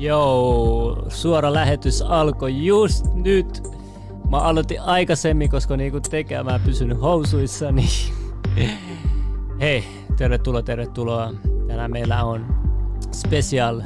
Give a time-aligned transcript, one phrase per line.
[0.00, 3.62] Joo, suora lähetys alkoi just nyt.
[4.30, 7.84] Mä aloitin aikaisemmin, koska niinku tekee mä pysynyt housuissani.
[9.60, 9.84] Hei,
[10.16, 11.32] tervetuloa, tervetuloa.
[11.66, 12.46] Tänään meillä on
[13.12, 13.82] special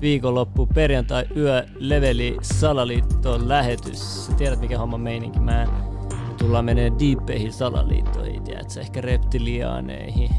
[0.00, 4.26] viikonloppu perjantai yö leveli salaliittoon lähetys.
[4.26, 5.40] Sä tiedät mikä homma meininki.
[5.40, 5.66] Mä
[6.38, 8.80] tullaan menee diippeihin salaliittoihin, tiedätkö?
[8.80, 10.30] Ehkä reptiliaaneihin,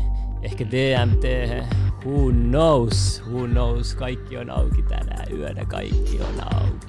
[0.41, 1.23] ehkä DMT,
[2.05, 6.87] who knows, who knows, kaikki on auki tänään yönä, kaikki on auki.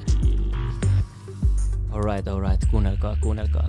[1.91, 3.69] Alright, alright, kuunnelkaa, kuunnelkaa.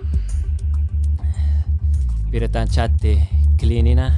[2.32, 3.20] Pidetään chatti
[3.60, 4.18] cleaninä,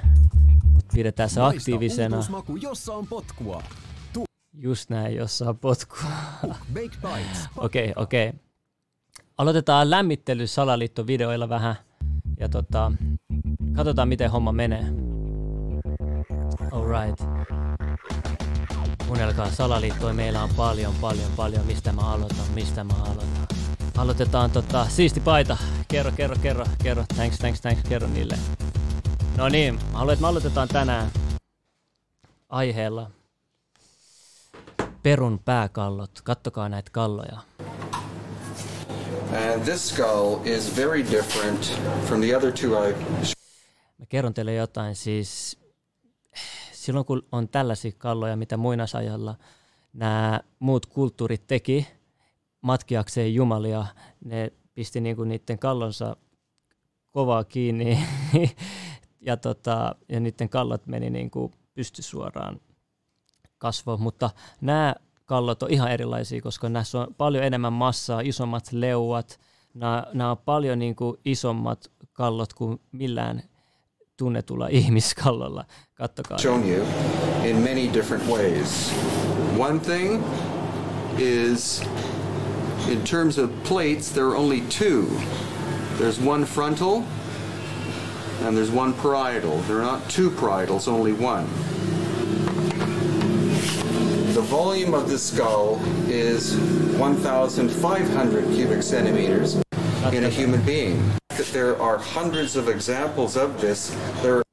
[0.63, 2.17] mutta pidetään se aktiivisena.
[2.61, 3.63] jossa on potkua.
[4.53, 6.11] Just näin, jossa on potkua.
[7.57, 8.33] Okei, okei.
[9.37, 11.75] Aloitetaan lämmittely salaliittovideoilla vähän
[12.39, 12.91] ja tota,
[13.75, 15.10] katsotaan miten homma menee.
[16.71, 17.19] Alright.
[19.07, 21.65] Kuunnelkaa salaliittoja, meillä on paljon, paljon, paljon.
[21.65, 23.47] Mistä mä aloitan, mistä mä aloitan.
[23.97, 25.57] Aloitetaan tota, siisti paita.
[25.87, 27.05] Kerro, kerro, kerro, kerro.
[27.15, 28.37] Thanks, thanks, thanks, kerro niille.
[29.37, 31.11] No niin, mä haluan, että me aloitetaan tänään
[32.49, 33.11] aiheella
[35.03, 36.21] perun pääkallot.
[36.23, 37.37] Kattokaa näitä kalloja.
[39.51, 42.93] And this skull is very different from the other two I
[43.97, 45.60] Mä kerron teille jotain, siis
[46.81, 49.35] silloin kun on tällaisia kalloja, mitä muinaisajalla
[49.93, 51.87] nämä muut kulttuurit teki
[52.61, 53.85] matkiakseen jumalia,
[54.25, 56.15] ne pisti niinku niiden kallonsa
[57.11, 57.99] kovaa kiinni
[59.27, 62.59] ja, tota, ja niiden kallot meni niinku pystysuoraan
[63.57, 64.29] kasvoon, mutta
[64.61, 64.95] nämä
[65.25, 69.39] kallot on ihan erilaisia, koska näissä on paljon enemmän massaa, isommat leuat,
[69.73, 73.43] nämä, nämä on paljon niin kuin isommat kallot kuin millään
[74.17, 75.65] tunnetulla ihmiskallolla.
[76.01, 76.39] Kattokaa.
[76.39, 76.81] shown you
[77.47, 78.89] in many different ways.
[79.55, 80.23] One thing
[81.19, 81.81] is,
[82.89, 85.05] in terms of plates, there are only two.
[85.97, 87.05] There's one frontal
[88.41, 89.59] and there's one parietal.
[89.67, 91.45] There are not two parietals, only one.
[94.33, 96.57] The volume of the skull is
[96.97, 99.61] 1,500 cubic centimeters
[100.11, 101.11] in a human being.
[101.51, 103.95] There are hundreds of examples of this.
[104.21, 104.43] There are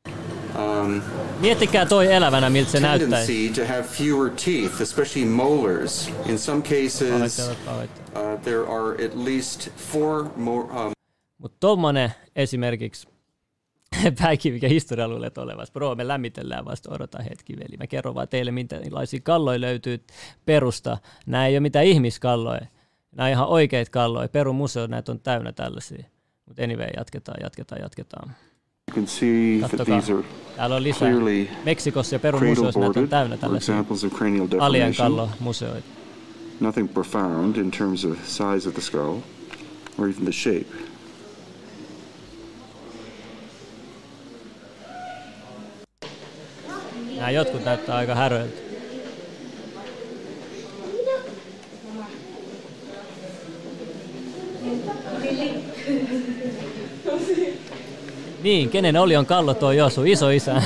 [0.89, 1.03] um,
[1.41, 3.53] Miettikää toi elävänä, miltä se näyttäisi.
[3.55, 6.11] to have fewer teeth, especially molars.
[6.27, 10.69] In some cases, uh, there are at least four more.
[10.73, 10.93] Um,
[11.39, 13.09] Mutta tommonen esimerkiksi
[14.23, 15.73] pääkin, mikä historia luulet olevassa.
[15.73, 17.77] Bro, me lämmitellään vasta, odota hetki veli.
[17.79, 20.05] Mä kerron vaan teille, minkälaisia kalloja löytyy
[20.47, 20.99] perusta.
[21.27, 22.67] Nämä ei ole mitään ihmiskalloja.
[23.17, 24.29] Nämä on ihan oikeita kalloja.
[24.29, 26.05] Perun museo, näitä on täynnä tällaisia.
[26.47, 28.35] Mutta anyway, jatketaan, jatketaan, jatketaan.
[28.89, 30.25] You can see that these are
[30.57, 31.09] Täällä on lisää.
[31.09, 35.29] clearly Meksikossa ja Perun cradle museoissa näitä on täynnä tällaisia examples of cranial deformation.
[36.61, 39.19] Nothing profound in terms of size of the skull
[39.99, 40.67] or even the shape.
[47.17, 48.59] Nämä jotkut näyttää aika häröiltä.
[58.43, 60.63] Niin, kenen oli on kallo tuo Josu, iso isä.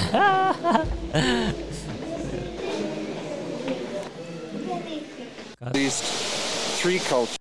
[5.60, 6.04] at least
[6.82, 7.36] three cultures.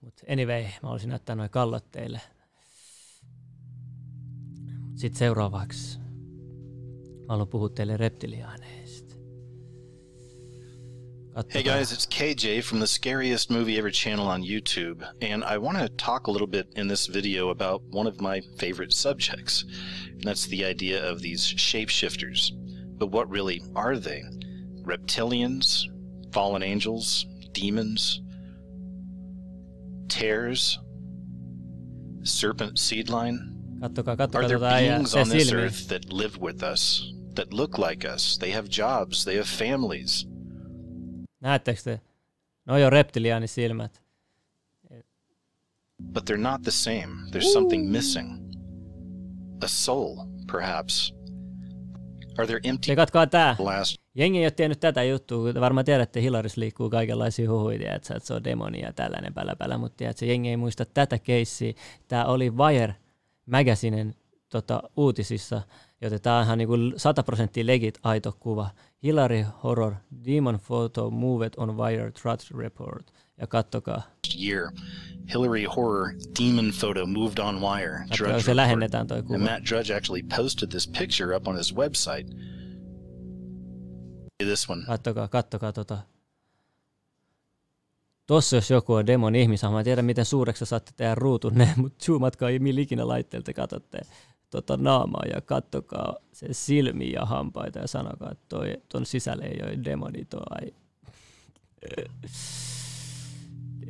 [0.00, 2.20] Mut anyway, mä olisin näyttää noin kallot teille.
[4.94, 6.04] Sitten seuraavaksi mä
[7.28, 8.75] haluan puhua teille reptiliaaneista.
[11.50, 15.76] Hey guys, it's KJ from the Scariest Movie Ever channel on YouTube, and I want
[15.76, 19.66] to talk a little bit in this video about one of my favorite subjects,
[20.08, 22.52] and that's the idea of these shapeshifters.
[22.96, 24.22] But what really are they?
[24.82, 25.84] Reptilians?
[26.32, 27.26] Fallen angels?
[27.52, 28.22] Demons?
[30.08, 30.78] Tears?
[32.22, 33.36] Serpent seedline?
[33.80, 37.76] Kattokaa, kattokaa Are there tota, beings on this earth that live with us, that look
[37.76, 38.38] like us?
[38.38, 40.24] They have jobs, they have families.
[41.46, 42.00] Näettekö te?
[42.64, 44.02] Noi on reptiliaanisilmät.
[46.12, 47.06] but they're not the same.
[47.30, 48.52] There's something missing.
[49.64, 50.16] A soul,
[50.52, 51.14] perhaps.
[52.38, 53.56] Are there empty Tsekatkaa tää.
[53.58, 57.94] last Jengi ei ole tiennyt tätä juttua, kun te varmaan tiedätte, Hilaris liikkuu kaikenlaisia huhuja,
[57.94, 61.72] että se on demoni ja tällainen päläpälä, mutta tiedätkö, jengi ei muista tätä keissiä.
[62.08, 62.96] Tämä oli Wire
[63.46, 64.14] Magazinen
[64.48, 65.62] tota, uutisissa,
[66.00, 68.70] joten tämä on ihan niinku 100 prosenttia legit aito kuva.
[69.02, 69.94] Hilary Horror,
[70.24, 73.12] Demon Photo Moved on Wire Trust Report.
[73.40, 74.02] Ja kattokaa,
[74.38, 74.70] year?
[75.32, 77.98] Hillary Horror demon photo moved on wire.
[77.98, 78.56] kattokaa Drudge se report.
[78.56, 79.38] lähennetään toi And kuva.
[79.38, 82.26] Matt Drudge actually posted this picture up on his website.
[84.44, 84.82] This one.
[84.86, 85.98] Kattokaa, kattokaa tota.
[88.26, 92.48] tossa jos joku on demon ihmishahmo, mä tiedä miten suureksi saatte tehdä ruutunne, mutta zoomatkaa
[92.58, 93.98] millä ikinä laitteelta katsotte
[94.50, 99.60] tota naamaa ja kattokaa sen silmiä ja hampaita ja sanokaa, että toi, ton sisällä ei
[99.62, 100.74] ole demoni toi.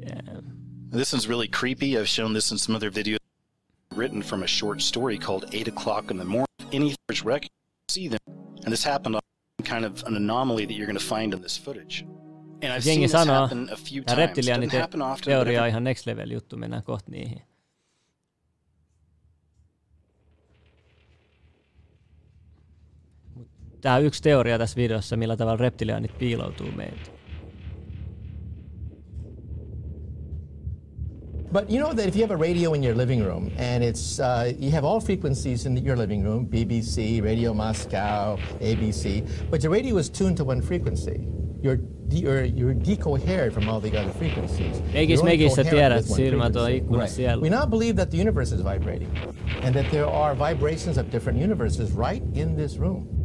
[0.07, 0.57] Damn.
[0.91, 1.97] This one's really creepy.
[1.97, 3.19] I've shown this in some other videos
[3.97, 6.47] written from a short story called Eight O'Clock in the Morning.
[6.73, 7.51] Any first record,
[7.91, 8.21] see them.
[8.65, 9.23] And this happened on
[9.65, 12.05] kind of an anomaly that you're going to find in this footage.
[12.63, 14.19] And I've seen Jengi this sanoo, happen a few times.
[14.19, 17.43] reptiliaani Doesn't happen often, but teoria on ihan next level juttu, mennään kohta niihin.
[23.87, 27.11] Tämä on yksi teoria tässä videossa, millä tavalla reptiliaanit piiloutuu meiltä.
[31.53, 34.19] But you know that if you have a radio in your living room and it's
[34.19, 39.73] uh, you have all frequencies in your living room, BBC, Radio Moscow, ABC, but your
[39.73, 41.21] radio is tuned to one frequency.
[41.63, 41.79] You're
[42.11, 44.81] you're, you're decoherent from all the other frequencies.
[44.93, 46.77] Meikis You're only meikis sä tiedät, silmät on frequency.
[46.77, 47.43] ikkunassa siellä.
[47.43, 49.11] We now believe that the universe is vibrating
[49.63, 53.16] and that there are vibrations of different universes right in this room.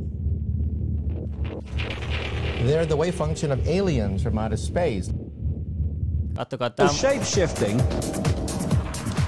[2.65, 5.11] They're the wave function of aliens from outer space.
[6.33, 7.79] Kattokaa The shape shifting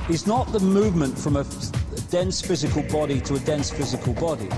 [0.10, 1.46] is not the movement from a
[2.10, 4.50] dense physical body to a dense physical body.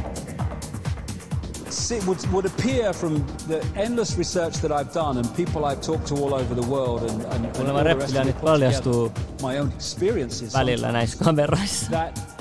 [1.91, 6.07] It would, would appear from the endless research that I've done and people I've talked
[6.07, 8.45] to all over the world and, and, and all the rest of reptiliaanit it put
[8.45, 10.53] paljastuu together, my own experiences.
[10.53, 11.91] välillä näissä kameroissa.
[11.91, 12.34] That what we're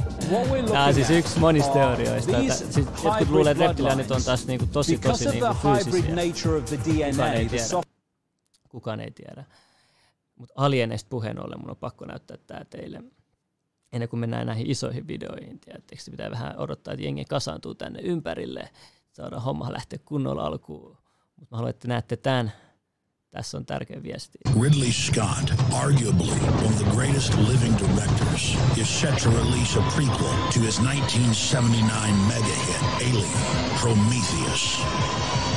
[0.68, 2.32] Tämä on siis yksi monista teorioista.
[2.54, 6.14] Sitten jotkut luulee, että reptiliaanit on taas niinku tosi tosi niinku fyysisiä.
[7.12, 7.64] Kukaan ei tiedä.
[8.68, 9.44] Kukaan ei tiedä.
[10.36, 13.02] Mutta alieneista puheen ollen mun on pakko näyttää tämä teille.
[13.92, 18.68] Ennen kuin mennään näihin isoihin videoihin, tiedättekö, pitää vähän odottaa, että jengi kasaantuu tänne ympärille.
[19.12, 20.96] Saadaan homma lähteä kunnolla alkuun.
[21.36, 22.52] Mutta mä haluan, että näette tämän.
[23.34, 24.38] Tässä on tärkeä viesti.
[24.62, 30.34] Ridley Scott, arguably one of the greatest living directors, is set to release a prequel
[30.52, 33.38] to his 1979 mega hit, Alien
[33.80, 34.78] Prometheus.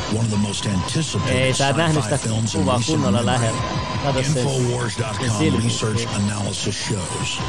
[0.10, 3.02] One of the most anticipated Ei, sä et nähnyt sci-fi sitä films in kuvaa recent
[3.02, 3.58] kunnolla memory.
[4.04, 7.40] Kato sen, sen Infowars.com research analysis shows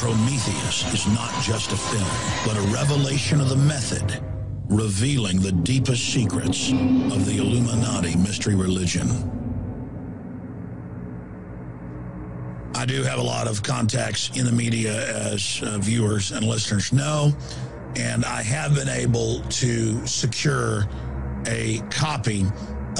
[0.00, 2.10] Prometheus is not just a film,
[2.44, 4.22] but a revelation of the method,
[4.70, 6.72] revealing the deepest secrets
[7.16, 9.08] of the Illuminati mystery religion.
[12.74, 14.92] I do have a lot of contacts in the media,
[15.32, 17.32] as uh, viewers and listeners know,
[17.96, 20.86] and I have been able to secure
[21.46, 22.44] a copy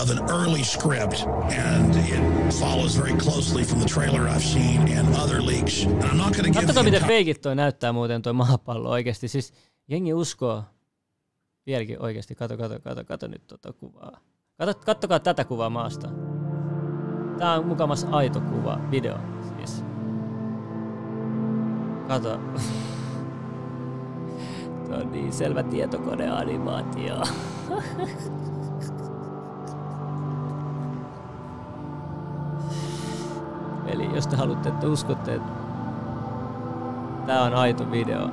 [0.00, 5.14] of an early script, and it follows very closely from the trailer I've seen and
[5.16, 5.84] other leaks.
[5.84, 9.28] And I'm not going to give Katsokaa, miten feikit toi näyttää muuten toi maapallo oikeasti.
[9.28, 9.52] Siis
[9.88, 10.64] jengi uskoo
[11.66, 12.34] vieläkin oikeasti.
[12.34, 14.20] Kato, kato, kato, kato nyt tota kuvaa.
[14.58, 16.08] Kato, kattokaa tätä kuvaa maasta.
[17.38, 19.37] Tää on mukamas aito kuva, video
[19.68, 19.84] siis.
[22.08, 22.38] Kato.
[24.86, 27.16] Tuo on niin selvä tietokoneanimaatio.
[33.86, 35.52] Eli jos te haluatte, että uskotte, että
[37.28, 38.28] Tää on aito video.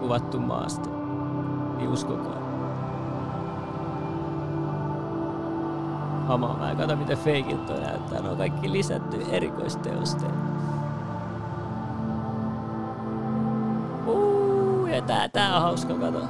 [0.00, 0.90] Kuvattu maasta.
[1.76, 2.39] Niin uskokaa.
[6.30, 8.20] Hamaa, mä kato miten feikit toi näyttää.
[8.20, 10.32] Ne on kaikki lisätty erikoisteosteet.
[14.06, 16.20] Uu, ja tää, tää on hauska kato.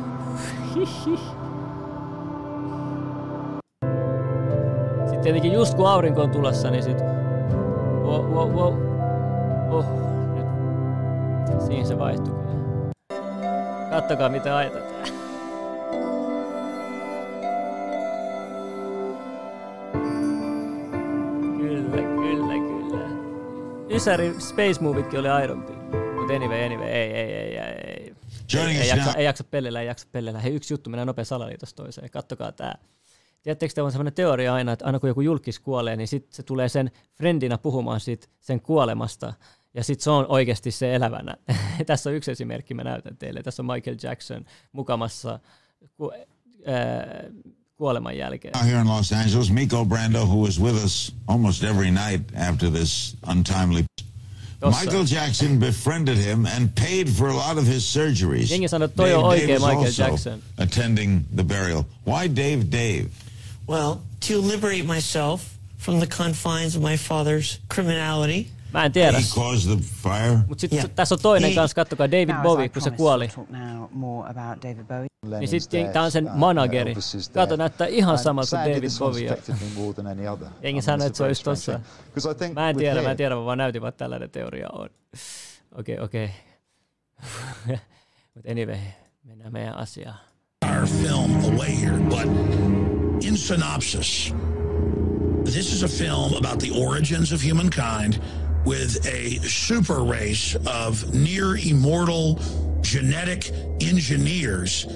[5.00, 6.98] Sitten tietenkin just kun aurinko on tulossa, niin sit...
[8.02, 8.74] Wow, wow, wow.
[9.70, 9.84] Oh,
[10.34, 11.60] nyt.
[11.62, 12.90] Siihen se vaihtui kyllä.
[13.90, 15.19] Kattokaa mitä ajatetaan.
[24.00, 25.72] Ysäri Space Moviekin oli aidompi.
[26.16, 28.14] Mutta anyway, anyway, ei, ei, ei, ei, ei.
[28.58, 30.40] Ei, jaksa, ei jaksa pellellä, ei jaksa pellellä.
[30.40, 32.10] Hei, yksi juttu, mennään nopea salaliitosta toiseen.
[32.10, 32.78] Kattokaa tää.
[33.42, 36.42] Tiedättekö, te on sellainen teoria aina, että aina kun joku julkis kuolee, niin sitten se
[36.42, 39.34] tulee sen friendinä puhumaan siitä, sen kuolemasta.
[39.74, 41.36] Ja sitten se on oikeasti se elävänä.
[41.86, 43.42] Tässä on yksi esimerkki, mä näytän teille.
[43.42, 45.40] Tässä on Michael Jackson mukamassa
[45.96, 46.12] ku,
[46.66, 47.24] ää,
[47.80, 48.52] kuoleman jälkeen.
[48.54, 52.70] Now here in Los Angeles, Miko Brando, who was with us almost every night after
[52.70, 53.84] this untimely.
[54.60, 54.84] Tossa.
[54.84, 58.50] Michael Jackson befriended him and paid for a lot of his surgeries.
[58.50, 60.42] Jengi sanoo, että toi on oikea Dave Michael also Jackson.
[60.58, 61.84] attending the burial.
[62.04, 63.08] Why Dave Dave?
[63.66, 65.40] Well, to liberate myself
[65.78, 69.18] from the confines of my father's criminality, Mä en tiedä.
[69.18, 70.38] He caused the fire.
[70.48, 73.30] Mutta sitten tässä on toinen kanssa, kattokaa David Bowie, kun se kuoli.
[75.38, 76.94] Niin sitten tää on sen manageri.
[77.34, 79.38] Kato, näyttää ihan samalta kuin David Bowie.
[80.62, 81.80] Jengi sanoi, että se olisi tossa.
[82.54, 84.88] Mä en tiedä, mä en tiedä, mä vaan näytin, vaan tällainen teoria on.
[85.78, 86.30] Okei, okay, okei.
[87.64, 87.78] Okay.
[88.34, 88.78] Mutta anyway,
[89.24, 90.18] mennään meidän asiaan.
[90.80, 92.26] our film away here, but
[93.22, 94.32] in synopsis,
[95.44, 98.18] this is a film about the origins of humankind
[98.66, 102.38] with a super race of near immortal
[102.82, 103.50] genetic
[103.80, 104.86] engineers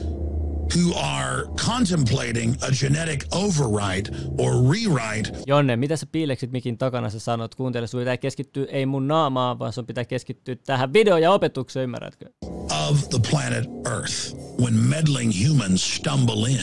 [0.75, 7.19] who are contemplating a genetic override or rewrite Jonne, mitä sä piileksit mikin takana sä
[7.19, 7.55] sanot?
[7.55, 11.85] Kuuntele, sun pitää keskittyä ei mun naamaan, vaan sun pitää keskittyä tähän video- ja opetukseen,
[11.85, 12.27] ymmärrätkö?
[12.91, 16.59] of the planet Earth when meddling humans stumble in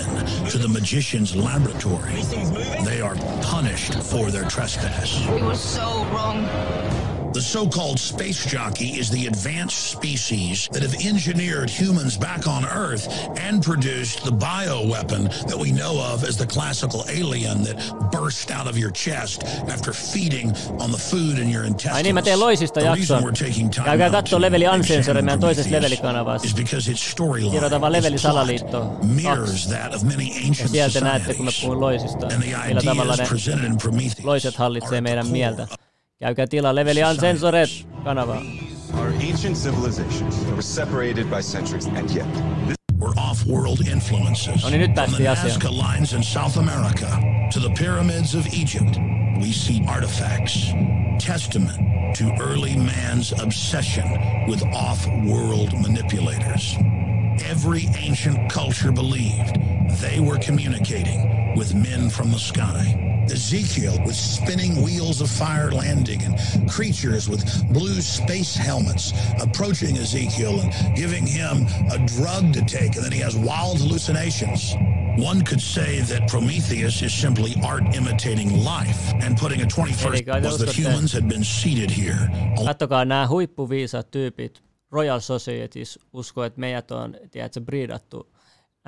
[0.51, 2.21] to the magician's laboratory.
[2.85, 3.15] They are
[3.51, 5.27] punished for their trespass.
[5.29, 6.47] We were so wrong.
[7.33, 12.65] The so called space jockey is the advanced species that have engineered humans back on
[12.65, 13.07] Earth
[13.39, 17.77] and produced the bioweapon that we know of as the classical alien that
[18.11, 21.95] burst out of your chest after feeding on the food in your intestines.
[21.95, 23.23] Ai niin, mä teen loisista jakson.
[23.23, 26.47] we're taking time Käykää to leveli Uncensored meidän toisessa levelikanavassa.
[26.47, 31.01] is because its storyline, Kirjoita vaan leveli salaliitto mirrors that of many Ja ancient sieltä
[31.01, 32.25] näette, kun mä puhun loisista.
[32.27, 35.67] And the Millä tavalla ideas ne presented in Prometheus loiset hallitsee meidän mieltä.
[36.21, 37.67] Core Käykää tilaa leveli Uncensored
[38.03, 38.41] kanavaa.
[38.99, 42.33] Our ancient civilizations were separated by centuries, and yet
[42.67, 44.63] these were off-world influences.
[44.63, 45.23] No niin, nyt From the.
[45.23, 47.07] Nazca Lines in South America
[47.53, 48.99] to the pyramids of Egypt,
[49.39, 50.73] we see artifacts,
[51.19, 51.79] testament
[52.15, 54.05] to early man's obsession
[54.47, 56.77] with off-world manipulators.
[57.39, 59.55] Every ancient culture believed
[60.01, 62.97] they were communicating with men from the sky.
[63.31, 70.59] Ezekiel with spinning wheels of fire landing and creatures with blue space helmets approaching Ezekiel
[70.59, 74.75] and giving him a drug to take, and then he has wild hallucinations.
[75.17, 80.39] One could say that Prometheus is simply art imitating life and putting a 21st Eli
[80.39, 82.29] was that humans had been seated here.
[82.65, 84.61] Kattokaa nämä huippuviisaat tyypit
[84.91, 88.31] Royal Societies uskoo, että meidät on, tiedätkö, briidattu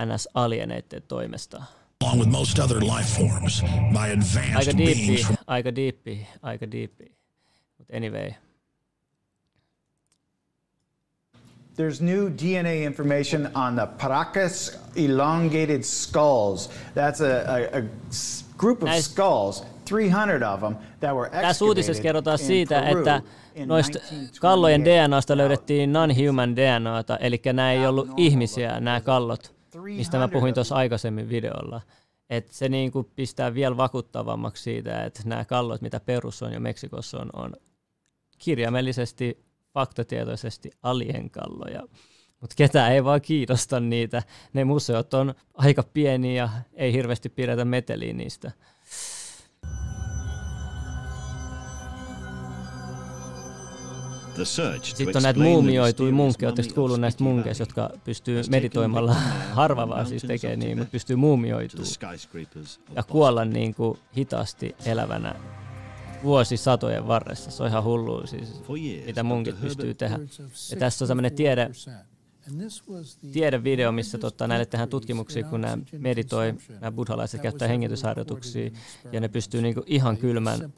[0.06, 1.64] NS-alieneiden toimesta.
[2.04, 6.72] Along with most other life forms by advanced Aika beings diippi, from aika diippi, aika
[6.72, 7.16] diippi.
[7.78, 8.32] Mutta anyway.
[11.76, 16.70] There's new DNA information on the Paracas elongated skulls.
[16.94, 17.84] That's a, a, a
[18.58, 23.22] group of Näis- skulls, 300 of them, that were Tässä uutisessa kerrotaan siitä, että
[23.66, 24.42] noista 1928.
[24.42, 30.54] kallojen DNAsta löydettiin non-human DNAta, eli nämä ei ollut ihmisiä, nämä kallot, mistä mä puhuin
[30.54, 31.82] tuossa aikaisemmin videolla.
[32.30, 37.20] Et se niinku pistää vielä vakuuttavammaksi siitä, että nämä kallot, mitä Perus on ja Meksikossa
[37.20, 37.54] on, on
[38.38, 41.84] kirjaimellisesti, faktatietoisesti alienkalloja.
[42.42, 44.24] Mutta ketään ei vaan kiinnosta niitä.
[44.54, 48.52] Ne museot on aika pieniä ja ei hirveästi pidetä meteliä niistä.
[54.84, 59.14] Sitten on näitä muumioituja munkkeja, oletteko kuullut näistä munkeista, jotka pystyy meditoimalla,
[59.52, 61.88] harva vaan siis tekee niin, mutta pystyy muumioitumaan
[62.96, 65.36] ja kuolla niin kuin hitaasti elävänä
[66.24, 67.52] vuosisatojen varressa.
[67.52, 68.62] Se on ihan hullu siis,
[69.06, 70.20] mitä munkit pystyy tehdä.
[70.72, 71.70] Ja tässä on sellainen tiede,
[73.32, 78.72] tiedevideo, missä tota, näille tehdään tutkimuksia, kun nämä meditoi, nämä buddhalaiset käyttää hengitysharjoituksia,
[79.12, 80.74] ja ne pystyy niinku ihan kylmän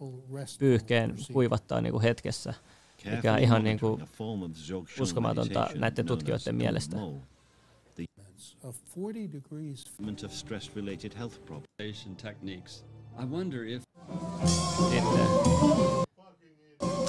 [0.59, 2.53] pyyhkeen kuivattaa niinku hetkessä,
[3.11, 3.99] mikä on ihan niinku
[4.99, 6.97] uskomatonta näiden tutkijoiden mielestä.
[8.63, 9.85] of 40 degrees
[10.25, 12.07] of stress-related health problems.
[12.21, 12.85] techniques.
[13.23, 13.83] I wonder if
[14.89, 15.27] Sitten.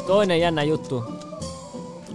[0.06, 1.04] Toinen jännä juttu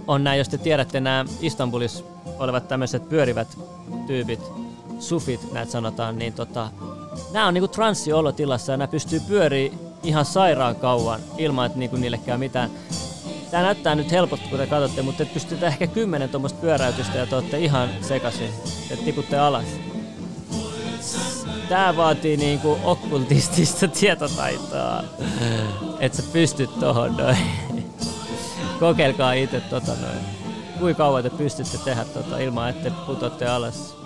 [0.06, 2.04] on nämä, jos te tiedätte, nämä Istanbulissa
[2.38, 3.58] olevat tämmöiset pyörivät
[4.06, 4.40] tyypit,
[4.98, 6.70] sufit näitä sanotaan, niin tota,
[7.32, 9.72] nämä on niinku transsiolotilassa ja nämä pystyy pyörii
[10.02, 12.70] ihan sairaan kauan ilman, että niinku niille käy mitään.
[13.52, 17.26] Tämä näyttää nyt helposti, kun te katsotte, mutta te pystytte ehkä kymmenen tuommoista pyöräytystä ja
[17.26, 18.48] te olette ihan sekaisin.
[18.88, 19.64] Te tiputte alas.
[21.68, 25.04] Tää vaatii niinku okkultistista tietotaitoa,
[26.00, 27.36] että sä pystyt tohon noin.
[28.80, 30.20] Kokeilkaa itse tota noin.
[30.78, 33.96] Kuinka kauan te pystytte tehdä tota ilman, että te putotte alas.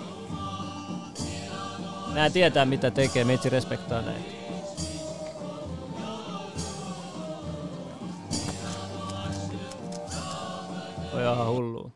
[2.13, 4.36] Nää tietää mitä tekee, meitsi respektaa näitä.
[11.17, 11.91] Toi on ihan hullu.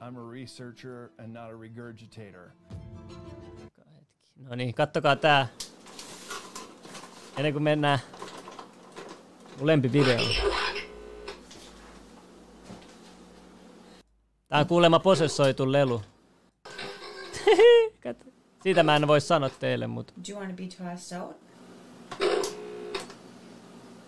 [0.00, 2.52] I'm a researcher and not a regurgitator.
[4.36, 5.46] No niin, kattokaa tää.
[7.36, 7.98] Ennen kuin mennään
[9.58, 10.20] mun lempivideo.
[14.48, 16.02] Tää on kuulemma posessoitu lelu.
[18.02, 18.30] Katso.
[18.62, 21.47] Siitä mä en voi sanoa teille, mutta Do you want to be tossed out?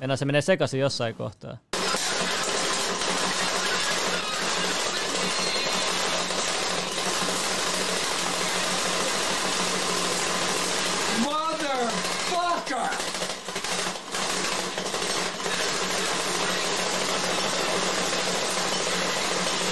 [0.00, 1.57] Enää se menee sekaisin jossain kohtaa.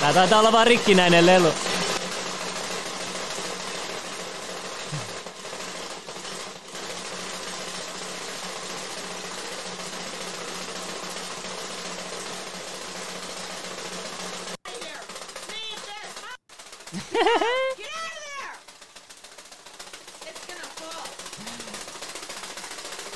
[0.01, 1.53] Tää taitaa olla vaan rikkinäinen lelu.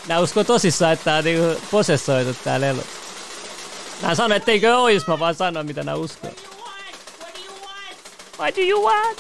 [0.09, 2.83] Nää uskoo tosissaan, että tää on niinku posessoitu tää lelu.
[4.03, 6.31] Nää sanoo, etteikö ois, mä vaan sanon mitä nää uskoo.
[8.39, 9.19] What do you want?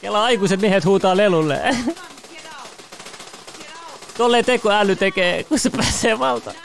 [0.00, 1.60] Kela aikuiset miehet huutaa lelulle.
[4.16, 6.56] Tolleen tekoäly tekee, kun se pääsee valtaan.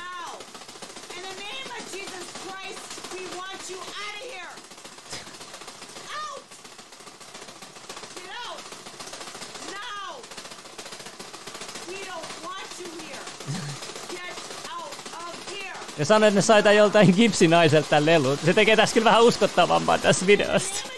[16.00, 18.38] Ja sanoi, että ne sai tän joltain gipsinaiselta tän lelun.
[18.46, 20.90] Se tekee tässä kyllä vähän uskottavampaa tässä videosta.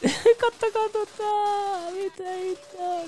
[0.40, 1.63] Kattokaa tota,
[2.18, 3.00] mitä hittoa.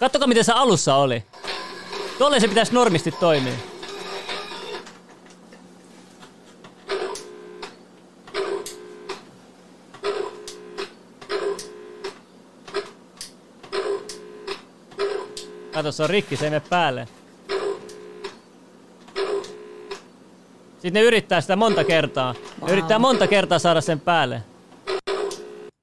[0.00, 1.24] Kattokaa miten se alussa oli.
[2.18, 3.52] Tolleen se pitäisi normisti toimia.
[15.72, 17.08] Kato, se on rikki, se ei mene päälle.
[20.78, 22.32] Sitten ne yrittää sitä monta kertaa.
[22.32, 22.70] Ne Wow.
[22.70, 24.42] yrittää monta kertaa saada sen päälle.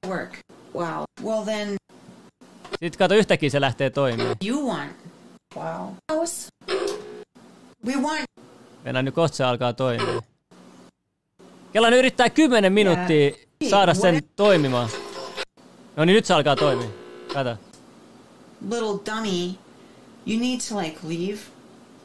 [0.08, 0.38] Work.
[0.74, 1.02] Wow.
[1.24, 1.76] Well then,
[2.70, 4.36] Sitten kato, yhtäkkiä se lähtee toimimaan.
[4.46, 4.92] you want.
[5.56, 5.88] Wow.
[6.12, 6.48] House.
[7.86, 8.24] We want.
[8.84, 10.22] Mennään nyt kohta se alkaa toimia.
[11.72, 13.30] Kela ne yrittää 10 minuuttia
[13.70, 14.88] saada sen toimimaan.
[15.96, 16.88] No niin, nyt se alkaa toimia.
[17.34, 17.56] Kato.
[18.70, 19.54] Little dummy,
[20.26, 21.38] you need to like leave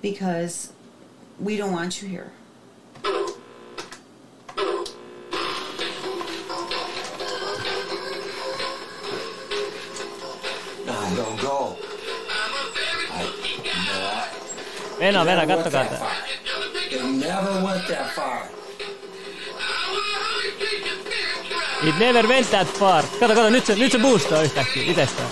[0.01, 0.69] because
[1.45, 2.25] we don't want you here.
[11.15, 11.77] Don't go.
[14.99, 16.15] Venä, venä, kattokaa tää.
[16.91, 18.41] It never went that far.
[21.83, 23.03] It never went that far.
[23.19, 25.29] Kato, kato, nyt se, nyt se boostaa yhtäkkiä itsestään.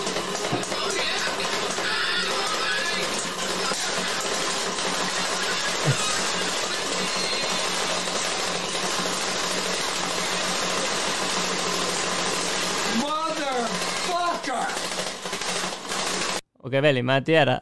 [16.68, 17.60] Okei veli, mä en tiedä.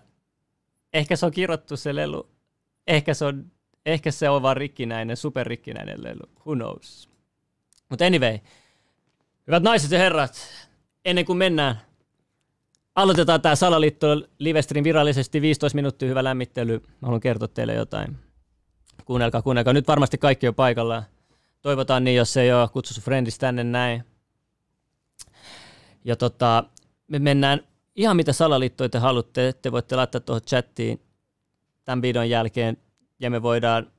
[0.93, 2.29] Ehkä se on kirjoittu se lelu.
[2.87, 3.53] Ehkä se on,
[3.87, 6.23] ehkä se on vaan rikkinäinen, superrikkinäinen lelu.
[6.47, 7.09] Who knows?
[7.89, 8.39] Mutta anyway,
[9.47, 10.49] hyvät naiset ja herrat,
[11.05, 11.81] ennen kuin mennään,
[12.95, 14.07] aloitetaan tämä Salaliitto
[14.39, 16.79] livestream virallisesti 15 minuuttia hyvä lämmittely.
[16.79, 18.17] Mä haluan kertoa teille jotain.
[19.05, 19.73] Kuunnelkaa, kuunnelkaa.
[19.73, 21.03] Nyt varmasti kaikki on paikalla.
[21.63, 24.05] Toivotaan niin, jos ei ole kutsu sun friendis tänne näin.
[26.05, 26.65] Ja tota,
[27.09, 27.61] me mennään
[27.97, 29.53] ihan mitä salaliittoja te haluatte.
[29.63, 31.01] Te voitte laittaa tuohon chattiin
[31.85, 32.77] tämän videon jälkeen
[33.21, 33.93] ja me voidaan,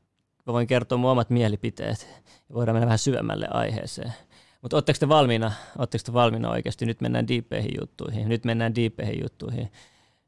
[0.48, 2.08] mä voin kertoa mun omat mielipiteet
[2.50, 4.14] ja voidaan mennä vähän syvemmälle aiheeseen.
[4.62, 5.52] Mutta ootteko te valmiina?
[5.80, 6.86] Ootteko te valmiina oikeasti?
[6.86, 8.30] Nyt mennään deepeihin juttuihin.
[8.30, 9.72] Nyt mennään deepeihin juttuihin.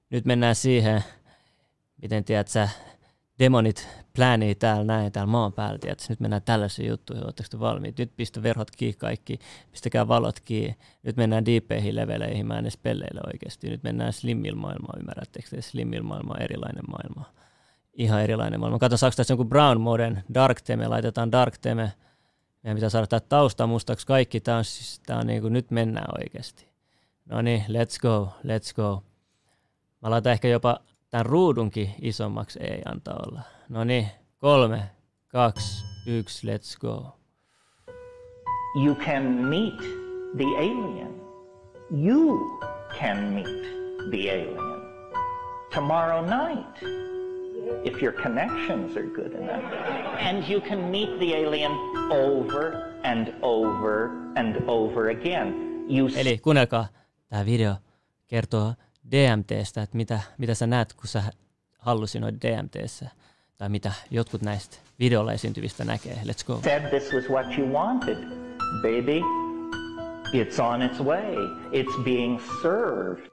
[0.10, 1.04] Nyt mennään siihen,
[2.02, 2.70] miten tiedät sä,
[3.40, 7.60] demonit plänii täällä näin, täällä maan päällä, tiedät, sä, nyt mennään tällaisiin juttuihin, ootteko te
[7.60, 7.98] valmiit?
[7.98, 9.40] Nyt pistä verhot kiinni kaikki,
[9.72, 14.56] pistäkää valot kiinni, nyt mennään deepeihin leveleihin, mä en edes pelleille oikeasti, nyt mennään slimmil
[14.56, 15.62] maailmaan, ymmärrättekö te?
[15.62, 17.26] Slimmil maailma on erilainen maailma.
[17.94, 18.80] Ihan erilainen maailma.
[18.80, 21.94] Kato, saako tässä jonkun brown moden, dark theme, laitetaan dark theme,
[22.64, 26.08] meidän pitää saada tää tausta mustaksi kaikki, tää on, siis, tää on niinku, nyt mennään
[26.18, 26.70] oikeasti.
[27.26, 29.04] No niin, let's go, let's go.
[30.02, 33.42] Mä laitan ehkä jopa tämän ruudunkin isommaksi, ei antaa olla.
[33.70, 34.90] No niin, kolme,
[35.28, 37.20] kaksi, yksi, let's go.
[38.76, 39.78] You can meet
[40.38, 41.22] the alien.
[41.92, 42.60] You
[43.00, 43.62] can meet
[44.12, 44.80] the alien
[45.74, 46.84] tomorrow night
[47.84, 49.64] if your connections are good enough.
[50.20, 51.72] And you can meet the alien
[52.12, 55.86] over and over and over again.
[55.88, 56.88] You Eli kuunnelkaa,
[57.30, 57.76] tämä video
[58.28, 58.74] kertoo
[59.12, 61.24] DMTstä, että mitä, mitä sä näet, kun sä
[61.80, 63.10] hallusinoit DMTssä.
[63.58, 66.22] Tai mitä jotkut näistä videolla esiintyvistä näkee.
[66.26, 66.60] Let's go.
[66.64, 68.18] said this was what you wanted.
[68.82, 69.22] Baby,
[70.34, 71.36] it's on its way.
[71.72, 73.30] It's being served.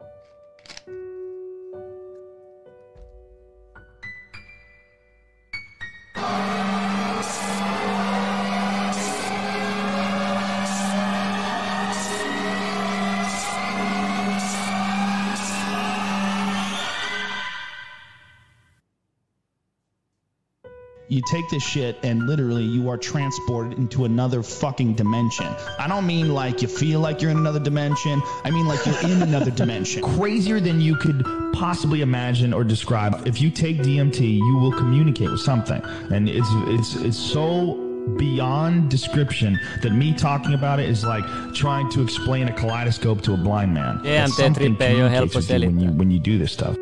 [21.17, 25.47] You take this shit and literally you are transported into another fucking dimension.
[25.79, 28.21] I don't mean like you feel like you're in another dimension.
[28.45, 30.03] I mean like you're in another dimension.
[30.03, 31.25] Crazier than you could
[31.55, 33.27] possibly imagine or describe.
[33.27, 35.81] If you take DMT, you will communicate with something,
[36.13, 37.83] and it's it's it's so
[38.19, 41.25] beyond description that me talking about it is like
[41.55, 44.03] trying to explain a kaleidoscope to a blind man.
[44.03, 46.77] That something DMT-trippejä ei ole with you when you when you do this stuff.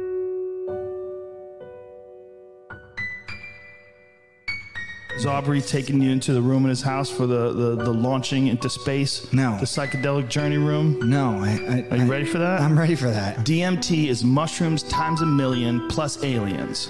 [5.16, 8.48] Is Aubrey taking you into the room in his house for the, the, the launching
[8.48, 9.32] into space?
[9.32, 9.56] No.
[9.58, 10.98] The psychedelic journey room?
[11.08, 11.38] No.
[11.44, 12.60] I, I, Are you I- ready for that?
[12.60, 13.36] I'm ready for that.
[13.46, 16.88] DMT is mushrooms times a million plus aliens.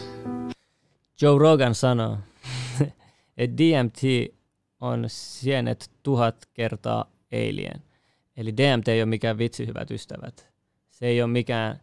[1.20, 2.18] Joe Rogan sanoo,
[3.37, 4.02] että DMT
[4.80, 7.82] on sienet tuhat kertaa alien.
[8.37, 10.48] Eli DMT ei ole mikään vitsi, hyvät ystävät.
[10.90, 11.80] Se ei ole mikään,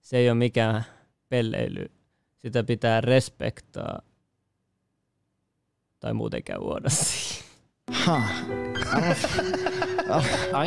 [0.00, 0.84] se ei ole mikään
[1.28, 1.90] pelleily.
[2.36, 4.02] Sitä pitää respektaa
[6.00, 7.44] tai muuten käy huonosti.
[8.06, 8.22] Huh.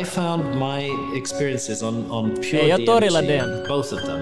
[0.00, 3.68] I found my experiences on, on pure Ei oo torilla DMT, DM.
[3.68, 4.20] both of them,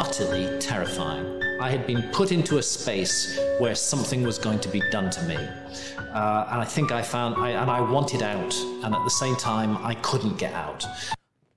[0.00, 1.38] utterly terrifying.
[1.60, 5.20] I had been put into a space where something was going to be done to
[5.26, 5.34] me.
[5.34, 8.54] Uh, and I think I found, I, and I wanted out.
[8.84, 10.88] And at the same time, I couldn't get out.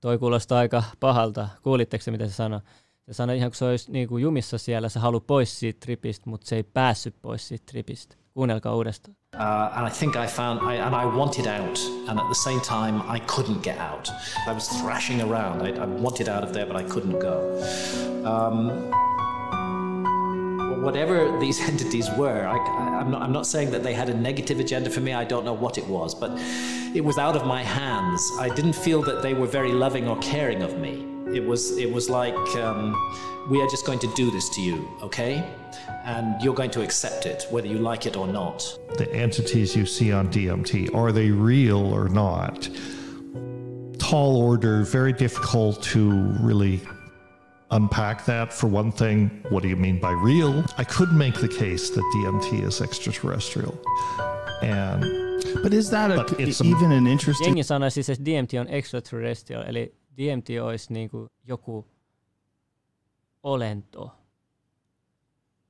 [0.02, 1.50] Toi kuulostaa aika pahalta.
[1.64, 2.60] Kuulitteko se, mitä se sanoi?
[3.06, 6.30] Se sanoi ihan kuin se olisi niin kuin jumissa siellä, se haluaa pois siitä tripistä,
[6.30, 8.16] mutta se ei päässyt pois siitä tripistä.
[8.34, 9.16] Kuunnelkaa uudestaan.
[9.36, 12.60] Uh, and I think I found, I, and I wanted out, and at the same
[12.62, 14.10] time, I couldn't get out.
[14.48, 15.62] I was thrashing around.
[15.62, 17.38] I, I wanted out of there, but I couldn't go.
[18.26, 18.92] Um,
[20.82, 24.60] whatever these entities were, I, am not, I'm not saying that they had a negative
[24.60, 25.14] agenda for me.
[25.14, 26.32] I don't know what it was, but
[26.96, 28.22] it was out of my hands.
[28.40, 31.11] I didn't feel that they were very loving or caring of me.
[31.34, 32.94] It was, it was like, um,
[33.50, 35.44] we are just going to do this to you, okay?
[36.06, 38.64] And you're going to accept it, whether you like it or not.
[38.98, 42.70] the entities you see on DMT, are they real or not?
[43.98, 46.82] Tall order, very difficult to really
[47.70, 48.52] unpack that.
[48.52, 50.64] For one thing, what do you mean by real?
[50.78, 53.74] I could make the case that DMT is extraterrestrial.
[54.62, 55.04] And
[55.64, 58.60] But is that a, But it's a- even an interesting Jengi sanoi siis, että DMT
[58.60, 61.88] on extraterrestrial, eli DMT olisi niin kuin joku
[63.44, 64.12] olento.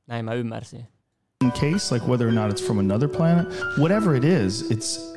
[0.08, 0.88] Näin mä ymmärsin.
[1.60, 3.48] case, like whether or not it's from another planet?
[3.78, 5.12] Whatever it is, it's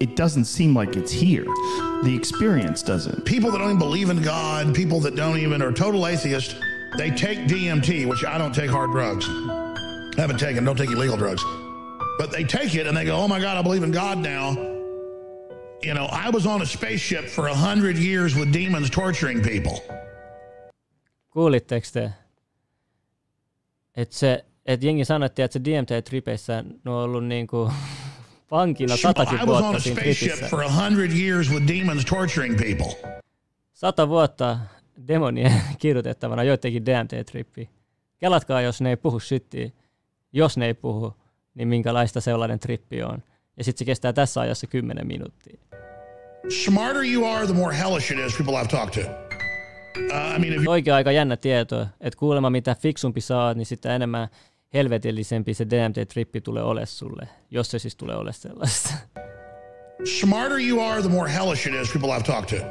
[0.00, 1.44] it doesn't seem like it's here.
[2.02, 3.24] The experience doesn't.
[3.24, 6.54] People that don't even believe in God, people that don't even are total atheists,
[6.96, 9.26] they take DMT, which I don't take hard drugs.
[10.16, 11.44] haven't taken, don't take illegal drugs.
[12.18, 14.79] But they take it and they go, oh my God, I believe in God now.
[15.82, 19.82] You know, I was on a spaceship for a hundred years with demons torturing people.
[21.30, 22.12] Kuulitteko te?
[23.96, 27.72] Että se, että jengi sanottiin, että se DMT-tripeissä ne on ollut niinku
[28.50, 30.48] vankina satakin I was on vuotta a siinä spaceship tripissä.
[30.56, 33.10] for a hundred years with demons torturing people.
[33.72, 34.58] Sata vuotta
[35.08, 37.68] demonien kirjoitettavana joidenkin DMT-trippi.
[38.18, 39.70] Kelatkaa, jos ne ei puhu shittiä.
[40.32, 41.14] Jos ne ei puhu,
[41.54, 43.22] niin minkälaista sellainen trippi on.
[43.56, 45.60] Ja sitten se kestää tässä ajassa 10 minuuttia.
[46.64, 49.10] Smarter you are, the more hellish it is, people I've talked to.
[49.10, 53.94] Uh, I mean, if Oikein aika jännä tieto, että kuulemma mitä fiksumpi saat, niin sitä
[53.94, 54.28] enemmän
[54.74, 58.94] helvetillisempi se DMT-trippi tulee ole sulle, jos se siis tulee ole sellaista.
[60.04, 62.64] smarter you are, the more hellish it is, people I've talked to.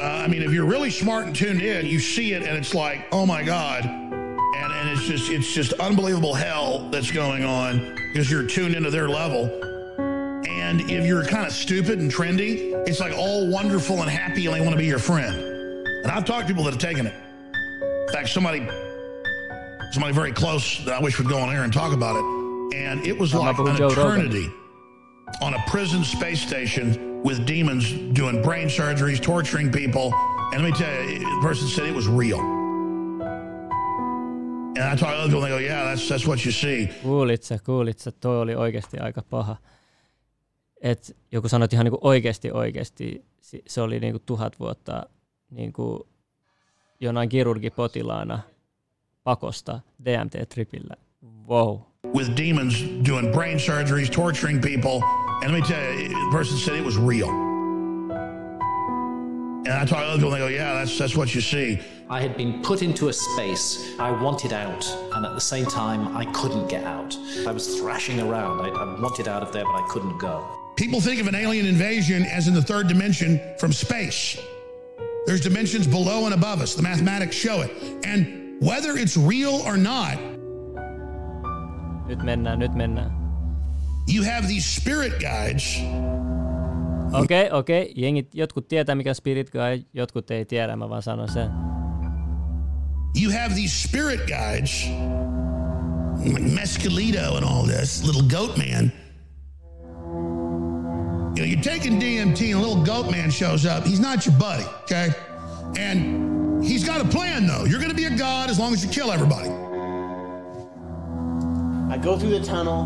[0.00, 2.74] Uh, I mean, if you're really smart and tuned in, you see it and it's
[2.74, 3.84] like, oh my God.
[3.84, 8.90] And, and it's just it's just unbelievable hell that's going on because you're tuned into
[8.90, 9.50] their level.
[10.64, 14.54] And if you're kind of stupid and trendy, it's like all wonderful and happy and
[14.54, 15.36] they want to be your friend.
[16.02, 17.14] And I've talked to people that have taken it.
[18.06, 18.60] In fact, somebody
[19.92, 22.24] somebody very close that I wish would go on air and talk about it.
[22.84, 24.26] And it was I'm like an Joe Rogan.
[24.26, 24.50] eternity
[25.42, 30.14] on a prison space station with demons doing brain surgeries, torturing people.
[30.52, 32.40] And let me tell you, the person said it was real.
[34.76, 36.88] And I talk to other people, and they go, yeah, that's, that's what you see.
[37.02, 39.56] Kuulit sä, kuulit sä, toi oli oikeasti aika paha.
[40.84, 43.24] Et joku sanoi että ihan niinku oikeasti oikeasti,
[43.66, 45.06] se oli niinku tuhat vuotta
[45.50, 46.08] niinku
[47.00, 48.40] jonain kirurgipotilaana
[49.24, 50.96] pakosta DMT-tripillä.
[51.48, 51.78] Wow.
[52.14, 55.02] with demons doing brain surgeries, torturing people.
[55.42, 57.28] And let me tell you, the person said it was real.
[59.66, 61.80] And I talk to other people, and they go, yeah, that's, that's what you see.
[62.10, 66.14] I had been put into a space I wanted out, and at the same time,
[66.14, 67.16] I couldn't get out.
[67.46, 68.60] I was thrashing around.
[68.60, 70.63] I, I wanted out of there, but I couldn't go.
[70.76, 74.36] People think of an alien invasion as in the third dimension from space.
[75.26, 76.74] There's dimensions below and above us.
[76.74, 77.70] The mathematics show it.
[78.04, 78.26] And
[78.60, 80.18] whether it's real or not,
[82.08, 83.10] Nyt mennään, nyt mennään.
[84.08, 85.78] you have these spirit guides
[87.12, 87.82] Okei, okay, okei.
[87.82, 87.92] Okay.
[87.96, 91.50] Jengit, jotkut tietää mikä Spirit Guide, jotkut ei tiedä, mä vaan sanon sen.
[93.22, 94.88] you have these spirit guides,
[96.24, 98.92] like Mescalito and all this, little goat man.
[101.34, 103.84] You know, you're taking DMT and a little goat man shows up.
[103.84, 105.08] He's not your buddy, okay?
[105.76, 107.64] And he's got a plan, though.
[107.64, 109.48] You're to be a god as long as you kill everybody.
[111.92, 112.84] I go through the tunnel.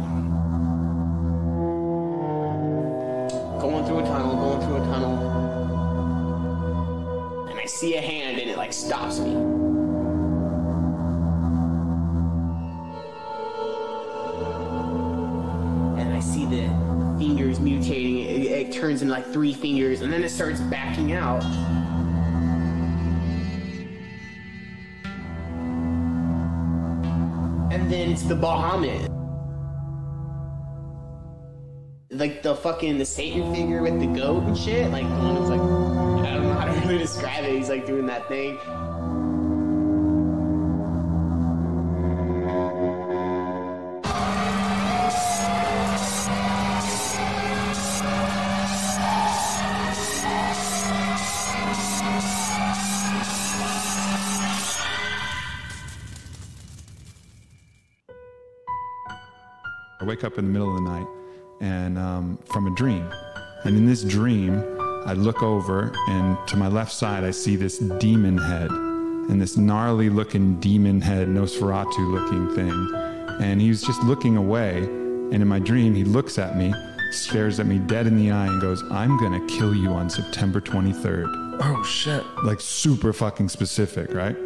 [3.60, 5.18] Going through a tunnel, going through a tunnel.
[7.50, 9.67] And I see a hand and it like stops me.
[17.28, 18.24] Fingers mutating.
[18.24, 21.44] It, it turns into like three fingers and then it starts backing out.
[27.70, 29.06] And then it's the Bahamut.
[32.10, 34.90] Like the fucking the Satan figure with the goat and shit.
[34.90, 37.58] Like the one who's like I don't know how to really describe it.
[37.58, 38.58] He's like doing that thing.
[60.18, 61.06] Wake up in the middle of the night
[61.60, 63.08] and um, from a dream.
[63.62, 64.64] And in this dream,
[65.06, 69.56] I look over and to my left side, I see this demon head and this
[69.56, 72.94] gnarly looking demon head, Nosferatu looking thing.
[73.40, 74.78] And he was just looking away.
[74.78, 76.74] And in my dream, he looks at me,
[77.12, 80.10] stares at me dead in the eye, and goes, I'm going to kill you on
[80.10, 81.58] September 23rd.
[81.60, 82.24] Oh, shit.
[82.42, 84.36] Like super fucking specific, right?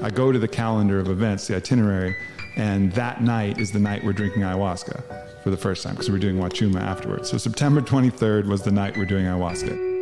[0.00, 2.14] I go to the calendar of events, the itinerary,
[2.56, 6.18] and that night is the night we're drinking ayahuasca for the first time because we're
[6.18, 7.30] doing Wachuma afterwards.
[7.30, 9.92] So September 23rd was the night we're doing ayahuasca.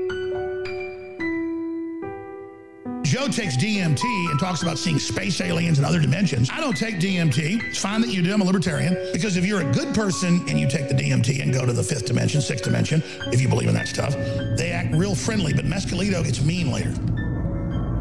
[3.02, 6.48] Joe takes DMT and talks about seeing space aliens and other dimensions.
[6.48, 7.60] I don't take DMT.
[7.64, 8.32] It's fine that you do.
[8.32, 8.96] I'm a libertarian.
[9.12, 11.82] Because if you're a good person and you take the DMT and go to the
[11.82, 14.14] fifth dimension, sixth dimension, if you believe in that stuff,
[14.56, 15.52] they act real friendly.
[15.52, 16.94] But Mescalito gets mean later.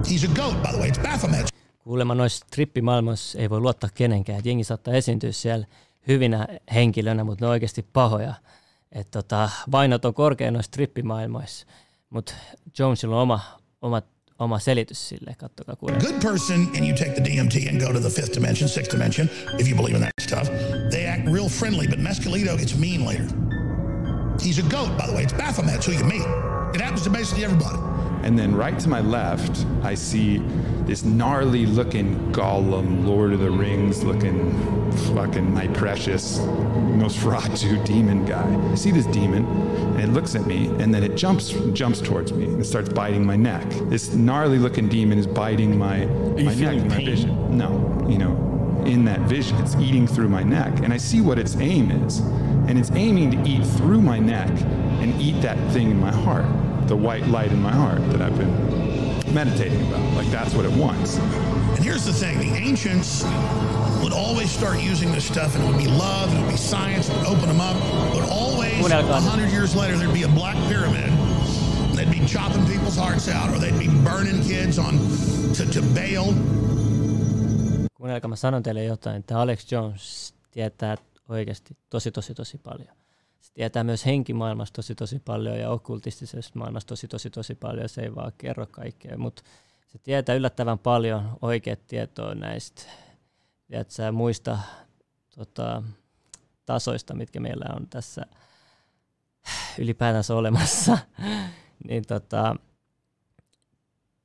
[0.06, 0.90] He's a goat, by the way.
[0.90, 1.50] It's Baphomet.
[1.84, 4.40] Kuulemma noissa trippimaailmoissa ei voi luottaa kenenkään.
[4.40, 5.66] Et jengi saattaa esiintyä siellä
[6.08, 8.34] hyvinä henkilönä, mutta ne on oikeasti pahoja.
[8.92, 11.66] Et tota, vainot on korkea noissa trippimaailmoissa.
[12.10, 12.34] Mutta
[12.80, 13.40] Jonesilla on oma,
[13.82, 14.02] oma,
[14.40, 15.36] oma selitys sille.
[15.38, 16.02] Kattokaa kuulemma.
[16.02, 19.30] Good person and you take the DMT and go to the fifth dimension, sixth dimension,
[19.60, 20.50] if you believe in that stuff,
[20.90, 21.88] they act real friendly.
[21.88, 23.28] But Mescalito gets mean later.
[24.42, 25.24] He's a goat, by the way.
[25.24, 26.28] It's Baphomet's who you meet.
[26.74, 27.99] It happens to basically everybody.
[28.24, 30.40] And then right to my left, I see
[30.86, 34.52] this gnarly looking Gollum, Lord of the Rings looking
[35.14, 38.72] fucking my precious Nosferatu demon guy.
[38.72, 42.34] I see this demon and it looks at me and then it jumps jumps towards
[42.34, 43.66] me and starts biting my neck.
[43.90, 47.58] This gnarly looking demon is biting my, my neck, my vision.
[47.58, 50.80] No, you know, in that vision, it's eating through my neck.
[50.80, 52.20] And I see what its aim is.
[52.20, 54.50] And it's aiming to eat through my neck
[55.02, 56.46] and eat that thing in my heart,
[56.90, 58.54] the white light in my heart that I've been
[59.34, 60.02] meditating about.
[60.16, 61.18] Like that's what it wants.
[61.76, 63.24] And here's the thing the ancients
[64.02, 67.10] would always start using this stuff, and it would be love, it would be science,
[67.10, 67.78] it would open them up.
[68.14, 71.12] But always, a hundred years later, there'd be a black pyramid.
[71.96, 74.98] They'd be chopping people's hearts out, or they'd be burning kids on
[75.54, 76.34] to, to bail.
[77.94, 80.98] Kuunnelkaa, mä sanon teille jotain, että Alex Jones tietää
[81.30, 82.96] oikeasti tosi, tosi, tosi paljon.
[83.40, 87.90] Se tietää myös henkimaailmasta tosi, tosi paljon ja okkultistisesta maailmasta tosi, tosi, tosi paljon.
[87.90, 89.44] Se ei vaan kerro kaikkea, mutta
[89.88, 92.82] se tietää yllättävän paljon oikeat tietoa näistä
[93.68, 94.60] tiedät, sä, muista
[95.36, 95.84] tota,
[96.66, 98.22] tasoista, mitkä meillä on tässä
[99.78, 100.98] ylipäätänsä olemassa.
[101.90, 102.56] niin tota,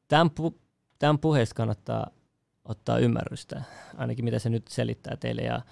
[0.08, 0.60] tämän, pu,
[0.98, 2.10] tämän puheesta kannattaa
[2.64, 3.62] ottaa ymmärrystä,
[3.96, 5.42] ainakin mitä se nyt selittää teille.
[5.42, 5.62] Ja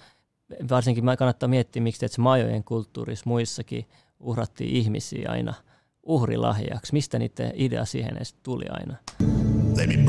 [0.71, 3.87] varsinkin kannattaa miettiä, miksi että se majojen kulttuurissa muissakin
[4.21, 5.55] uhrattiin ihmisiä aina
[6.03, 6.93] uhrilahjaksi.
[6.93, 8.97] Mistä niiden idea siihen edes tuli aina?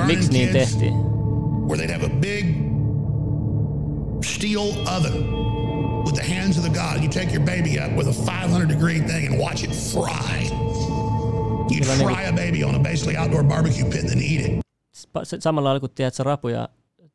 [0.06, 0.93] Miksi niin tehtiin?
[1.67, 2.45] Where they'd have a big
[4.23, 5.43] steel oven
[6.06, 7.01] with the hands of the god.
[7.03, 10.43] You take your baby up with a 500 degree thing and watch it fry.
[11.69, 14.60] You'd fry a baby on a basically outdoor barbecue pit and then eat it.
[15.39, 16.69] Samalla lailla kun tiedät, että rapuja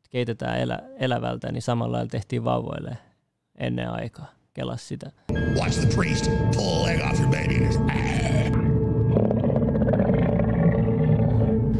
[0.09, 2.97] keitetään elä, elävältä, niin samalla lailla tehtiin vauvoille
[3.59, 4.33] ennen aikaa.
[4.53, 5.11] Kelas sitä.
[5.59, 7.69] Watch the priest pull leg off your baby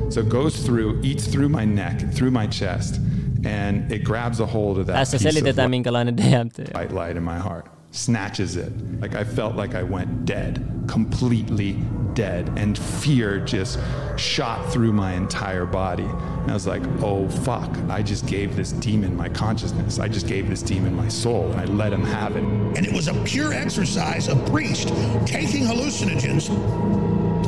[0.10, 3.00] So it goes through, eats through my neck, through my chest,
[3.46, 6.82] and it grabs a hold of that Tässä piece selitetään, of minkälainen DMT on.
[6.82, 8.72] white light in my heart, snatches it.
[9.02, 11.78] Like I felt like I went dead, completely
[12.14, 13.80] dead, and fear just
[14.18, 16.04] shot through my entire body.
[16.04, 20.00] And I was like, oh fuck, I just gave this demon my consciousness.
[20.00, 22.44] I just gave this demon my soul, and I let him have it.
[22.44, 24.90] and it was a pure exercise of priest
[25.26, 26.48] taking hallucinogens,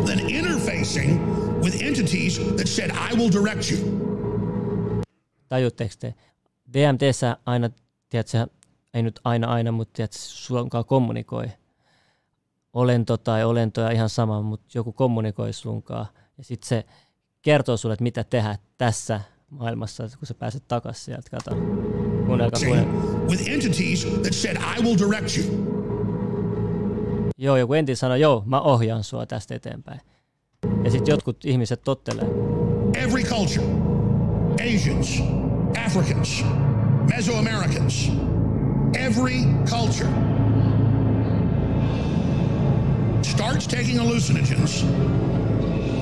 [0.06, 1.20] then interfacing
[1.64, 3.78] with entities that said, I will direct you.
[5.50, 6.14] Tajutteko te?
[6.74, 7.70] DMTssä aina,
[8.10, 8.48] tiedätkö,
[8.94, 11.46] ei nyt aina aina, mutta tiedätkö, sunkaan kommunikoi.
[12.74, 16.06] Olento tai olentoja ihan sama, mutta joku kommunikoi sunkaan.
[16.38, 16.86] Ja sitten se
[17.42, 21.30] kertoo sulle, että mitä tehdä tässä maailmassa, kun sä pääset takaisin sieltä.
[21.30, 21.56] Kato.
[23.30, 25.82] With entities that said, I will direct you.
[27.38, 30.02] Joo, joku enti sanoi, joo, mä ohjaan sua tästä eteenpäin.
[30.84, 32.26] Ja sitten jotkut ihmiset tottelee.
[32.94, 33.66] Every culture,
[34.54, 35.24] Asians,
[35.86, 36.46] Africans,
[37.16, 38.12] Mesoamericans,
[38.96, 40.10] every culture
[43.24, 44.84] starts taking hallucinogens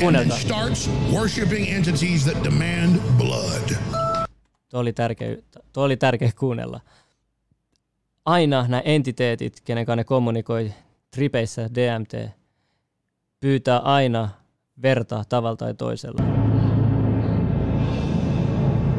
[0.01, 3.75] and then starts worshiping entities that demand blood.
[4.69, 5.37] Tuo oli tärkeä,
[5.73, 6.79] tuo oli tärkeä kuunnella.
[8.25, 10.73] Aina nämä entiteetit, kenen kanssa ne kommunikoi
[11.11, 12.31] tripeissä DMT,
[13.39, 14.29] pyytää aina
[14.81, 16.23] verta tavalla tai toisella.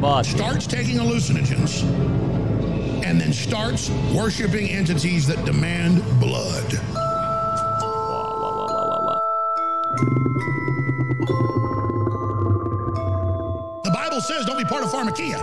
[0.01, 0.31] Vaatii.
[0.31, 1.85] Starts taking hallucinogens
[3.03, 6.69] and then starts worshiping entities that demand blood.
[13.83, 15.37] The Bible says don't be part of pharmakia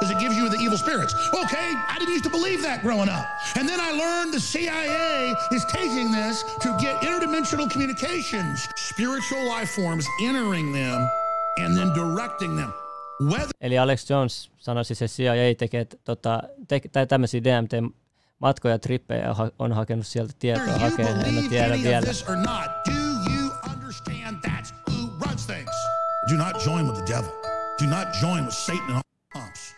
[0.00, 1.14] because it gives you the evil spirits.
[1.32, 3.24] Okay, I didn't used to believe that growing up.
[3.56, 9.70] And then I learned the CIA is taking this to get interdimensional communications, spiritual life
[9.70, 11.08] forms entering them
[11.58, 12.74] and then directing them.
[13.30, 19.26] Whether Eli Alex Jones sanoi siis, että CIA tekee tota, te, tai tämmöisiä DMT-matkoja, trippejä
[19.26, 22.06] ja ha, on hakenut sieltä tietoa, hakee, en mä tiedä vielä.
[22.06, 22.92] do
[23.32, 25.76] you understand that's who runs things?
[26.30, 27.30] Do not join with the devil.
[27.80, 29.74] Do not join with Satan and all pumps.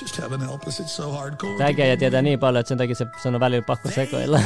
[0.00, 1.58] Just heaven help us, it's so hardcore.
[1.58, 4.40] Tämä äijä tietää niin paljon, että sen takia se on välillä pakko sekoilla.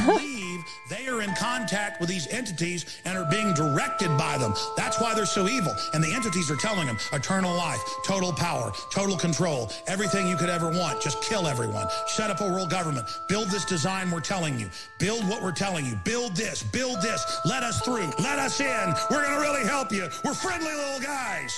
[1.28, 4.54] In contact with these entities and are being directed by them.
[4.76, 5.74] That's why they're so evil.
[5.92, 10.48] And the entities are telling them eternal life, total power, total control, everything you could
[10.48, 11.00] ever want.
[11.00, 11.86] Just kill everyone.
[12.06, 13.06] Set up a world government.
[13.28, 14.68] Build this design we're telling you.
[14.98, 15.94] Build what we're telling you.
[16.04, 16.62] Build this.
[16.72, 17.20] Build this.
[17.44, 18.10] Let us through.
[18.18, 18.94] Let us in.
[19.10, 20.08] We're going to really help you.
[20.24, 21.52] We're friendly little guys.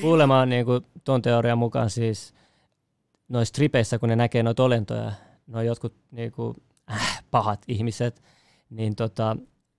[0.00, 2.34] Kuulemaan niin kuin tuon teorian mukaan siis
[3.28, 5.12] noissa tripeissä, kun ne näkee noita olentoja,
[5.46, 6.56] nuo jotkut niin kuin,
[6.92, 8.22] äh, pahat ihmiset,
[8.72, 9.36] niin, tota,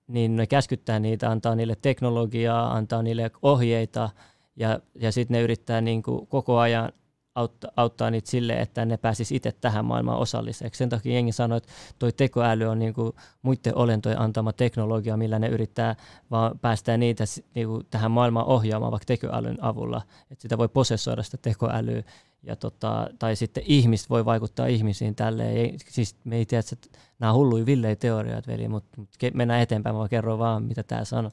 [0.07, 4.09] niin ne käskyttää niitä, antaa niille teknologiaa, antaa niille ohjeita
[4.55, 6.91] ja, ja sitten ne yrittää niin kuin koko ajan
[7.35, 10.77] auttaa, auttaa niitä sille, että ne pääsis itse tähän maailmaan osalliseksi.
[10.77, 15.39] Sen takia jengi sanoi, että toi tekoäly on niin kuin muiden olentojen antama teknologia, millä
[15.39, 15.95] ne yrittää
[16.31, 17.23] vaan päästää niitä
[17.55, 20.01] niin kuin tähän maailmaan ohjaamaan vaikka tekoälyn avulla.
[20.31, 22.03] Että sitä voi posessoida sitä tekoälyä
[22.43, 25.57] ja tota, tai sitten ihmiset voi vaikuttaa ihmisiin tälleen.
[25.57, 29.61] Ei, siis me ei tiedä, että nämä on hulluja villejä teorioita, veli, mutta mut mennään
[29.61, 31.31] eteenpäin, mä kerron vaan, mitä tämä sanoo.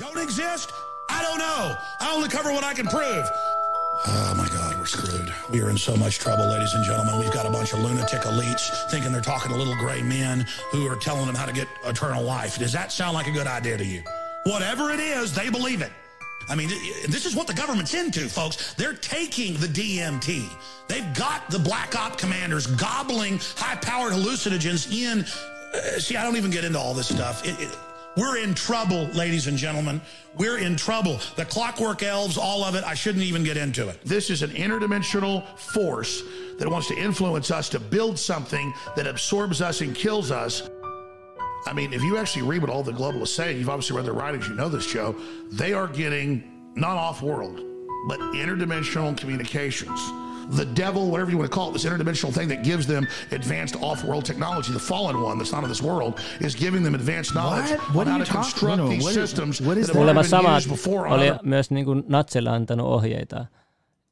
[0.00, 0.70] Don't exist?
[1.10, 1.76] I don't know.
[2.00, 3.49] I only cover what I can prove.
[4.06, 5.32] Oh my God, we're screwed.
[5.50, 7.18] We are in so much trouble, ladies and gentlemen.
[7.18, 10.86] We've got a bunch of lunatic elites thinking they're talking to little gray men who
[10.86, 12.58] are telling them how to get eternal life.
[12.58, 14.02] Does that sound like a good idea to you?
[14.44, 15.92] Whatever it is, they believe it.
[16.48, 16.68] I mean,
[17.08, 18.72] this is what the government's into, folks.
[18.74, 20.48] They're taking the DMT.
[20.88, 25.26] They've got the black op commanders gobbling high-powered hallucinogens in.
[25.74, 27.46] Uh, see, I don't even get into all this stuff.
[27.46, 27.76] It, it,
[28.16, 30.00] we're in trouble, ladies and gentlemen.
[30.36, 31.20] We're in trouble.
[31.36, 34.00] The clockwork elves, all of it, I shouldn't even get into it.
[34.04, 36.22] This is an interdimensional force
[36.58, 40.68] that wants to influence us to build something that absorbs us and kills us.
[41.66, 44.14] I mean, if you actually read what all the globalists say, you've obviously read their
[44.14, 45.14] writings, you know this, Joe,
[45.52, 47.60] they are getting not off world,
[48.08, 50.00] but interdimensional communications.
[50.56, 53.76] The devil, whatever you want to call it, this interdimensional thing that gives them advanced
[53.82, 57.34] off world technology, the fallen one that's not of this world, is giving them advanced
[57.34, 57.94] knowledge What?
[57.94, 59.76] What on are how you to talking- construct no, no, these what is- systems what
[59.78, 62.50] is that have Kuulemma already been samat used before oli other myös niin kuin Natsille
[62.50, 63.46] antanut ohjeita,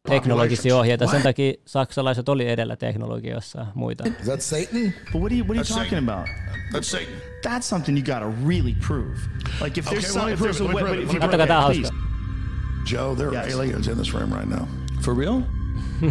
[0.09, 1.07] teknologisia ohjeita.
[1.07, 1.23] Sen What?
[1.23, 4.05] takia saksalaiset oli edellä teknologiassa muita.
[4.21, 4.93] Is that Satan?
[5.13, 6.09] But what are you what are you That's talking Satan.
[6.09, 6.29] about?
[6.73, 7.15] That's Satan.
[7.43, 9.19] That's something you gotta really prove.
[9.61, 10.83] Like if Okay, there's let some, me if prove there's it, a let me way,
[10.83, 11.91] prove but it, if you me Kattokaa please.
[12.85, 13.55] Joe, there are Yes.
[13.55, 14.67] aliens in this room right now.
[15.03, 15.43] For real?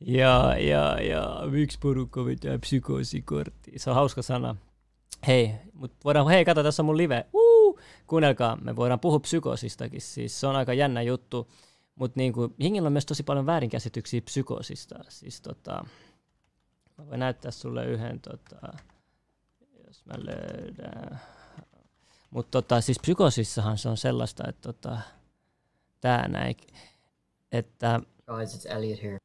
[0.00, 3.78] ja, ja, ja miksi porukka vetää psykoosikorttia?
[3.78, 4.56] Se on hauska sana.
[5.26, 7.26] Hei, mut voidaan, hei kato, tässä on mun live.
[7.32, 10.00] Uh, kuunnelkaa, me voidaan puhua psykoosistakin.
[10.00, 11.50] Siis se on aika jännä juttu.
[11.94, 14.98] Mutta niinku, Hingillä on myös tosi paljon väärinkäsityksiä psykoosista.
[15.08, 15.84] Siis tota,
[16.98, 18.72] mä voin näyttää sulle yhden, tota,
[19.86, 21.20] jos mä löydän.
[22.34, 24.98] Mutta tota, siis psykoosissahan se on sellaista, että tota,
[26.00, 26.56] tää näin,
[27.52, 29.18] että Guys, it's Elliot here.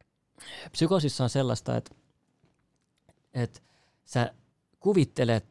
[0.72, 1.96] psykoosissa on sellaista, että,
[3.34, 3.60] että
[4.06, 4.34] sä
[4.80, 5.46] kuvittelet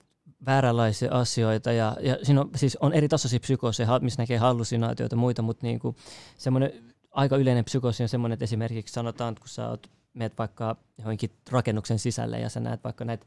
[0.47, 5.21] vääränlaisia asioita ja, ja siinä on, siis on eri tasoisia psykooseja, missä näkee hallusinaatioita ja
[5.21, 5.97] muita, mutta niin kuin
[6.37, 10.77] semmoinen aika yleinen psykoosi on semmoinen, että esimerkiksi sanotaan, että kun sä oot, meet vaikka
[10.99, 13.27] johonkin rakennuksen sisälle ja sä näet vaikka näitä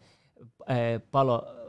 [0.68, 0.78] ää,
[1.12, 1.61] palo,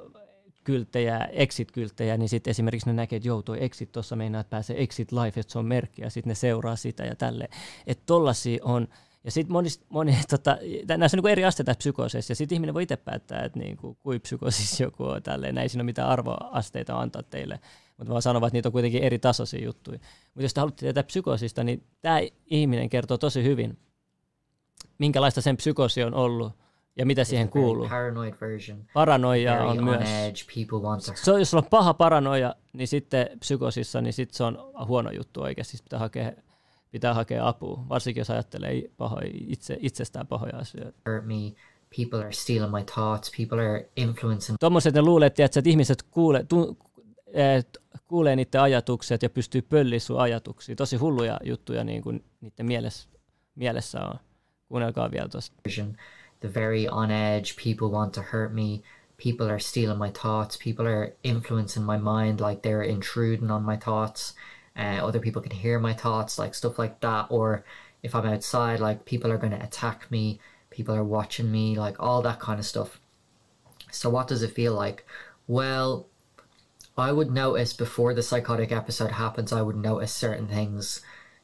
[0.65, 4.83] kylttejä, exit-kylttejä, niin sitten esimerkiksi ne näkee, että joo, toi exit tuossa meinaa, että pääsee
[4.83, 7.49] exit life, että se on merkki, ja sitten ne seuraa sitä ja tälle.
[7.87, 8.89] Että tollasia on,
[9.25, 10.59] ja sitten moni, moni tota,
[10.97, 13.97] näissä on niin eri asteita psykooseissa, ja sitten ihminen voi itse päättää, että niin kuin,
[14.03, 17.61] kuin psykoosissa joku on tälleen, näin siinä ole mitään arvoasteita antaa teille,
[17.97, 19.99] mutta vaan sanovat, että niitä on kuitenkin eri tasoisia juttuja.
[20.25, 23.79] Mutta jos te haluatte tietää psykoosista, niin tämä ihminen kertoo tosi hyvin,
[24.99, 26.53] minkälaista sen psykoosi on ollut,
[26.97, 27.89] ja mitä siihen kuuluu.
[28.95, 30.01] Paranoia on myös.
[30.01, 30.45] edge.
[31.25, 35.11] Se on, jos sulla on paha paranoia, niin sitten psykosissa, niin sitten se on huono
[35.11, 35.71] juttu oikeasti.
[35.71, 36.33] Siis pitää hakea,
[36.91, 40.99] pitää hakea apua, varsinkin jos ajattelee pahoja, itse, itsestään pahoja asioita.
[41.97, 43.33] People are stealing my thoughts.
[43.37, 46.79] People are influencing Tuommoiset ne luulee, että, että ihmiset kuulee, tu,
[47.33, 50.77] et, kuulee niiden ajatukset ja pystyy pölliä sun ajatuksia.
[50.77, 53.09] Tosi hulluja juttuja niin kuin niiden mielessä,
[53.55, 54.15] mielessä on.
[54.69, 55.57] Kuunnelkaa vielä tuosta.
[56.43, 57.57] The very on edge.
[57.57, 58.83] People want to hurt me.
[59.17, 60.57] People are stealing my thoughts.
[60.57, 64.35] People are influencing my mind, like they're intruding on my thoughts.
[64.77, 67.27] Uh, other people can hear my thoughts, like stuff like that.
[67.31, 67.65] Or
[68.03, 70.41] if I'm outside, like people are going to attack me.
[70.71, 73.01] People are watching me, like all that kind of stuff.
[73.93, 75.07] So, what does it feel like?
[75.47, 76.09] Well,
[76.97, 81.03] I would notice before the psychotic episode happens, I would notice certain things.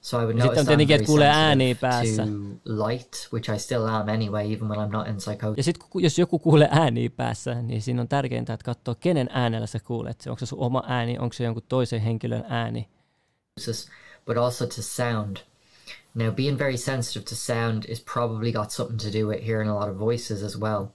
[0.09, 2.23] So I would sitten on tietenkin, very että kuulee ääniä päässä.
[2.27, 5.57] to light, which I still am anyway, even when I'm not in psychosis.
[5.57, 9.67] Ja sitten jos joku kuulee ääniä päässä, niin siinä on tärkeintä, että katsoo, kenen äänellä
[9.67, 10.25] sä kuulet.
[10.27, 12.89] Onko se sun oma ääni, onko se jonkun toisen henkilön ääni.
[14.27, 15.37] but also to sound.
[16.15, 19.75] Now, being very sensitive to sound is probably got something to do with hearing a
[19.75, 20.87] lot of voices as well.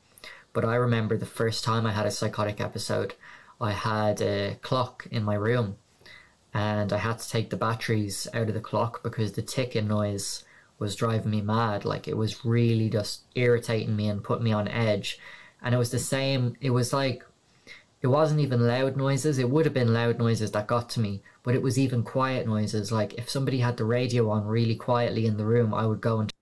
[0.54, 3.14] But I remember the first time I had a psychotic episode,
[3.62, 5.76] I had a clock in my room
[6.54, 10.44] and I had to take the batteries out of the clock because the ticking noise
[10.80, 11.86] was driving me mad.
[11.86, 15.20] Like it was really just irritating me and put me on edge.
[15.62, 17.24] And it was the same, it was like
[18.02, 19.40] it wasn't even loud noises.
[19.40, 22.46] It would have been loud noises that got to me, but it was even quiet
[22.46, 22.92] noises.
[22.92, 26.20] Like if somebody had the radio on really quietly in the room, I would go
[26.20, 26.34] and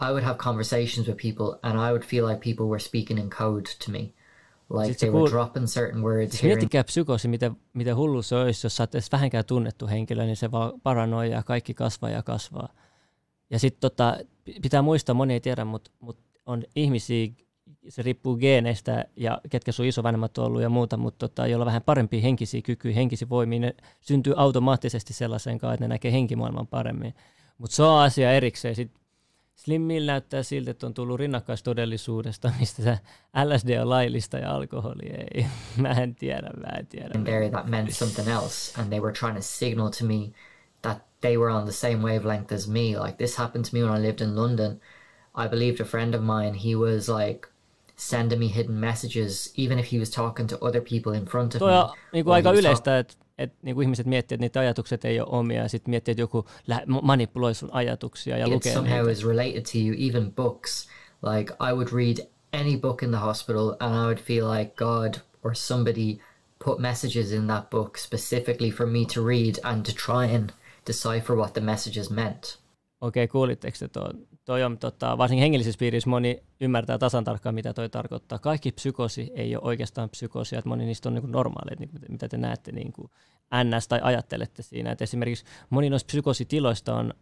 [0.00, 3.30] I would have conversations with people, and I would feel like people were speaking in
[3.30, 4.12] code to me,
[4.72, 6.30] like Sit se they were kuul- dropping certain words.
[6.30, 9.86] Siis Here miettikää psykoosi, miten, miten hullu se olisi, jos sä oot edes vähänkään tunnettu
[9.86, 12.68] henkilö, niin se vaan paranoi ja kaikki kasvaa ja kasvaa.
[13.50, 14.16] Ja sitten tota,
[14.62, 17.28] pitää muistaa, moni ei tiedä, mutta mut on ihmisiä,
[17.88, 21.66] se riippuu geeneistä ja ketkä sun isovanhemmat on ollut ja muuta, mutta tota, joilla on
[21.66, 26.66] vähän parempia henkisiä kykyjä, henkisiä voimia, ne syntyy automaattisesti sellaiseen kanssa, että ne näkee henkimaailman
[26.66, 27.14] paremmin.
[27.58, 28.74] Mutta se on asia erikseen.
[28.74, 29.01] Sitten
[29.64, 32.98] Slimmillä näyttää siltä, että on tullut rinnakkaistodellisuudesta, mistä se
[33.44, 35.46] LSD on laillista ja alkoholi ei.
[35.82, 37.10] Mä en tiedä, mä en tiedä.
[37.24, 40.32] there that meant something else, and they were trying to signal to me
[40.82, 42.80] that they were on the same wavelength as me.
[43.04, 44.80] Like this happened to me when I lived in London.
[45.44, 46.54] I believed a friend of mine.
[46.54, 47.48] He was like
[47.96, 51.58] sending me hidden messages, even if he was talking to other people in front of
[51.58, 51.78] Toi me.
[51.78, 55.20] on niin kuin aika yleistä, että että niin kuin ihmiset miettii, että niitä ajatukset ei
[55.20, 56.44] ole omia, ja sitten miettii, että joku
[57.02, 59.10] manipuloi sun ajatuksia ja it lukee somehow niitä.
[59.12, 60.88] is related to you, even books.
[61.22, 65.14] Like I would read any book in the hospital and I would feel like God
[65.42, 66.18] or somebody
[66.64, 70.50] put messages in that book specifically for me to read and to try and
[70.86, 72.58] decipher what the messages meant.
[73.00, 74.26] Okei, kuulitteko te tuon?
[74.44, 78.38] Toi on, tota, varsinkin hengellisessä piirissä moni ymmärtää tasan tarkkaan, mitä toi tarkoittaa.
[78.38, 82.36] Kaikki psykosi ei ole oikeastaan psykoosia, että moni niistä on niin normaaleja, niin mitä te
[82.36, 83.10] näette niin kuin
[83.64, 84.92] NS tai ajattelette siinä.
[84.92, 87.14] Et esimerkiksi moni noista psykositiloista on,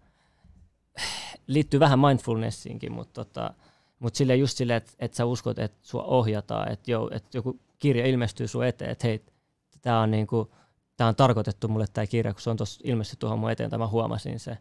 [1.46, 3.54] liittyy vähän mindfulnessiinkin, mutta tota,
[3.98, 8.06] mut sille just silleen, että et sä uskot, että sua ohjataan, että et joku kirja
[8.06, 9.24] ilmestyy sun eteen, että hei,
[9.82, 10.54] tämä on, niinku,
[10.96, 13.78] tää on tarkoitettu mulle tämä kirja, kun se on tuossa ilmestynyt tuohon mun eteen, tai
[13.78, 14.58] mä huomasin se.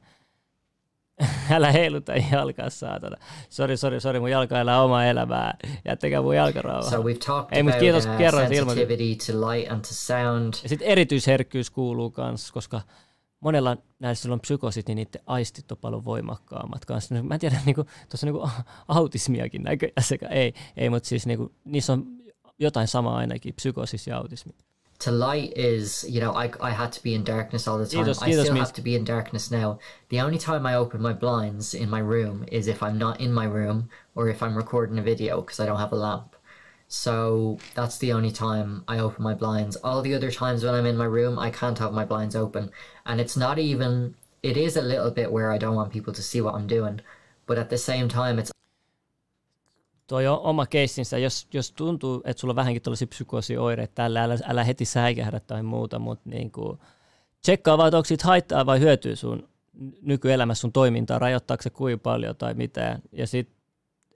[1.51, 3.17] Älä heiluta jalkaa, saatana.
[3.49, 5.57] Sori, sori, sori, mun jalka elää omaa elämää.
[5.85, 6.89] Jättäkää mun jalka rauhaa.
[6.89, 10.53] So we've talked Ei, mutta kiitos, uh, kerroit sensitivity to light and to sound.
[10.63, 12.81] Ja sitten erityisherkkyys kuuluu kans, koska
[13.39, 17.23] monella näissä silloin psykosit, niin niiden aistit on paljon voimakkaammat kanssa.
[17.23, 18.49] Mä en tiedä, niinku, tuossa on niinku
[18.87, 22.05] autismiakin näköjään sekä ei, ei mutta siis niinku, niissä on
[22.59, 24.53] jotain samaa ainakin, psykosis ja autismi.
[24.99, 28.01] To light is you know I, I had to be in darkness all the time.
[28.21, 29.79] i still have to be in darkness now.
[30.09, 33.31] The only time i open my blinds in my room is if i'm not in
[33.33, 36.35] my room or if i'm recording a video because i don't have a lamp.
[36.89, 39.77] So that's the only time i open my blinds.
[39.77, 42.69] All the other times when i'm in my room i can't have my blinds open.
[43.05, 46.21] And it's not even it is a little bit where i don't want people to
[46.21, 46.99] see what i'm doing.
[47.45, 48.51] But at the same time it's
[50.09, 54.37] Tuo on oma keissinsä, jos, jos tuntuu, että sulla on vähänkin tällaisia psykoosioireita tällä, älä,
[54.43, 56.79] älä heti säikähdä tai muuta, mutta niin kuin,
[57.41, 59.49] tsekkaa vaan, onko siitä haittaa vai hyötyy sun
[60.01, 63.55] nykyelämässä sun toimintaa, rajoittaako se kuinka paljon tai mitä, ja sitten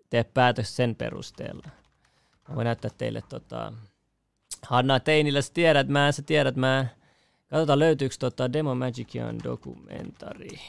[0.09, 1.69] tee päätös sen perusteella.
[2.49, 3.73] Mä voin näyttää teille tota,
[4.67, 6.87] Hanna Teinillä, sä tiedät mä, sä tiedät mä.
[7.49, 10.59] Katsotaan löytyykö tota Demo Magician dokumentari.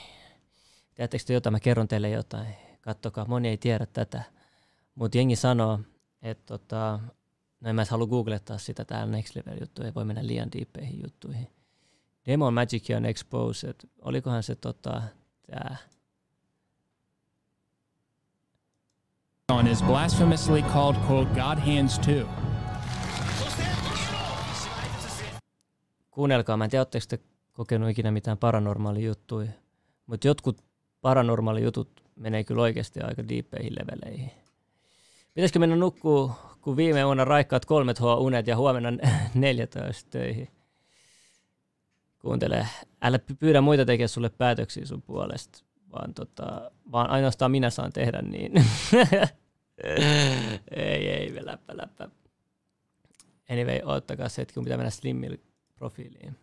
[0.95, 2.55] Tiedättekö te jotain, mä kerron teille jotain.
[2.81, 4.34] Kattokaa, moni ei tiedä tätä.
[4.95, 5.81] Mutta jengi sanoo,
[6.23, 7.01] että tota,
[7.61, 11.03] no en mä halua googlettaa sitä täällä Next Level juttuja, ei voi mennä liian diippeihin
[11.03, 11.49] juttuihin.
[12.27, 15.03] Demon Magician Exposed, olikohan se tota,
[15.47, 15.77] tää.
[19.51, 22.29] on is blasphemously called, quote, God hands too.
[26.11, 27.19] Kuunnelkaa, mä en tiedä, te
[27.53, 29.51] kokenut ikinä mitään paranormaali juttuja,
[30.07, 30.65] mutta jotkut
[31.01, 34.44] paranormaali jutut menee kyllä oikeasti aika diippeihin leveleihin.
[35.35, 38.91] Pitäisikö mennä nukkuu, kun viime vuonna raikkaat 3H unet ja huomenna
[39.35, 40.49] 14 töihin?
[42.19, 42.69] Kuuntele,
[43.03, 47.93] älä py- pyydä muita tekemään sulle päätöksiä sun puolesta, vaan, tota, vaan ainoastaan minä saan
[47.93, 48.53] tehdä niin.
[50.71, 52.09] ei, ei, läppä, läppä.
[53.51, 55.39] Anyway, ottakaa se hetki, kun pitää mennä Slimmille
[55.75, 56.37] profiiliin.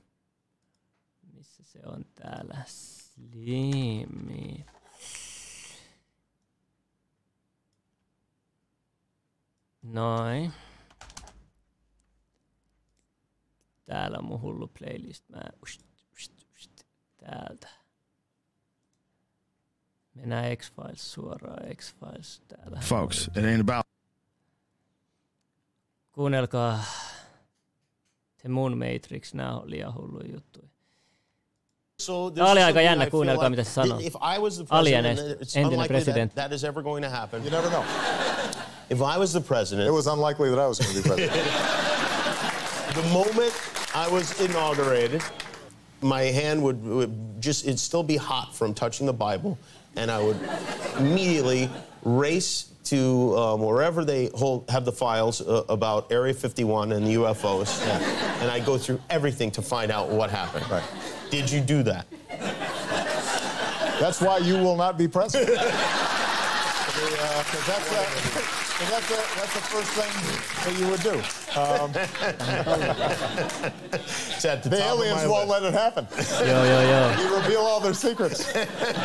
[1.34, 2.58] Missä se on täällä?
[2.66, 4.66] Slimmi.
[9.82, 10.54] Noin.
[13.86, 15.30] Täällä on mun hullu playlist.
[15.30, 15.82] Mä ust,
[16.14, 16.72] ust, ust,
[17.18, 17.68] täältä.
[20.14, 22.80] Mennään X-Files suoraan X-Files täällä.
[22.80, 23.86] Folks, it ain't about.
[26.12, 26.84] Kuunnelkaa
[28.42, 30.68] se mun Matrix, nää on liian hulluja juttuja.
[32.02, 34.00] So this Tää oli aika jännä kuunnelkaa, like mitä se sanoo.
[34.70, 36.36] Alien, entinen presidentti.
[36.36, 37.42] that that is ever going to happen.
[37.42, 37.84] You never know.
[38.92, 41.32] If I was the president, It was unlikely that I was going to be president.
[42.94, 43.54] the moment
[43.96, 45.24] I was inaugurated,
[46.02, 49.58] my hand would, would just, it'd still be hot from touching the Bible,
[49.96, 50.38] and I would
[50.98, 51.70] immediately
[52.04, 57.14] race to um, wherever they hold, have the files uh, about Area 51 and the
[57.14, 57.82] UFOs,
[58.42, 60.70] and I go through everything to find out what happened.
[60.70, 60.84] Right.
[61.30, 62.08] Did you do that?
[64.02, 65.62] That's why you will not be president.
[67.02, 70.12] Because that's, uh, 'cause that's, the- that's the first thing
[70.66, 71.16] that you would do.
[71.62, 71.92] Um,
[74.36, 75.62] It's at the the top of aliens my won't list.
[75.62, 76.08] let it happen.
[76.48, 77.10] Joo, joo, joo.
[77.22, 78.48] You reveal all their secrets.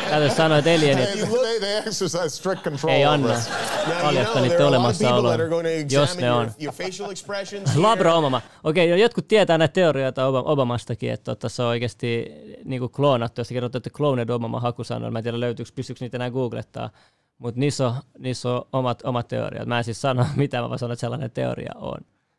[0.09, 3.49] Täällä sanoo, että alienit They, they, they exercise strict control ei over anna us.
[3.49, 5.65] Now, you paljasta know, niitä there are a lot of people olemassaoloa, that are going
[5.89, 6.51] to jos examine ne your, on.
[6.59, 7.75] your facial expressions.
[7.85, 8.41] Labra Obama.
[8.63, 12.25] Okei, okay, jotkut tietää näitä teorioita Ob- Obamastakin, että tota, se on oikeasti
[12.65, 13.41] niin kloonattu.
[13.41, 16.89] Jos te kerrotte, että Cloned Obama hakusanoilla, mä en tiedä löytyykö, pystyykö niitä enää googlettaa.
[17.37, 19.67] Mutta niissä on, niissä on omat, omat teoriat.
[19.67, 21.97] Mä en siis sano mitä, mä vaan sanon, että sellainen teoria on.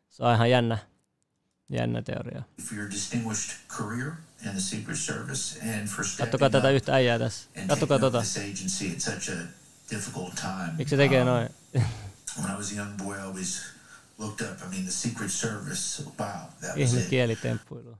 [0.09, 0.77] Se on ihan jännä,
[1.69, 2.43] jännä teoria.
[6.17, 7.49] Kattokaa tätä yhtä äijää tässä.
[7.67, 8.23] Kattokaa tota.
[10.77, 11.49] Miksi se tekee Um, noin?
[12.41, 13.61] When I was a young boy, I always
[14.17, 14.57] looked up.
[14.61, 16.03] I mean, the Secret Service.
[16.03, 16.11] Wow,
[16.61, 17.09] that was Ihme it.
[17.09, 17.97] kielitemppuilu.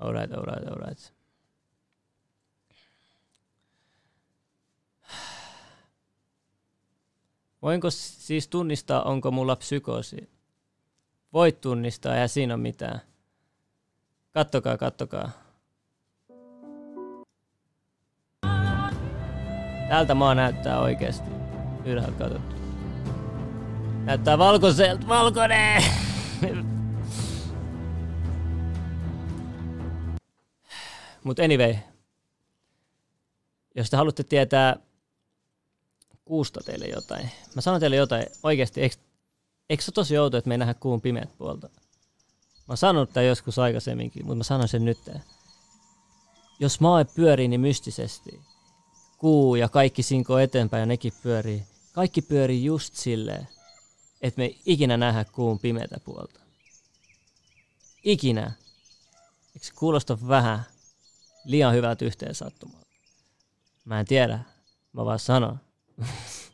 [0.00, 1.12] Alright, alright, alright.
[7.62, 10.30] Voinko siis tunnistaa, onko mulla psykoosi?
[11.32, 13.00] Voit tunnistaa, ja siinä on mitään.
[14.34, 15.30] Kattokaa, kattokaa.
[19.88, 21.30] Täältä maa näyttää oikeesti
[21.84, 22.54] ylhäältä katsottu.
[24.04, 25.82] Näyttää valkoiselta, valkoinen!
[31.24, 31.74] Mut anyway,
[33.74, 34.76] jos te haluatte tietää
[36.28, 38.96] kuusta teille jotain, mä sanon teille jotain, oikeasti, eikö,
[39.70, 41.68] eikö se tosi outo, että me ei nähdä kuun pimeät puolta?
[41.68, 44.98] Mä oon sanonut tämän joskus aikaisemminkin, mutta mä sanon sen nyt.
[46.60, 48.40] Jos maa pyörii niin mystisesti,
[49.18, 51.62] kuu ja kaikki sinko eteenpäin ja nekin pyörii,
[51.92, 53.48] kaikki pyörii just silleen,
[54.20, 56.40] että me ei ikinä nähdä kuun pimeätä puolta.
[58.04, 58.52] Ikinä.
[59.54, 60.62] Eikö se kuulosta vähän
[61.44, 62.86] liian hyvältä yhteen sattumalta?
[63.84, 64.40] Mä en tiedä.
[64.92, 65.67] Mä vaan sanon.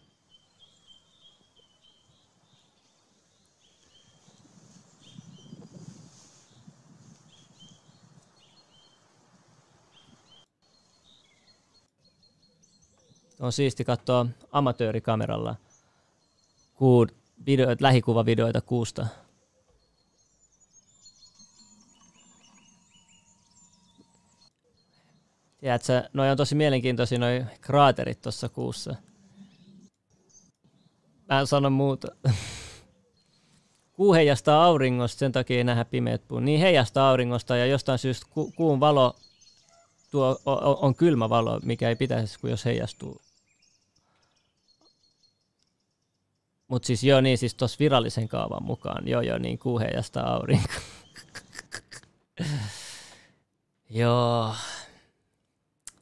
[13.41, 15.57] on siisti katsoa amatöörikameralla
[17.47, 19.07] videoita, lähikuvavideoita kuusta.
[25.61, 28.95] Tiedätkö, noi on tosi mielenkiintoisia noi kraaterit tuossa kuussa.
[31.29, 32.09] Mä en sano muuta.
[33.93, 36.45] Kuu heijastaa auringosta, sen takia ei nähdä pimeät puun.
[36.45, 39.17] Niin heijastaa auringosta ja jostain syystä ku, kuun valo
[40.11, 43.21] tuo, on, on kylmä valo, mikä ei pitäisi, kun jos heijastuu.
[46.69, 50.75] Mutta siis joo, niin siis tuossa virallisen kaavan mukaan, joo joo, niin kuu heijastaa aurinko.
[53.91, 54.55] joo.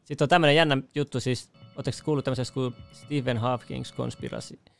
[0.04, 4.71] Sitten on tämmöinen jännä juttu, siis oletteko kuullut tämmöisestä kuin Stephen Hawkins konspirasi?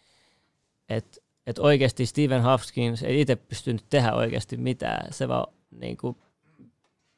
[0.97, 6.17] Että et oikeasti Stephen Hawkins ei itse pystynyt tehdä oikeasti mitään, se vaan niin kuin,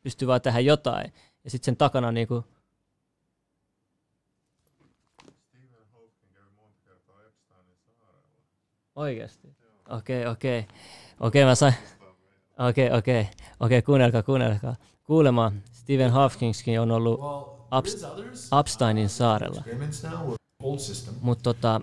[0.03, 1.13] pystyy vaan tehdä jotain.
[1.45, 2.45] Ja sitten sen takana niin kuin,
[8.97, 9.57] Oikeasti?
[9.91, 10.67] Okei, okei.
[11.21, 11.75] Okei, mä sain...
[12.69, 13.29] Okei, okei.
[13.61, 14.77] Okei, kuunnelkaa, kuunnelkaa.
[15.05, 19.65] Kuulemma Stephen Hawkinskin on ollut Ups- Upsteinin saarella.
[21.21, 21.81] Mutta tota,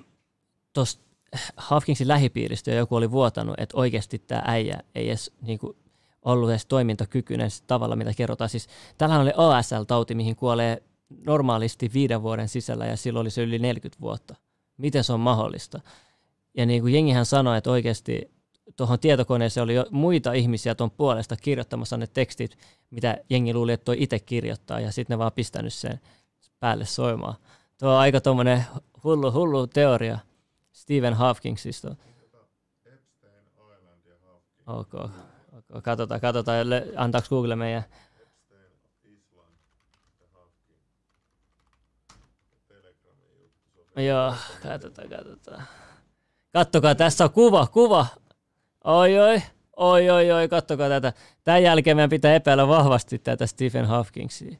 [0.73, 1.11] tuosta
[1.57, 5.75] Hawkinsin lähipiiristä joku oli vuotanut, että oikeasti tämä äijä ei edes niinku,
[6.21, 8.49] ollut edes toimintakykyinen tavalla, mitä kerrotaan.
[8.49, 8.67] Siis
[8.97, 10.84] täällähän oli ASL-tauti, mihin kuolee
[11.25, 14.36] normaalisti viiden vuoden sisällä ja silloin oli se yli 40 vuotta.
[14.77, 15.79] Miten se on mahdollista?
[16.57, 18.32] Ja niin kuin jengihän sanoi, että oikeasti
[18.75, 22.57] tuohon tietokoneeseen oli jo muita ihmisiä tuon puolesta kirjoittamassa ne tekstit,
[22.89, 25.99] mitä jengi luuli, että toi itse kirjoittaa, ja sitten ne vaan pistänyt sen
[26.59, 27.36] päälle soimaan.
[27.79, 28.63] Tuo on aika tuommoinen
[29.03, 30.19] hullu, hullu teoria
[30.72, 31.95] Stephen Hawkinsista.
[34.67, 35.82] Ok, okay.
[35.84, 37.84] katsotaan, katsotaan, antaako Google meidän
[43.95, 45.63] Joo, katsotaan, katsotaan.
[46.53, 48.07] Kattokaa, tässä on kuva, kuva.
[48.84, 49.41] Oi, oi,
[49.76, 51.13] oi, oi, oi, kattokaa tätä.
[51.43, 54.57] Tämän jälkeen meidän pitää epäillä vahvasti tätä Stephen Hawkingsia.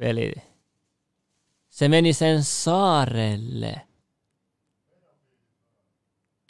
[0.00, 0.32] Veli,
[1.68, 3.89] se meni sen saarelle.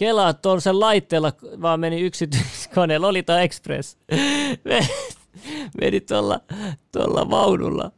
[0.01, 1.32] Kelaa tuolla sen laitteella,
[1.62, 3.98] vaan meni yksityiskoneella, oli tämä Express.
[5.80, 6.40] meni tuolla,
[6.92, 7.92] tuolla vaunulla.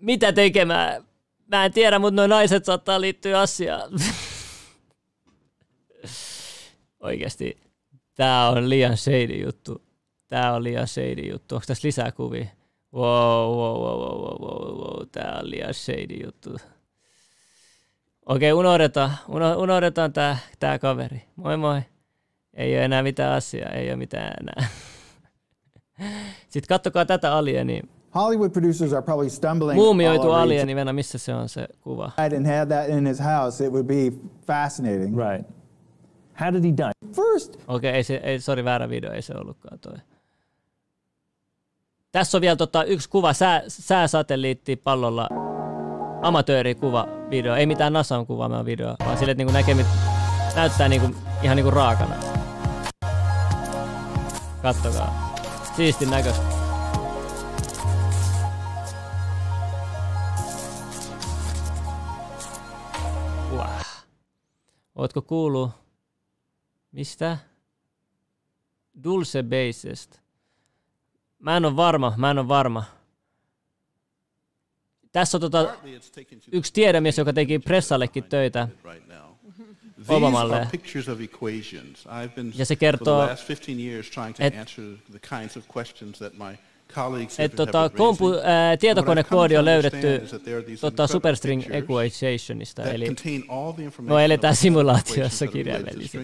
[0.00, 1.04] Mitä tekemään?
[1.46, 3.90] Mä en tiedä, mutta nuo naiset saattaa liittyä asiaan.
[7.00, 7.56] Oikeasti,
[8.14, 9.82] tää on liian shady juttu.
[10.28, 11.54] Tää on liian shady juttu.
[11.54, 12.46] Onko tässä lisää kuvia?
[12.94, 15.06] Wow, wow, wow, wow, wow, wow, wow.
[15.12, 16.56] Tää on liian shady juttu.
[18.26, 21.22] Okei, unohdetaan, uno, unohdetaan tää, tää kaveri.
[21.36, 21.80] Moi moi.
[22.54, 24.68] Ei ole enää mitään asiaa, ei ole mitään enää.
[26.50, 27.82] Sitten kattokaa tätä alienia.
[28.14, 29.74] Hollywood producers are probably stumbling.
[29.74, 32.10] Muumioitu alieni, Venä, missä se on se kuva?
[32.16, 34.12] And had that in his house, it would be
[34.46, 35.16] fascinating.
[35.16, 35.46] Right.
[36.40, 36.92] How did he die?
[37.14, 37.54] First.
[37.54, 39.96] Okei, okay, ei se, ei, sorry, väärä video, ei se ollutkaan toi.
[42.12, 45.28] Tässä on vielä tota, yksi kuva, sää, sääsatelliitti pallolla,
[46.22, 49.86] amatöörikuva video, ei mitään NASAn kuvaama video, vaan sille, että niinku näkee,
[50.56, 52.14] näyttää niinku, ihan niinku raakana.
[54.62, 55.34] Kattokaa.
[55.76, 56.42] Siistin näköistä.
[63.52, 63.68] Wow.
[64.94, 65.70] Ootko kuullut
[66.92, 67.38] Mistä?
[69.04, 70.18] Dulce Basest.
[71.38, 72.84] Mä en ole varma, mä en ole varma.
[75.14, 75.74] Tässä on tota,
[76.52, 78.68] yksi tiedemies, joka teki pressallekin töitä
[80.08, 80.68] Obamalle.
[82.54, 83.28] Ja se kertoo,
[84.38, 84.66] että
[87.38, 90.22] Et tota, kompu, ää, tietokonekoodi to on löydetty
[90.80, 93.06] tota, Superstring Equationista, eli
[93.98, 96.18] no eletään simulaatiossa kirjaimellisesti.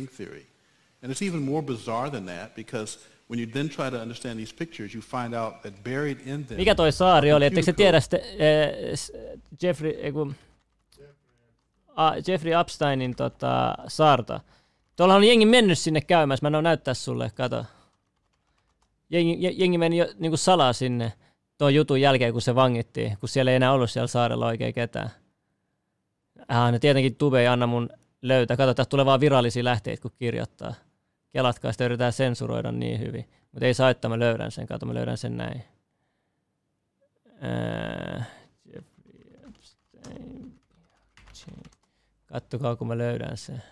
[1.02, 2.98] And it's even more bizarre than that because
[3.30, 6.56] when you then try to understand these pictures, you find out that buried in them.
[6.56, 7.46] Mikä toi saari oli?
[7.46, 9.30] Ettekö se tiedä sitten äh,
[9.62, 10.34] Jeffrey, kun,
[11.96, 14.40] ah, Jeffrey Epsteinin tota, saarta?
[14.96, 17.64] Tuolla on jengi mennyt sinne käymään, mä en näyttää sulle, kato.
[19.10, 21.12] Jengi, je- jengi meni jo niin kuin salaa sinne
[21.58, 25.10] tuon jutun jälkeen, kun se vangittiin, kun siellä ei enää ollut siellä saarella oikein ketään.
[26.48, 27.88] Ah, no tietenkin Tube ei anna mun
[28.22, 28.56] löytää.
[28.56, 30.74] Kato, tästä tulee vaan virallisia lähteitä, kun kirjoittaa.
[31.32, 33.28] Kelatkaa, sitä yritetään sensuroida niin hyvin.
[33.52, 34.66] Mutta ei saa, että mä löydän sen.
[34.66, 35.62] Kato, mä löydän sen näin.
[42.26, 43.62] Kattokaa, kun mä löydän sen.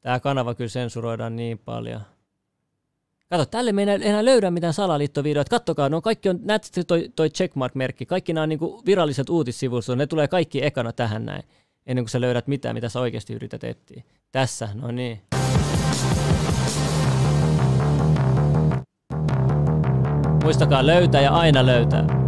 [0.00, 2.00] Tää kanava kyllä sensuroidaan niin paljon.
[3.30, 5.50] Kato, tälle me ei enää- enää löydä mitään salaliittovideoita.
[5.50, 8.06] Kattokaa, no kaikki on, näette toi, toi checkmark-merkki.
[8.06, 9.98] Kaikki nämä on niinku viralliset uutissivustot.
[9.98, 11.42] Ne tulee kaikki ekana tähän näin.
[11.86, 14.02] Ennen kuin sä löydät mitään, mitä sä oikeasti yrität etsiä.
[14.32, 15.22] Tässä, no niin.
[20.48, 22.27] Muistakaa löytää ja aina löytää.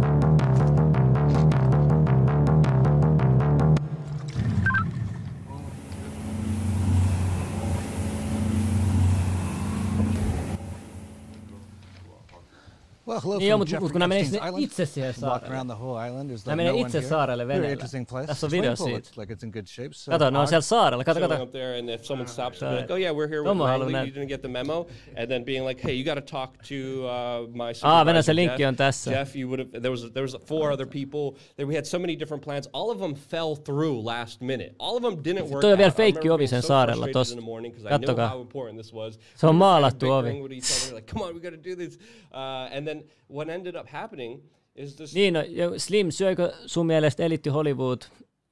[13.11, 14.63] Well, hello Niin joo, from Jeffrey kun nämä Epstein's Island.
[14.63, 15.49] itse siihen Walk saarelle.
[15.55, 16.29] around the whole island.
[16.31, 17.09] There's Nämä like no one itse here.
[17.09, 17.73] saarelle Very veneellä.
[17.73, 18.27] interesting place.
[18.27, 19.21] Tässä on Swimming video siitä.
[19.21, 19.89] like it's in good shape.
[19.91, 20.47] So Kato, ne on odd.
[20.49, 21.03] siellä saarella.
[21.03, 21.43] Kato, kato.
[21.43, 23.79] up there, and if someone stops, they'll like, "Oh yeah, we're here with Tommo haluaa
[23.91, 24.07] Langley.
[24.09, 24.87] You didn't get the memo,"
[25.17, 28.35] and then being like, "Hey, you got to talk to uh, my Venä, supervisor, se
[28.35, 28.69] linkki Jeff.
[28.69, 29.11] on tässä.
[29.11, 29.69] Jeff, you would have.
[29.81, 31.39] There was there was four other people.
[31.55, 32.69] There we had so many different plans.
[32.73, 34.71] All of them fell through last minute.
[34.79, 35.61] All of them didn't work.
[35.61, 35.91] Toi on vielä.
[35.91, 37.33] I remember feikki ovi being sen so saarella tossa.
[37.33, 38.29] in the morning 'cause I Kattokaa.
[38.29, 39.19] how important this was.
[39.35, 40.41] Se on We were kind of maalattu ovi.
[40.43, 41.97] with each other, like, "Come on, we got to do this."
[42.33, 43.00] Uh, and then
[43.33, 44.43] what ended up happening
[44.75, 45.13] is this.
[45.13, 45.39] Niin, no,
[45.77, 48.01] Slim, syökö sun mielestä Elitti Hollywood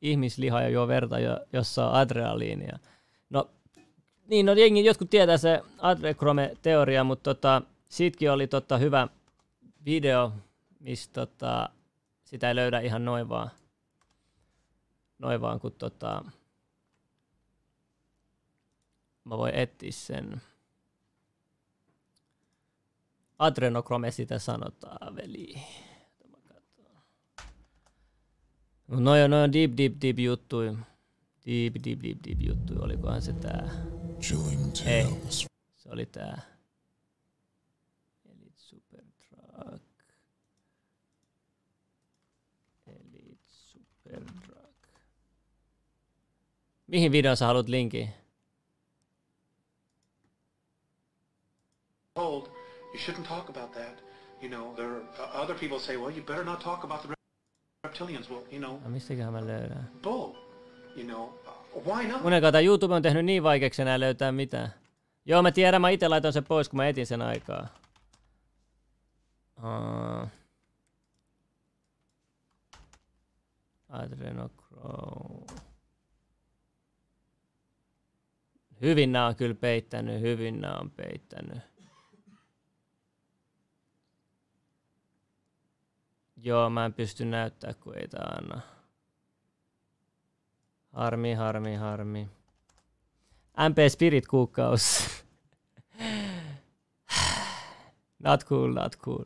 [0.02, 2.80] ihmislihaa ja juo verta, jo, jossa on adrenaliinia?
[3.30, 3.50] No,
[4.28, 9.08] niin, no jengi, jotkut tietää se adrenochrome-teoria, mutta tota, siitäkin oli tota, hyvä
[9.86, 10.32] video,
[10.80, 11.70] missä tota,
[12.26, 13.50] sitä ei löydä ihan noin vaan,
[15.20, 16.26] noin vaan kun tota,
[19.24, 20.42] mä voin etsiä sen.
[23.40, 25.62] Adrenochrome sitä sanotaan, veli.
[28.88, 30.78] No noi on, noi on deep, deep, deep juttui.
[31.46, 32.78] Deep, deep, deep, deep juttui.
[32.80, 33.70] Olikohan se tää?
[34.86, 35.06] Ei,
[35.78, 36.42] se oli tää.
[38.26, 39.84] Elite Super Truck.
[42.88, 44.88] Elite Super Truck.
[46.88, 48.10] Mihin videoon sä haluat linkin?
[52.20, 52.59] told
[52.94, 54.02] you shouldn't talk about that.
[54.42, 57.14] You know, there are, uh, other people say, well, you better not talk about the
[57.88, 58.30] reptilians.
[58.30, 58.90] Well, you know, No,
[60.02, 60.36] bull.
[60.96, 62.22] You know, uh, why not?
[62.22, 64.74] Kuunnelkaa, tää YouTube on tehnyt niin vaikeaksi enää löytää mitään.
[65.26, 67.68] Joo, mä tiedän, mä itse laitoin sen pois, kun mä etin sen aikaa.
[69.58, 70.28] Uh,
[73.90, 75.46] Adrenochrome.
[78.82, 81.69] Hyvin nää on kyllä peittänyt, hyvin nää on peittänyt.
[86.44, 88.62] Joo, mä en pysty näyttää, kun ei tää anna.
[90.92, 92.30] Harmi, harmi, harmi.
[93.70, 95.10] MP Spirit kuukkaus.
[98.26, 99.26] not cool, not cool.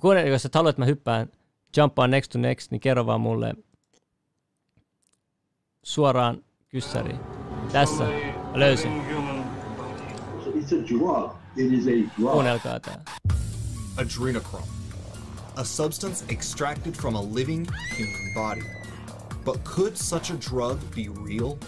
[0.00, 1.32] Kuunnele, jos et halua, että mä hyppään
[1.76, 3.54] jumpaan next to next, niin kerro vaan mulle
[5.82, 7.20] suoraan kyssäriin.
[7.72, 8.04] Tässä.
[8.04, 9.02] Mä löysin.
[12.16, 13.04] Kuunnelkaa tää.
[13.96, 14.77] Adrenochrome,
[15.58, 18.62] a substance extracted from a living human body.
[19.44, 21.58] But could such a drug be real?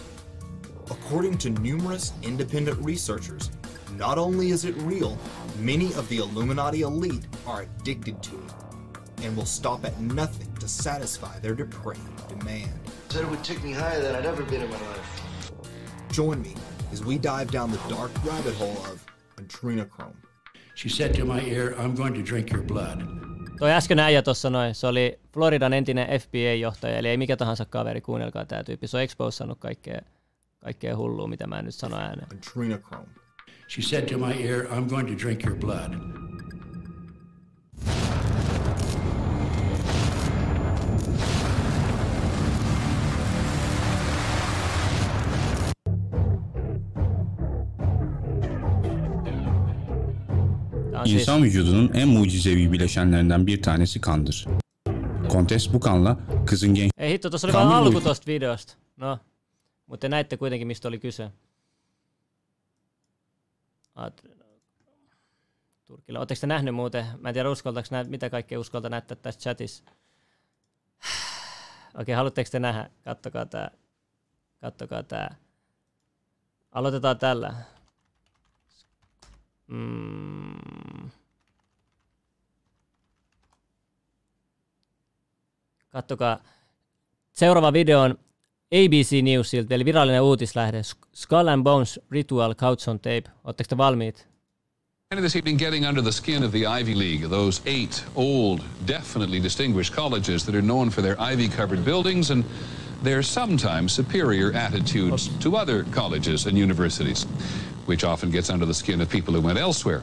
[0.89, 3.51] According to numerous independent researchers,
[3.97, 5.17] not only is it real,
[5.59, 10.69] many of the Illuminati elite are addicted to it and will stop at nothing to
[10.69, 12.71] satisfy their depraved demand.
[13.09, 15.21] Said it would take me higher than I'd ever been in my life.
[16.11, 16.55] Join me
[16.93, 20.15] as we dive down the dark rabbit hole of adrenochrome.
[20.75, 23.20] She said to my ear, I'm going to drink your blood.
[23.61, 28.01] Toi äsken äijä tossa noin, se oli Floridan entinen FBI-johtaja, eli ei mikä tahansa kaveri,
[28.01, 28.87] kuunnelkaa tää tyyppi.
[28.87, 30.01] Se on exposannut kaikkea,
[30.59, 32.27] kaikkea hullua, mitä mä en nyt sano ääneen.
[33.69, 35.93] She said to my ear, I'm going to drink your blood.
[51.05, 54.45] İnsan vücudunun en mucizevi bileşenlerinden bir tanesi kandır.
[55.29, 56.91] Kontes bu kanla kızın genç...
[56.97, 58.73] Ei hitto, tuossa oli vain alku tosta videosta.
[58.97, 59.19] No,
[59.87, 61.31] mutta te näitte kuitenkin, mistä oli kyse.
[65.87, 66.19] Turkilla.
[66.19, 67.05] Oletteko te nähnyt muuten?
[67.19, 69.83] Mä en tiedä, uskaltaako nää, mitä kaikkea uskalta näyttää tässä chatissa.
[72.01, 72.89] Okei, haluatteko te nähdä?
[73.03, 73.71] Kattokaa tää.
[74.61, 75.35] Kattokaa tää.
[76.71, 77.53] Aloitetaan tällä.
[79.71, 81.09] Mm.
[85.89, 86.39] Kattokaa.
[87.31, 88.15] Seuraava video on
[88.71, 90.81] ABC Newsilta, eli virallinen uutislähde.
[90.81, 93.29] Sk- Skull and Bones Ritual Couch on Tape.
[93.43, 94.27] Oletteko te valmiit?
[95.11, 99.41] And this evening, getting under the skin of the Ivy League, those eight old, definitely
[99.43, 102.45] distinguished colleges that are known for their ivy covered buildings and
[103.03, 107.25] their sometimes superior attitudes to other colleges and universities,
[107.85, 110.01] which often gets under the skin of people who went elsewhere.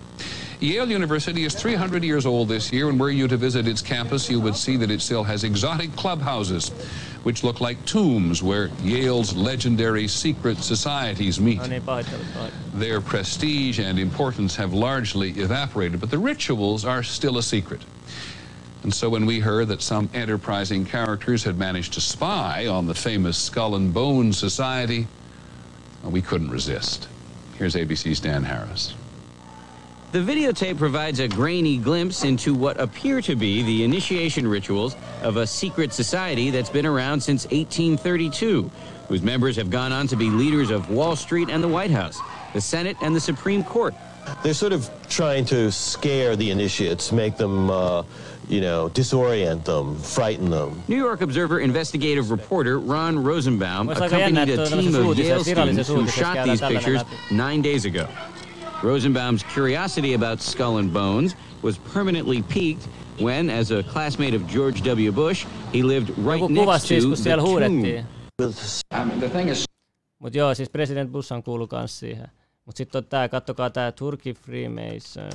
[0.61, 4.29] Yale University is 300 years old this year, and were you to visit its campus,
[4.29, 6.71] you would see that it still has exotic clubhouses,
[7.23, 11.59] which look like tombs where Yale's legendary secret societies meet.
[11.59, 12.25] No niin, pahoittelut.
[12.35, 12.51] pahoittelut.
[12.75, 17.83] Their prestige and importance have largely evaporated, but the rituals are still a secret.
[18.83, 22.95] And so when we heard that some enterprising characters had managed to spy on the
[22.95, 25.07] famous Skull and Bones Society,
[26.05, 27.09] we couldn't resist.
[27.59, 28.95] Here's ABC's Dan Harris.
[30.13, 35.37] The videotape provides a grainy glimpse into what appear to be the initiation rituals of
[35.37, 38.71] a secret society that's been around since 1832,
[39.09, 42.19] whose members have gone on to be leaders of Wall Street and the White House,
[42.55, 43.93] the Senate and the Supreme Court.
[44.43, 48.05] They're sort of trying to scare the initiates, make them, uh,
[48.49, 50.83] you know, disorient them, frighten them.
[50.89, 55.45] New York Observer investigative reporter Ron Rosenbaum Musta aika jännä, accompanied a team of Yale
[55.45, 58.07] students who shot these pictures nine days ago.
[58.83, 62.89] Rosenbaum's curiosity about Skull and Bones was permanently piqued
[63.21, 65.13] when, as a classmate of George W.
[65.13, 67.41] Bush, he lived right next to the tomb.
[67.41, 68.05] huudettiin.
[68.93, 69.65] Um, the thing is,
[70.19, 72.29] Mut joo, siis president Bushan kuulu kans siihen.
[72.67, 75.33] Mut sit on tää, kattokaa tää Turkey Freemason.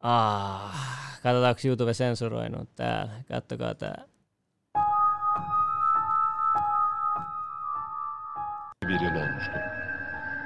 [0.00, 0.72] Ah,
[1.22, 3.12] katsotaanko YouTube sensuroinut täällä.
[3.28, 4.10] Kattokaa tää.
[8.90, 9.52] bir yıl olmuştu.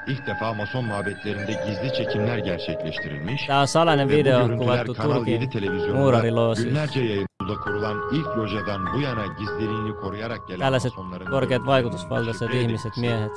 [0.07, 3.47] İlk defa Mason mabetlerinde gizli çekimler gerçekleştirilmiş.
[3.47, 6.69] Tää on salainen ve bu video görüntüler kuvattu Kanal Turkin 7 televizyonunda muurariloosi.
[6.69, 12.61] Günlerce yayında kurulan ilk lojadan bu yana gizliliğini koruyarak gelen Tällaiset Masonların korkeat vaikutusvaltaiset şifre
[12.61, 13.37] ihmiset, edilmesi miehet.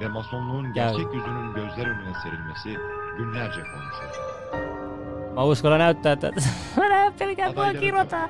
[0.00, 2.76] Ve Masonluğun gerçek yüzünün gözler önüne serilmesi
[3.18, 4.81] günlerce konuşuldu.
[5.34, 6.42] Mä uskallan näyttää tätä.
[6.76, 8.28] Mä näen pelkään mua kirjoittaa.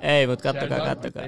[0.00, 1.22] Ei, mut kattokaa, kattokaa.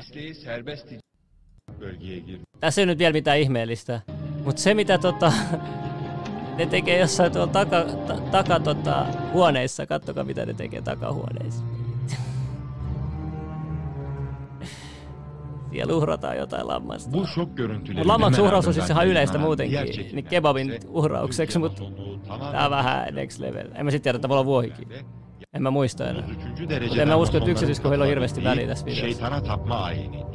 [2.61, 4.01] Tässä ei nyt vielä mitään ihmeellistä.
[4.45, 5.33] Mut se mitä tota...
[6.57, 9.87] Ne tekee jossain tuolla taka, ta, taka tota, huoneissa.
[9.87, 11.65] Kattokaa mitä ne tekee takahuoneissa.
[15.73, 17.13] Siellä uhrataan jotain lammasta.
[17.13, 19.79] Bu şok görüntüleri Mut lammaksen uhraus on siis ihan yleistä muutenkin,
[20.13, 21.83] niin kebabin uhraukseksi, mutta
[22.53, 23.69] tää on vähän next level.
[23.75, 24.89] En mä sit tiedä, että voi olla vuohikin.
[25.53, 26.23] En mä muista enää.
[26.89, 29.59] Mutta en mä usko, että yksityiskohdilla on hirveästi väliä tässä videossa.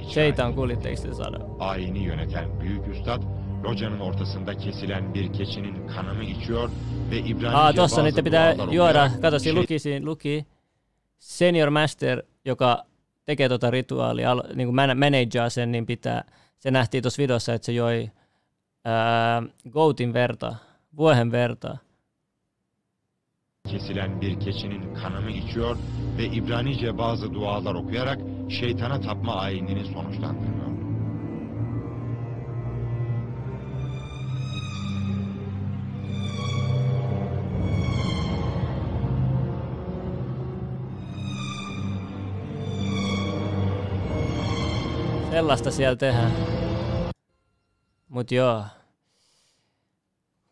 [0.08, 1.40] Şeytan kulitteeksi sana.
[1.60, 3.22] Ayini yöneten büyük üstad
[3.64, 6.70] locanın ortasında kesilen bir keçinin kanını içiyor
[7.12, 9.12] ve İbranice Aa, tossa niitä pitää juoda.
[9.22, 10.46] Kato, siinä luki, siinä luki
[11.20, 12.86] Senior Master, joka
[13.26, 16.24] tekee tota rituaalia, al- niin kuin man- manageaa sen, niin pitää,
[16.60, 18.12] se nähtiin tuossa videossa, että se joi
[18.86, 20.56] ää, goatin verta,
[20.98, 21.78] vuohen verta.
[23.72, 25.78] kesilen bir keçinin kanını içiyor
[26.18, 28.20] ve İbranice bazı dualar okuyarak
[28.50, 30.66] şeytana tapma ayinini sonuçlandırıyor.
[45.36, 46.32] Sellaista siellä tehdään.
[48.10, 48.64] Mut joo.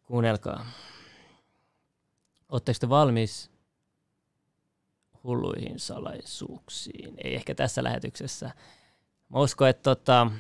[0.04, 0.66] Kuunnelkaa.
[2.50, 3.52] Oletteko te valmis
[5.24, 7.14] hulluihin salaisuuksiin?
[7.24, 8.52] Ei ehkä tässä lähetyksessä.
[9.30, 10.32] Mä uskon, että tota...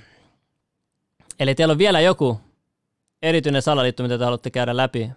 [1.39, 2.41] Eli teillä on vielä joku
[3.22, 5.12] erityinen salaliitto, mitä te haluatte käydä läpi,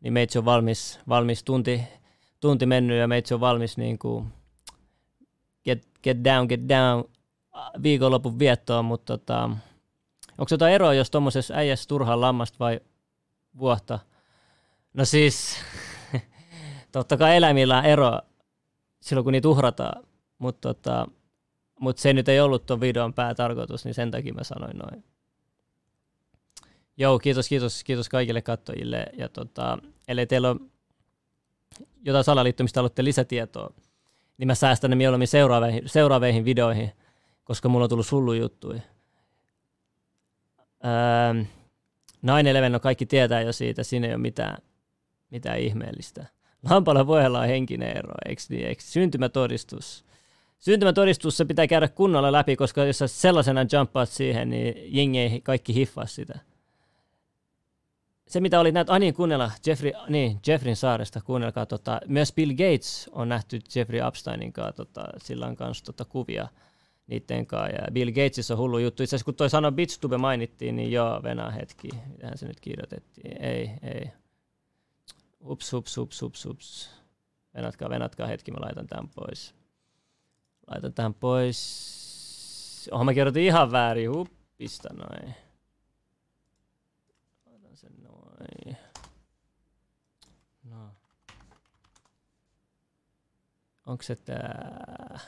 [0.00, 1.82] niin meitsi on valmis, valmis tunti,
[2.40, 4.26] tunti mennyt ja meitsi on valmis niin kuin
[5.64, 7.15] get, get down, get down
[7.82, 9.42] viikonlopun viettoon, mutta tota,
[10.38, 12.80] onko jotain eroa, jos tuommoisessa äijässä turhaan lammasta vai
[13.58, 13.98] vuotta?
[14.94, 15.56] No siis,
[16.92, 18.20] totta kai eläimillä on ero
[19.00, 20.04] silloin, kun niitä uhrataan,
[20.38, 21.06] mutta tota,
[21.80, 25.04] mut se nyt ei ollut tuon videon päätarkoitus, niin sen takia mä sanoin noin.
[26.96, 29.06] Joo, kiitos, kiitos, kiitos kaikille katsojille.
[29.18, 29.78] Ja tota,
[30.08, 30.60] ellei teillä ole
[32.04, 33.74] jotain salaliittomista haluatte lisätietoa,
[34.38, 36.92] niin mä säästän ne mieluummin seuraaviin, seuraaviin videoihin,
[37.46, 38.80] koska mulla on tullut hullu juttuja.
[40.84, 41.44] Öö,
[42.68, 44.56] 9-11, no kaikki tietää jo siitä, siinä ei ole mitään,
[45.30, 46.26] mitään ihmeellistä.
[46.70, 48.66] Lampalla voi olla henkinen ero, eikö niin?
[48.66, 48.82] Eikö?
[48.82, 50.04] Syntymätodistus.
[50.58, 55.40] Syntymätodistus se pitää käydä kunnolla läpi, koska jos sä sellaisena jumppaat siihen, niin jengi ei
[55.40, 56.38] kaikki hiffaa sitä.
[58.28, 62.50] Se mitä oli näitä, ah niin, kuunnella Jeffrey, niin, Jeffrin saaresta, kuunnelkaa, tota, myös Bill
[62.50, 66.48] Gates on nähty Jeffrey Epsteinin kanssa, tota, sillä on kanssa tota, kuvia
[67.06, 67.76] niiden kanssa.
[67.76, 69.02] Ja Bill Gatesissa on hullu juttu.
[69.02, 71.88] Itse asiassa kun toi sana Bitstube mainittiin, niin joo, venä hetki.
[72.06, 73.42] Mitähän se nyt kirjoitettiin?
[73.42, 74.10] Ei, ei.
[75.44, 76.90] Ups, ups, ups, ups, ups.
[77.54, 79.54] Venatkaa, venatkaa hetki, mä laitan tämän pois.
[80.66, 82.88] Laitan tämän pois.
[82.92, 84.10] Oho, mä kirjoitin ihan väärin.
[84.10, 85.34] Huppista noin.
[87.46, 88.76] Laitan sen noin.
[90.64, 90.90] No.
[93.86, 95.20] Onko se tää?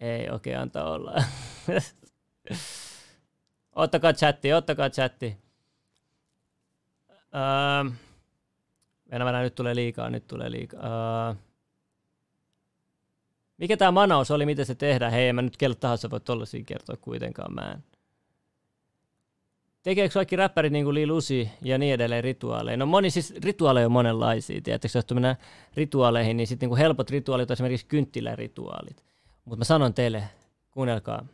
[0.00, 1.14] Ei, okay, antaa olla.
[3.72, 5.36] ottakaa chatti, ottakaa chatti.
[7.10, 7.90] Öö,
[9.10, 11.28] Venä, venä, nyt tulee liikaa, nyt tulee liikaa.
[11.28, 11.34] Öö,
[13.58, 15.12] mikä tämä manaus oli, miten se tehdään?
[15.12, 17.84] Hei, en mä nyt kello tahansa voi tollasia kertoa kuitenkaan, mä en.
[19.82, 22.76] Tekeekö kaikki räppärit niin kuin Lil Uzi ja niin edelleen rituaaleja?
[22.76, 25.36] No moni siis rituaaleja on monenlaisia, tiedättekö, jos mennään
[25.74, 29.04] rituaaleihin, niin sitten niin helpot rituaalit on esimerkiksi kynttilärituaalit.
[29.44, 30.24] Mutta mä sanon teille,
[30.70, 31.26] kuunnelkaa,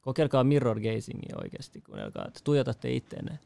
[0.00, 3.38] kokeilkaa mirror gazingia oikeasti, kuunnelkaa, että tuijotatte itteenne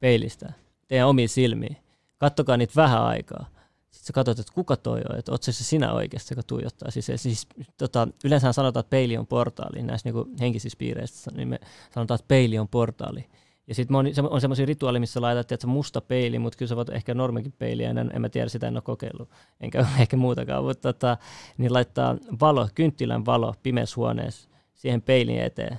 [0.00, 0.52] peilistä,
[0.88, 1.76] teidän omiin silmiin.
[2.18, 3.46] Kattokaa niitä vähän aikaa.
[3.90, 6.90] Sitten sä katsot, että kuka toi on, että ootko se sinä oikeasti, joka tuijottaa.
[6.90, 7.46] Siis, siis
[7.78, 11.60] tota, yleensä sanotaan, että peili on portaali näissä niin henkisissä piireissä, niin me
[11.94, 13.24] sanotaan, että peili on portaali.
[13.66, 16.88] Ja sitten on, on semmoisia rituaaleja, missä laitat että musta peili, mutta kyllä sä voit
[16.88, 19.28] ehkä normikin peili, en, en mä tiedä, sitä en ole kokeillut,
[19.60, 21.16] enkä ehkä muutakaan, mutta tota,
[21.58, 25.78] niin laittaa valo, kynttilän valo pimeässä huoneessa siihen peilin eteen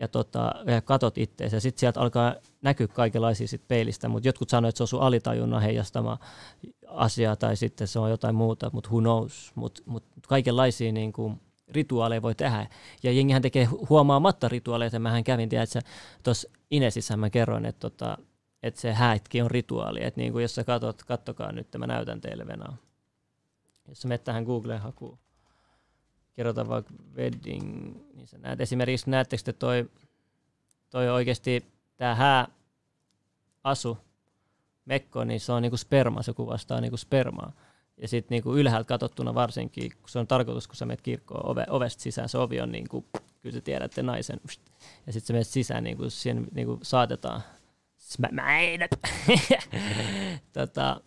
[0.00, 4.68] ja, tota, ja katot ja sitten sieltä alkaa näkyä kaikenlaisia sit peilistä, mutta jotkut sanoo,
[4.68, 6.18] että se on sun alitajunnan heijastama
[6.86, 11.40] asia tai sitten se on jotain muuta, mutta who knows, mutta mut kaikenlaisia niin kuin,
[11.68, 12.66] rituaaleja voi tehdä.
[13.02, 15.00] Ja jengihän tekee huomaamatta rituaaleja.
[15.00, 15.80] Mähän kävin, tiedätkö,
[16.22, 18.18] tuossa Inesissä mä kerroin, että, tota,
[18.62, 20.04] että se häitki on rituaali.
[20.04, 22.76] Että niin kuin jos sä katot, kattokaa nyt, mä näytän teille Venaa.
[23.88, 25.18] Jos sä menet tähän Googleen hakuun,
[26.34, 29.90] kirjoita vaikka wedding, niin sä näet esimerkiksi, näettekö te toi,
[30.90, 31.64] toi oikeasti
[31.96, 32.48] tämä hää
[33.64, 33.98] asu,
[34.84, 37.52] mekko, niin se on niinku sperma, se kuvastaa niinku spermaa.
[37.96, 41.66] Ja sitten niinku ylhäältä katsottuna varsinkin, kun se on tarkoitus, kun sä menet kirkkoon ove,
[41.68, 43.04] ovesta sisään, se ovi on niinku,
[43.42, 44.40] kyllä te tiedätte naisen,
[45.06, 47.42] ja sitten sä menet sisään, niinku, siihen niinku saatetaan
[47.96, 48.90] smäidät
[50.52, 51.00] tota,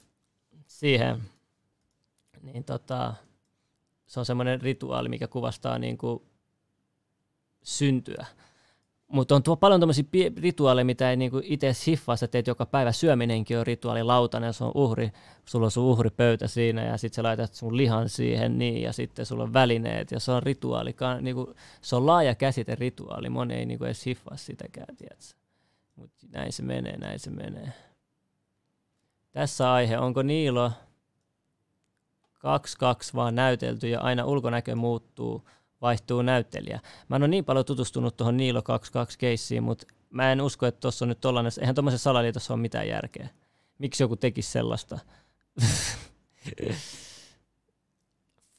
[0.68, 1.24] siihen.
[2.42, 3.14] Niin tota,
[4.06, 6.26] se on semmoinen rituaali, mikä kuvastaa niinku
[7.64, 8.26] syntyä.
[9.08, 10.03] Mutta on tuo paljon tämmöisiä
[10.38, 12.91] rituaaleja, mitä ei niinku itse hiffaa, sä teet joka päivä.
[12.91, 15.12] Syöminenkin on rituaali, lautanen, se on uhri,
[15.45, 19.26] sulla on sun uhripöytä siinä ja sitten sä laitat sun lihan siihen niin ja sitten
[19.26, 20.95] sulla on välineet ja se on rituaali.
[21.22, 25.26] Niinku, se on laaja käsite rituaali, moni ei niinku edes hiffaa sitäkään, tiedätkö?
[25.95, 27.74] Mutta näin se menee, näin se menee.
[29.32, 30.72] Tässä aihe, onko Niilo
[32.36, 32.39] 2-2
[33.16, 35.43] vaan näytelty ja aina ulkonäkö muuttuu–
[35.82, 36.80] vaihtuu näyttelijä.
[37.09, 40.80] Mä en ole niin paljon tutustunut tuohon Niilo 22 keissiin, mutta mä en usko, että
[40.80, 43.30] tuossa on nyt tollainen, eihän tuommoisessa salaliitossa ole mitään järkeä.
[43.78, 44.99] Miksi joku tekisi sellaista?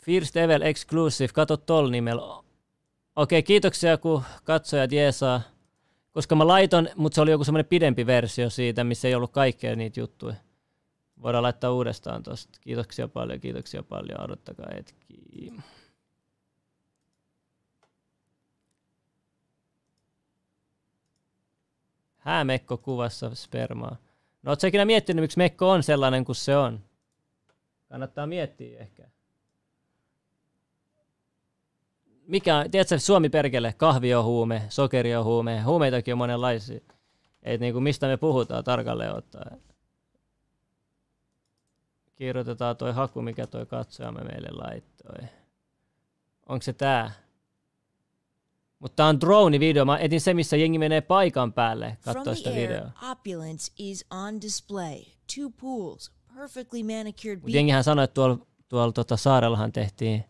[0.04, 2.42] First Evel Exclusive, kato tol nimellä.
[3.16, 5.40] Okei, kiitoksia kun katsojat jeesaa.
[6.12, 9.76] Koska mä laiton, mutta se oli joku semmoinen pidempi versio siitä, missä ei ollut kaikkea
[9.76, 10.34] niitä juttuja.
[11.22, 12.58] Voidaan laittaa uudestaan tosta.
[12.60, 14.20] Kiitoksia paljon, kiitoksia paljon.
[14.20, 15.52] Odottakaa hetki.
[22.28, 23.96] Häämekko kuvassa spermaa.
[24.42, 26.80] No ootko ikinä miettinyt, miksi mekko on sellainen kuin se on?
[27.88, 29.08] Kannattaa miettiä ehkä.
[32.26, 36.80] Mikä, tiedätkö, Suomi perkele, kahvi on huume, sokeri on huume, huumeitakin on monenlaisia.
[37.42, 39.60] Et niin kuin mistä me puhutaan tarkalleen ottaen.
[42.16, 45.28] Kirjoitetaan toi haku, mikä toi katsojamme meille laittoi.
[46.48, 47.12] Onko se tää?
[48.78, 49.84] Mutta tämä on drone-video.
[49.84, 52.90] Mä etin se, missä jengi menee paikan päälle katsoa sitä videoa.
[53.10, 54.98] opulence is on display.
[55.36, 60.24] Two pools, perfectly manicured Mut jengihän sanoi, että tuolla, tuolla tota saarellahan tehtiin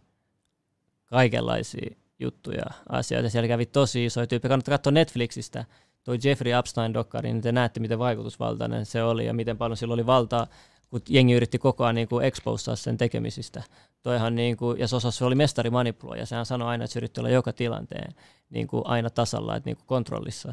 [1.05, 3.29] kaikenlaisia juttuja, asioita.
[3.29, 4.49] Siellä kävi tosi isoja tyyppejä.
[4.49, 5.65] Kannattaa katsoa Netflixistä
[6.05, 10.07] toi Jeffrey Epstein-dokkari, niin te näette, miten vaikutusvaltainen se oli ja miten paljon sillä oli
[10.07, 10.47] valtaa,
[10.91, 13.63] kun jengi yritti koko ajan niin exposaa sen tekemisistä.
[14.03, 16.27] Toihan niin kuin, ja se oli mestari manipuloija.
[16.27, 18.15] Sehän sanoi aina, että se yritti olla joka tilanteen
[18.51, 20.53] niin kuin aina tasalla, että niin kuin kontrollissa.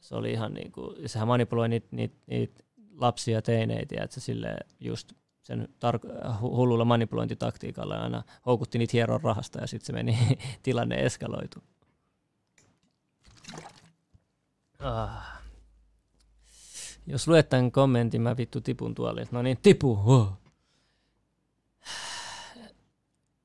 [0.00, 2.64] Se oli ihan niin kuin, sehän manipuloi niitä, niitä, niitä
[2.96, 5.12] lapsia ja teineitä, että se sille just
[5.42, 10.18] sen tar- hullulla manipulointitaktiikalla aina houkutti niitä hieron rahasta ja sitten se meni
[10.62, 11.58] tilanne eskaloitu.
[14.78, 15.33] Ah.
[17.06, 19.28] Jos luet tämän kommentin, mä vittu tipun tuolle.
[19.30, 19.98] No niin, tipu.
[20.04, 20.32] Oh.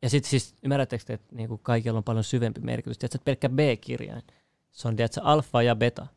[0.01, 2.97] Ja sitten siis, ymmärrättekö te, että niinku kaikilla on paljon syvempi merkitys?
[2.97, 4.24] Tiedätkö, että pelkkä B-kirjain.
[4.72, 6.07] Se on tiedätkö, alfa ja beta.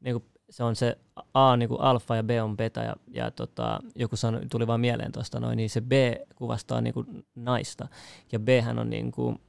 [0.00, 0.98] Niinku, se on se
[1.34, 2.80] A niin kuin alfa ja B on beta.
[2.80, 5.92] Ja, ja tota, joku sanoi, tuli vaan mieleen tuosta noin, niin se B
[6.34, 7.88] kuvastaa niin kuin naista.
[8.32, 9.40] Ja B on, niin kuin,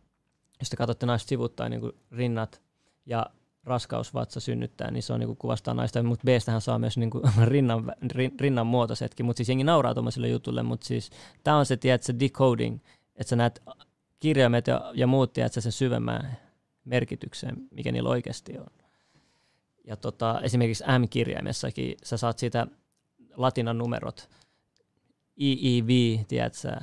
[0.60, 2.62] jos te katsotte naista sivuttain, niin kuin rinnat
[3.06, 3.26] ja
[3.64, 7.94] raskausvatsa synnyttää, niin se on niinku kuvastaa naista, mutta b hän saa myös niinku rinnan,
[8.12, 11.10] rin, rinnan muotoisetkin, mutta siis jengi nauraa tuommoiselle jutulle, mutta siis
[11.44, 12.80] tämä on se, tiedät, se decoding,
[13.16, 13.64] että sä näet
[14.20, 16.38] kirjaimet ja, ja muut, tiedät, sen syvemmän
[16.86, 18.68] merkitykseen, mikä niillä oikeasti on.
[19.88, 22.68] Ja tota, esimerkiksi M-kirjaimessakin sä saat siitä
[23.36, 24.30] latinan numerot,
[25.42, 26.76] IIV, tiedätkö,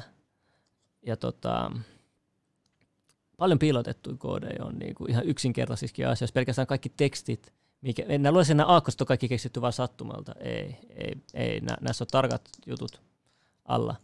[1.06, 1.70] ja tota,
[3.40, 6.34] paljon piilotettuja koodeja on niin kuin ihan yksinkertaisissakin asioissa.
[6.34, 10.34] Pelkästään kaikki tekstit, mikä, en luulen, että nämä aakkoset on kaikki keksitty vain sattumalta.
[10.40, 13.00] Ei, ei, ei nä, näissä on tarkat jutut
[13.64, 13.96] alla.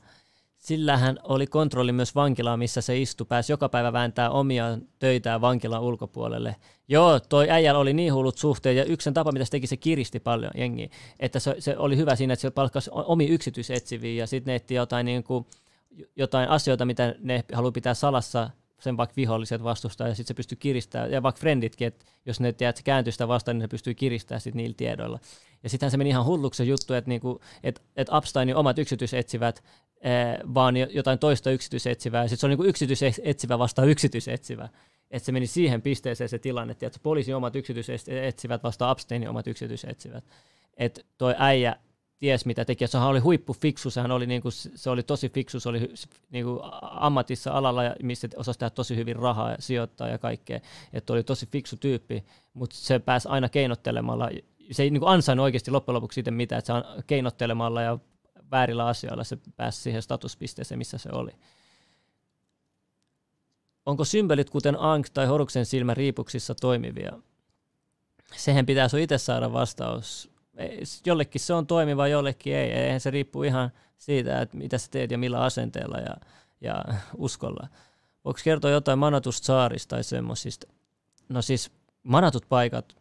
[0.58, 5.82] Sillähän oli kontrolli myös vankilaa, missä se istui, pääsi joka päivä vääntää omia töitään vankilan
[5.82, 6.56] ulkopuolelle.
[6.88, 10.20] Joo, toi äijällä oli niin hullut suhteet, ja yksi tapa, mitä se teki, se kiristi
[10.20, 10.88] paljon jengiä.
[11.20, 15.06] Että se, se oli hyvä siinä, että se palkkasi omi yksityisetsiviä, ja sitten ne jotain,
[15.06, 15.46] niin kuin,
[16.16, 18.50] jotain asioita, mitä ne haluaa pitää salassa
[18.80, 22.52] sen vaikka viholliset vastustaa ja sitten se pystyy kiristämään, ja vaikka frienditkin, että jos ne
[22.52, 25.18] tiedät, kääntyy sitä vastaan, niin se pystyy kiristämään sit niillä tiedoilla.
[25.62, 29.64] Ja sittenhän se meni ihan hulluksi se juttu, että niinku, et, et Upsteinin omat yksityisetsivät
[30.00, 34.68] eh, vaan jotain toista yksityisetsivää, ja sitten se on niinku yksityisetsivä vastaan yksityisetsivä.
[35.10, 40.24] Että se meni siihen pisteeseen se tilanne, että poliisin omat yksityisetsivät vastaan Upsteinin omat yksityisetsivät.
[40.76, 41.76] Että toi äijä
[42.18, 42.86] ties mitä teki.
[42.86, 45.94] Sehän oli huippufiksu, sehän oli, niinku, se oli tosi fiksu, se oli
[46.30, 50.60] niinku, ammatissa alalla, missä osasi tehdä tosi hyvin rahaa ja sijoittaa ja kaikkea.
[50.92, 54.30] Että oli tosi fiksu tyyppi, mutta se pääsi aina keinottelemalla.
[54.70, 57.98] Se ei niinku, ansainnut oikeasti loppujen lopuksi siitä mitään, että se keinottelemalla ja
[58.50, 61.30] väärillä asioilla se pääsi siihen statuspisteeseen, missä se oli.
[63.86, 67.12] Onko symbolit kuten Ankh tai Horuksen silmä riipuksissa toimivia?
[68.36, 70.35] Sehän pitää sun itse saada vastaus
[71.06, 72.70] jollekin se on toimiva, jollekin ei.
[72.70, 76.16] Eihän se riippuu ihan siitä, että mitä sä teet ja millä asenteella ja,
[76.60, 76.84] ja
[77.16, 77.68] uskolla.
[78.24, 80.66] Voiko kertoa jotain manatusta saarista tai semmoisista?
[81.28, 81.70] No siis
[82.02, 82.96] manatut paikat,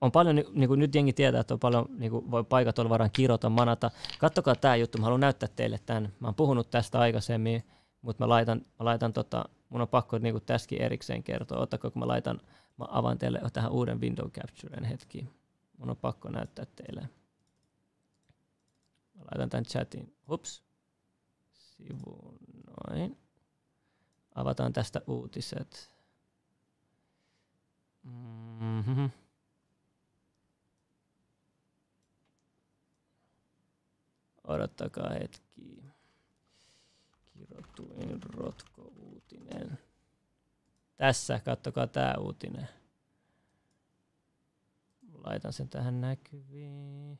[0.00, 2.90] on paljon, niin kuin nyt jengi tietää, että on paljon, niin kuin voi paikat olla
[2.90, 3.90] varaan kirota, manata.
[4.18, 6.12] Kattokaa tämä juttu, mä haluan näyttää teille tämän.
[6.20, 7.64] Mä oon puhunut tästä aikaisemmin,
[8.02, 11.60] mutta mä laitan, mä laitan tota, mun on pakko niin kuin tästäkin erikseen kertoa.
[11.60, 12.40] Ottako, kun mä laitan,
[12.76, 15.28] mä avaan teille tähän uuden window capturen hetki.
[15.80, 17.00] Mun on pakko näyttää teille.
[19.14, 20.16] Mä laitan tämän chatin.
[20.28, 20.62] Hups.
[21.52, 23.18] Sivu noin.
[24.34, 25.94] Avataan tästä uutiset.
[28.02, 29.10] Mm-hmm.
[34.44, 35.84] Odottakaa hetki.
[37.32, 39.78] Kirjoituin rotko-uutinen.
[40.96, 42.68] Tässä, kattokaa tämä uutinen.
[45.24, 47.18] Laitan sen tähän näkyviin.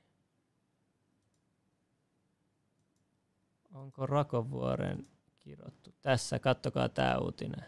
[3.75, 5.07] Onko Rakovuoren
[5.39, 5.95] kirottu?
[6.03, 7.65] Tässä, kattokaa tämä uutinen.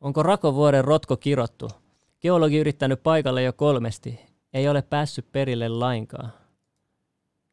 [0.00, 1.70] Onko Rakovuoren rotko kirottu?
[2.20, 4.20] Geologi yrittänyt paikalle jo kolmesti.
[4.52, 6.32] Ei ole päässyt perille lainkaan.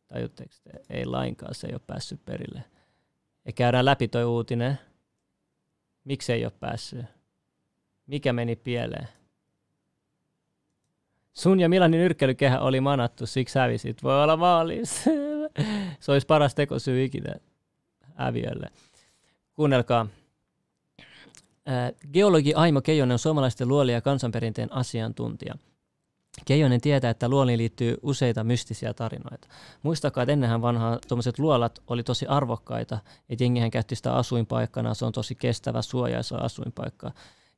[0.08, 0.72] Tajutteko te?
[0.90, 2.64] Ei lainkaan, se ei ole päässyt perille.
[3.46, 4.80] Ja käydään läpi toi uutinen.
[6.06, 7.06] Miksi ei ole päässyt?
[8.08, 9.08] Mikä meni pieleen?
[11.34, 14.04] Sun ja Milanin nyrkkelykehä oli manattu, siksi hävisit.
[14.04, 15.04] Voi olla maalis.
[16.00, 17.36] Se olisi paras tekosyy ikinä
[18.16, 18.70] häviölle.
[19.56, 20.08] Kuunnelkaa.
[22.14, 25.56] Geologi Aimo Keijonen on suomalaisten luoli- ja kansanperinteen asiantuntija.
[26.46, 29.48] Keijonen tietää, että luoliin liittyy useita mystisiä tarinoita.
[29.84, 33.00] Muistakaa, että ennenhän vanhaa tuommoiset luolat oli tosi arvokkaita,
[33.30, 37.12] että jengihän käytti sitä asuinpaikkana, se on tosi kestävä, suojaisa asuinpaikka.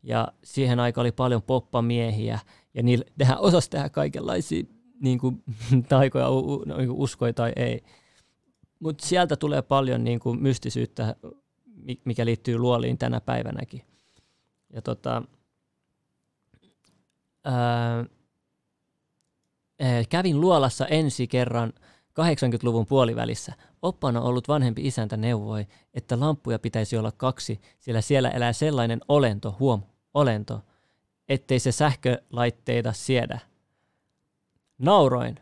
[0.04, 2.40] Ja siihen aikaan oli paljon poppamiehiä,
[2.74, 4.64] ja niillä tehdään osasi tehdä kaikenlaisia
[5.02, 5.44] niin kuin,
[5.90, 7.84] taikoja, u, niin uskoja tai ei.
[8.80, 11.16] mutta sieltä tulee paljon niin kuin mystisyyttä,
[11.66, 13.82] mi- mikä liittyy luoliin tänä päivänäkin.
[14.74, 15.24] Ja tota,
[17.44, 18.06] ää,
[20.10, 21.74] kävin luolassa ensi kerran
[22.22, 23.54] 80-luvun puolivälissä.
[23.82, 29.56] Oppana ollut vanhempi isäntä neuvoi, että lampuja pitäisi olla kaksi, sillä siellä elää sellainen olento,
[29.60, 29.82] huom,
[30.14, 30.62] olento,
[31.30, 33.40] ettei se sähkölaitteita siedä.
[34.78, 35.40] Nauroin.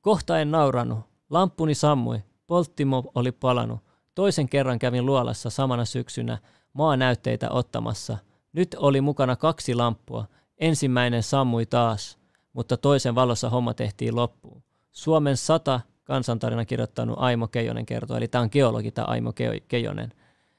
[0.00, 0.98] Kohta en naurannut.
[1.30, 2.22] Lamppuni sammui.
[2.46, 3.80] Polttimo oli palanut.
[4.14, 6.38] Toisen kerran kävin luolassa samana syksynä
[6.72, 8.18] maanäytteitä ottamassa.
[8.52, 10.24] Nyt oli mukana kaksi lamppua.
[10.58, 12.18] Ensimmäinen sammui taas,
[12.52, 14.62] mutta toisen valossa homma tehtiin loppuun.
[14.92, 19.32] Suomen sata kansantarina kirjoittanut Aimo Keijonen kertoo, eli tämä on geologi tämä Aimo
[19.68, 20.12] Keijonen.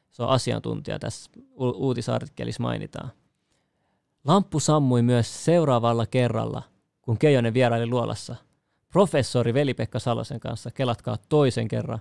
[0.09, 3.11] Se on asiantuntija tässä u- uutisartikkelissa mainitaan.
[4.26, 6.63] Lamppu sammui myös seuraavalla kerralla,
[7.01, 8.35] kun Keijonen vieraili luolassa.
[8.89, 11.99] Professori Veli-Pekka Salosen kanssa, kelatkaa toisen kerran.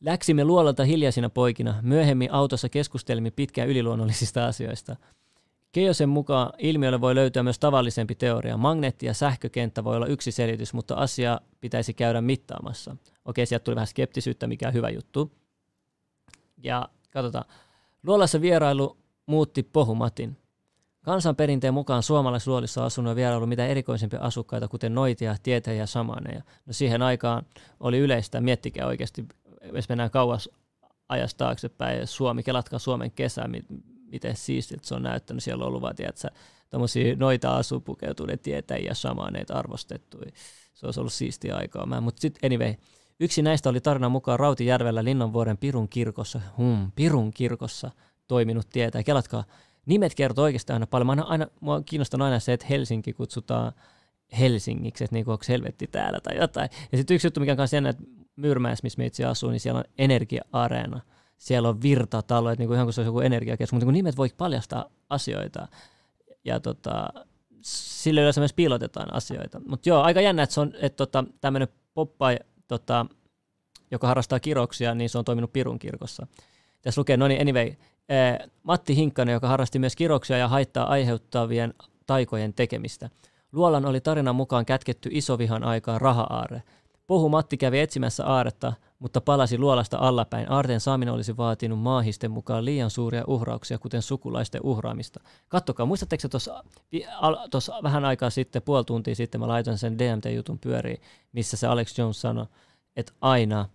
[0.00, 1.74] Läksimme luolalta hiljaisina poikina.
[1.82, 4.96] Myöhemmin autossa keskustelimme pitkään yliluonnollisista asioista.
[5.74, 8.56] Keijosen mukaan ilmiölle voi löytyä myös tavallisempi teoria.
[8.56, 12.96] Magneetti- ja sähkökenttä voi olla yksi selitys, mutta asia pitäisi käydä mittaamassa.
[13.24, 15.32] Okei, sieltä tuli vähän skeptisyyttä, mikä on hyvä juttu.
[16.62, 17.44] Ja katsotaan.
[18.06, 18.96] Luolassa vierailu
[19.26, 20.36] muutti Pohumatin.
[21.02, 26.42] Kansanperinteen mukaan suomalaisluolissa on asunut ja vierailu mitä erikoisempia asukkaita, kuten noitia, tietäjiä ja samaneja.
[26.66, 27.46] No siihen aikaan
[27.80, 29.26] oli yleistä, miettikää oikeasti,
[29.72, 30.48] jos mennään kauas
[31.08, 33.48] ajasta taaksepäin, Suomi, kelatkaa Suomen kesä,
[34.14, 35.42] miten siistit se on näyttänyt.
[35.42, 36.28] Siellä on ollut vaan, tiedätkö,
[36.70, 40.30] tämmöisiä noita asuu pukeutuneet tietäjiä, samaneita, arvostettuja.
[40.74, 42.00] Se olisi ollut siistiä aikaa.
[42.00, 42.74] Mutta sitten anyway,
[43.20, 47.90] yksi näistä oli tarinan mukaan Rautijärvellä Linnanvuoren Pirun kirkossa, hum, Pirun kirkossa
[48.28, 49.02] toiminut tietäjä.
[49.02, 49.44] Kelatkaa,
[49.86, 51.06] nimet kertoo oikeastaan aina paljon.
[51.06, 53.72] Mä aina, aina, mua kiinnostaa aina se, että Helsinki kutsutaan
[54.38, 56.68] Helsingiksi, että niinku, onko helvetti täällä tai jotain.
[56.92, 58.02] Ja sitten yksi juttu, mikä on kanssa jännä, että
[58.36, 61.00] Myyrmäessä, missä me itse asuu, niin siellä on energia-areena.
[61.44, 64.28] Siellä on virtatalo, että niinku ihan kuin se olisi joku energiakeskus, mutta niinku nimet voi
[64.36, 65.68] paljastaa asioita.
[66.44, 67.08] Ja tota,
[67.60, 69.60] sillä yleensä myös piilotetaan asioita.
[69.66, 72.26] Mutta joo, aika jännä, että se on että tota, tämmöinen poppa,
[72.68, 73.06] tota,
[73.90, 76.26] joka harrastaa kiroksia, niin se on toiminut Pirun kirkossa.
[76.82, 77.72] Tässä lukee, no niin, anyway,
[78.62, 81.74] Matti Hinkkanen, joka harrasti myös kiroksia ja haittaa aiheuttavien
[82.06, 83.10] taikojen tekemistä.
[83.52, 86.62] Luolan oli tarinan mukaan kätketty isovihan aikaan raha-aare.
[87.06, 90.52] Pohu Matti kävi etsimässä aaretta, mutta palasi luolasta allapäin.
[90.52, 95.20] Aarten saaminen olisi vaatinut maahisten mukaan liian suuria uhrauksia, kuten sukulaisten uhraamista.
[95.48, 96.28] Kattokaa, muistatteko
[97.50, 101.00] tuossa vähän aikaa sitten, puoli tuntia sitten, mä laitoin sen DMT-jutun pyöriin,
[101.32, 102.46] missä se Alex Jones sanoi,
[102.96, 103.68] että aina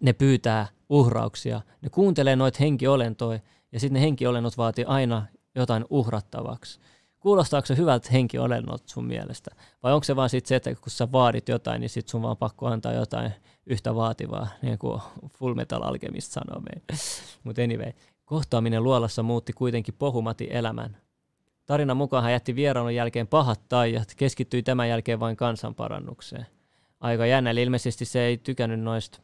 [0.00, 3.40] ne pyytää uhrauksia, ne kuuntelee noita henkiolentoja,
[3.72, 6.80] ja sitten ne henkiolennot vaatii aina jotain uhrattavaksi.
[7.22, 9.50] Kuulostaako se hyvältä henkiolennot sun mielestä?
[9.82, 12.36] Vai onko se vaan sit se, että kun sä vaadit jotain, niin sit sun vaan
[12.36, 13.32] pakko antaa jotain
[13.66, 15.00] yhtä vaativaa, niin kuin
[15.38, 17.02] Full Metal Alchemist sanoo meille.
[17.44, 17.92] Mutta anyway,
[18.24, 20.96] kohtaaminen luolassa muutti kuitenkin pohumati elämän.
[21.66, 26.46] Tarinan mukaan hän jätti vierailun jälkeen pahat taijat, keskittyi tämän jälkeen vain kansanparannukseen.
[27.00, 29.20] Aika jännä, eli ilmeisesti se ei tykännyt noista.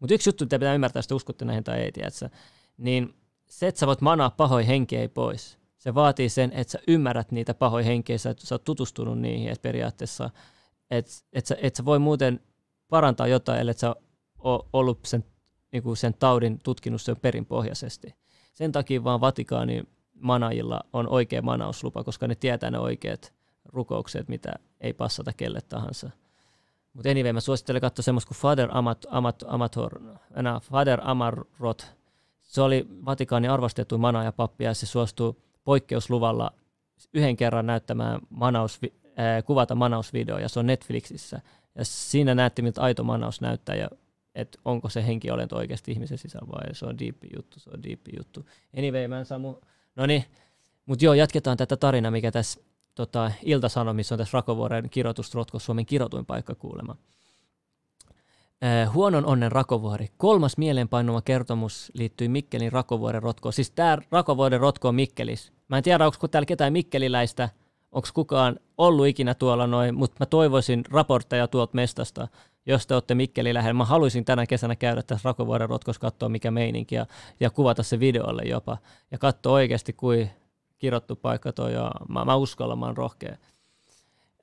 [0.00, 2.28] Mutta yksi juttu, mitä pitää ymmärtää, jos uskotte näihin tai ei, tiedätkö?
[2.76, 3.14] niin
[3.46, 7.54] se, että sä voit manaa pahoja henkeä pois, se vaatii sen, että sä ymmärrät niitä
[7.54, 10.30] pahoja henkeä, että sä oot tutustunut niihin, että periaatteessa,
[10.90, 12.40] että et sä, et sä voi muuten
[12.88, 13.96] parantaa jotain, ellei sä
[14.38, 15.24] ole ollut sen,
[15.72, 18.14] niin sen taudin tutkinut sen perinpohjaisesti.
[18.52, 23.32] Sen takia vaan Vatikaanin manajilla on oikea manauslupa, koska ne tietää ne oikeat
[23.64, 26.10] rukoukset, mitä ei passata kelle tahansa.
[26.92, 30.00] Mutta anyway, mä suosittelen katsoa semmoista kuin Father Amat, Amat, Amator,
[30.62, 31.94] Father Amarot.
[32.42, 35.34] Se oli Vatikaanin arvostettu mana ja pappi, ja se suostui
[35.64, 36.52] poikkeusluvalla
[37.14, 41.40] yhden kerran näyttämään manaus, äh, kuvata manausvideo, ja se on Netflixissä.
[41.74, 43.88] Ja siinä näette, miltä aito manaus näyttää, ja
[44.34, 48.12] että onko se henkiolento oikeasti ihmisen sisällä vai se on diippi juttu, se on diippi
[48.16, 48.46] juttu.
[48.78, 49.54] Anyway, mä en saa mu...
[49.96, 50.24] No niin,
[50.86, 52.60] mutta joo, jatketaan tätä tarinaa, mikä tässä
[52.94, 56.96] tota, Ilta-Sanomissa on tässä Rakovuoren kirjoitustrotko Suomen kirjoituin paikka kuulema.
[58.64, 60.08] Äh, huonon onnen Rakovuori.
[60.16, 63.52] Kolmas mieleenpainuva kertomus liittyy Mikkelin Rakovuoren rotkoon.
[63.52, 65.52] Siis tämä Rakovuoren rotko on Mikkelis.
[65.68, 67.48] Mä en tiedä, onko täällä ketään mikkeliläistä,
[67.92, 72.28] onko kukaan ollut ikinä tuolla noin, mutta mä toivoisin raportteja tuolta mestasta,
[72.66, 73.74] jos te olette Mikkeli lähellä.
[73.74, 77.06] Mä haluaisin tänä kesänä käydä tässä Rakovuoren rotkossa katsoa mikä meininki ja,
[77.40, 78.78] ja kuvata se videolle jopa.
[79.10, 80.30] Ja katsoa oikeasti, kuin
[80.78, 83.36] kirottu paikka toi ja mä, mä uskallan, mä oon rohkea.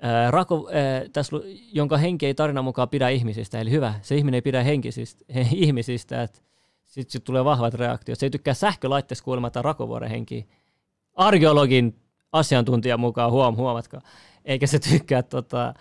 [0.02, 1.38] Ää, Rako, ää, tässä,
[1.73, 5.48] jonka henki ei tarinan mukaan pidä ihmisistä, eli hyvä, se ihminen ei pidä henkisistä, he,
[5.52, 6.40] ihmisistä, että
[6.86, 8.19] sitten sit tulee vahvat reaktiot.
[8.19, 10.48] Se ei tykkää sähkölaitteessa kuulematta Rakovuoren henki.
[11.14, 11.99] Arkeologin
[12.32, 14.02] asiantuntija mukaan, huom, huomatkaa.
[14.45, 15.73] Eikä se tykkää tota,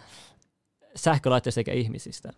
[0.96, 2.32] sähkölaitteista eikä ihmisistä.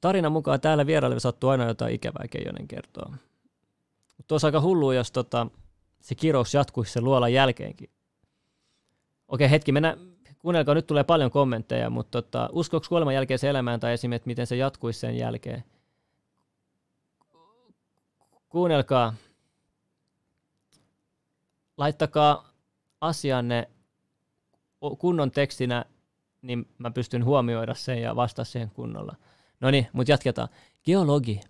[0.00, 3.12] Tarina mukaan täällä vieraille sattuu aina jotain ikävää, Keijonen kertoo.
[4.16, 5.46] Mutta olisi aika hullua, jos tota,
[6.00, 7.90] se kirous jatkuisi sen luolan jälkeenkin.
[9.28, 13.80] Okei, hetki, mennään, kuunnelkaa, nyt tulee paljon kommentteja, mutta tota, uskoiko kuoleman jälkeen se elämään
[13.80, 15.64] tai esimerkiksi miten se jatkuisi sen jälkeen?
[18.48, 19.14] Kuunnelkaa.
[21.76, 22.52] Laittakaa
[23.00, 23.68] asianne
[24.98, 25.84] kunnon tekstinä,
[26.42, 29.16] niin mä pystyn huomioida sen ja vastaa siihen kunnolla.
[29.60, 30.48] No niin, mutta jatketaan.
[30.84, 31.40] Geologi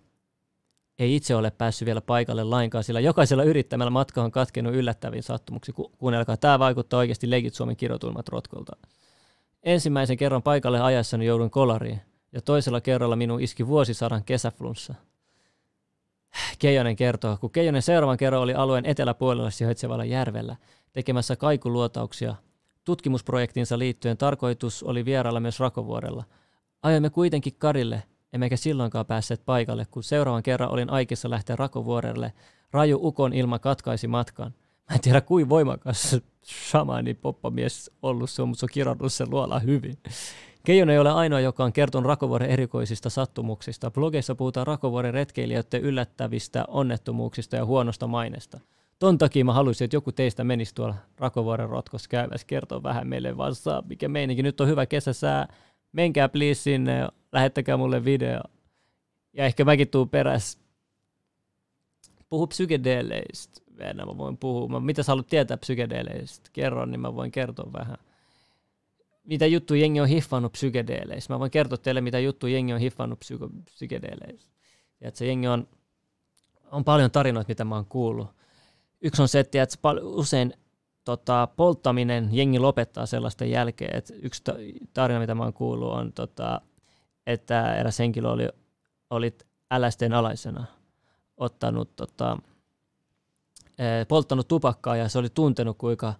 [0.99, 5.75] ei itse ole päässyt vielä paikalle lainkaan, sillä jokaisella yrittämällä matka on katkenut yllättäviin sattumuksiin.
[5.75, 8.75] Ku- Kuunnelkaa, tämä vaikuttaa oikeasti Legit Suomen kirjoitulmat rotkolta.
[9.63, 12.01] Ensimmäisen kerran paikalle ajassani joudun kolariin,
[12.31, 14.95] ja toisella kerralla minun iski vuosisadan kesäflunssa.
[16.59, 20.55] Keijonen kertoo, kun Keijonen seuraavan kerran oli alueen eteläpuolella sijaitsevalla järvellä
[20.93, 22.35] tekemässä kaikuluotauksia.
[22.83, 26.23] Tutkimusprojektinsa liittyen tarkoitus oli vierailla myös Rakovuorella.
[26.83, 28.03] Ajoimme kuitenkin Karille,
[28.33, 32.33] emmekä silloinkaan päässeet paikalle, kun seuraavan kerran olin aikissa lähteä Rakovuorelle.
[32.71, 34.53] Raju ukon ilma katkaisi matkan.
[34.89, 39.29] Mä en tiedä, kuin voimakas shamani poppamies ollut se on, mutta se on kirjoittanut sen
[39.29, 39.97] luola hyvin.
[40.65, 43.91] Keijonen ei ole ainoa, joka on kertonut Rakovuoren erikoisista sattumuksista.
[43.91, 48.59] Blogeissa puhutaan Rakovuoren retkeilijöiden yllättävistä onnettomuuksista ja huonosta mainesta.
[48.99, 53.37] Ton takia mä haluaisin, että joku teistä menisi tuolla Rakovuoren rotkossa käymässä, kertoo vähän meille
[53.37, 54.43] vasta, mikä meininki.
[54.43, 55.47] Nyt on hyvä kesäsää,
[55.91, 58.41] menkää please sinne lähettäkää mulle video.
[59.33, 60.59] Ja ehkä mäkin tuun perässä.
[62.29, 63.61] Puhu psykedeleistä.
[63.77, 64.67] Venä, mä voin puhua.
[64.67, 66.49] Mä, mitä sä haluat tietää psykedeleistä?
[66.53, 67.97] Kerro, niin mä voin kertoa vähän.
[69.23, 71.33] Mitä juttu jengi on hiffannut psykedeleistä?
[71.33, 74.51] Mä voin kertoa teille, mitä juttu jengi on hiffannut psyko- psykedeleistä.
[75.01, 75.67] Ja että se jengi on,
[76.71, 78.27] on paljon tarinoita, mitä mä oon kuullut.
[79.01, 79.67] Yksi on se, että
[80.01, 80.53] usein
[81.03, 83.95] tota, polttaminen jengi lopettaa sellaisten jälkeen.
[83.97, 84.55] Että yksi ta-
[84.93, 86.61] tarina, mitä mä oon kuullut, on, tota,
[87.27, 88.49] että eräs henkilö oli,
[89.09, 89.37] oli
[89.77, 90.65] LSDn alaisena
[91.37, 92.37] ottanut, tota,
[94.07, 96.13] polttanut tupakkaa ja se oli tuntenut, kuinka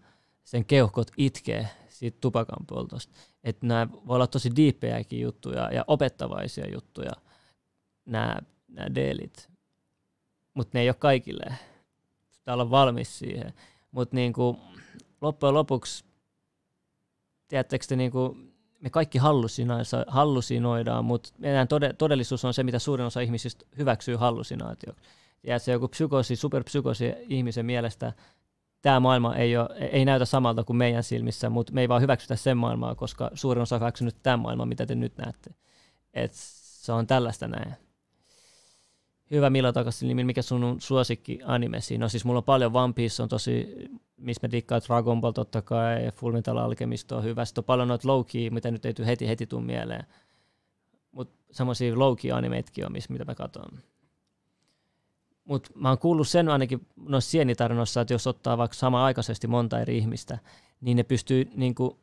[0.43, 3.13] sen keuhkot itkee siitä tupakan poltosta.
[3.43, 7.11] Että nämä voi olla tosi diippejäkin juttuja ja opettavaisia juttuja,
[8.05, 9.49] nämä, nämä deelit.
[10.53, 11.55] Mutta ne ei ole kaikille.
[12.31, 13.53] Pitää olla valmis siihen.
[13.91, 14.59] Mutta niinku,
[15.21, 16.05] loppujen lopuksi,
[17.47, 18.37] tiedättekö te, niinku,
[18.81, 19.19] me kaikki
[20.07, 24.93] hallusinoidaan, mutta meidän tode, todellisuus on se, mitä suurin osa ihmisistä hyväksyy hallusinaatio.
[25.43, 28.13] Ja se joku psykoosi, superpsykoosi ihmisen mielestä
[28.81, 32.35] tämä maailma ei, ole, ei näytä samalta kuin meidän silmissä, mutta me ei vaan hyväksytä
[32.35, 35.49] sen maailmaa, koska suurin osa on hyväksynyt tämän maailman, mitä te nyt näette.
[36.13, 37.86] Et se on tällaista näin.
[39.31, 41.97] Hyvä Milo takaisin, niin mikä sun on suosikki animesi?
[41.97, 43.75] No siis mulla on paljon One Piece, on tosi,
[44.17, 47.45] missä me dikkaat Dragon Ball totta kai, Full Metal Alchemist on hyvä.
[47.45, 50.03] Sitten on paljon noita low mitä nyt ei tule heti, heti tuu mieleen.
[51.11, 53.79] Mutta semmoisia low animeitkin on, missä, mitä mä katson.
[55.43, 59.97] Mutta mä oon kuullut sen ainakin noissa sienitarinoissa, että jos ottaa vaikka sama-aikaisesti monta eri
[59.97, 60.37] ihmistä,
[60.81, 61.97] niin ne pystyy, niin kuin,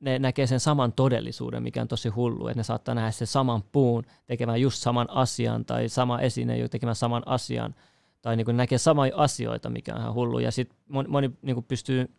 [0.00, 3.62] ne näkee sen saman todellisuuden, mikä on tosi hullu, että ne saattaa nähdä sen saman
[3.62, 7.74] puun tekemään just saman asian, tai sama esine tekemään saman asian,
[8.22, 11.56] tai niin kuin näkee samoja asioita, mikä on ihan hullu, ja sitten moni, moni niin
[11.56, 12.14] kuin pystyy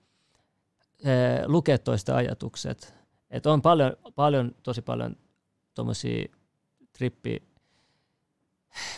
[1.06, 2.93] ee, lukemaan toista ajatukset.
[3.30, 5.15] Et on paljon, paljon, tosi paljon
[5.76, 6.26] tuommoisia
[6.97, 7.43] trippi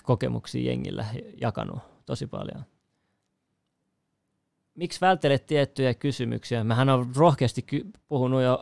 [0.04, 1.06] kokemuksia jengillä
[1.42, 2.66] jakanut tosi paljon.
[4.76, 6.64] Miksi välttelet tiettyjä kysymyksiä?
[6.64, 8.60] Mähän on rohkeasti ky- puhunut jo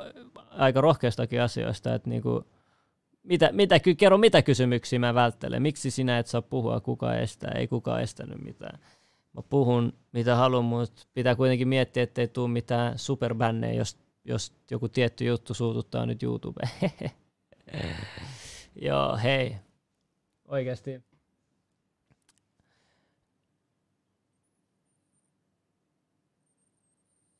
[0.49, 2.45] aika rohkeistakin asioista, että niinku,
[3.23, 5.61] mitä, mitä, kerro mitä kysymyksiä mä välttelen.
[5.61, 7.51] Miksi sinä et saa puhua, kuka estää?
[7.55, 8.79] Ei kukaan estänyt mitään.
[9.33, 14.89] Mä puhun mitä haluan, mutta pitää kuitenkin miettiä, ettei tule mitään superbännejä, jos, jos joku
[14.89, 16.69] tietty juttu suututtaa nyt YouTubeen.
[18.81, 19.55] Joo, hei.
[20.47, 21.08] Oikeasti.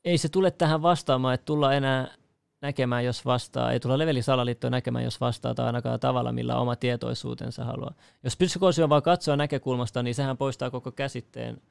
[0.04, 2.14] Ei se tule tähän vastaamaan, että tulla enää
[2.60, 3.72] näkemään, jos vastaa.
[3.72, 7.94] Ei tulla leveli salaliittoa näkemään, jos vastaa, tai ainakaan tavalla, millä oma tietoisuutensa haluaa.
[8.22, 11.62] Jos psykoosi on vaan katsoa näkökulmasta, niin sehän poistaa koko käsitteen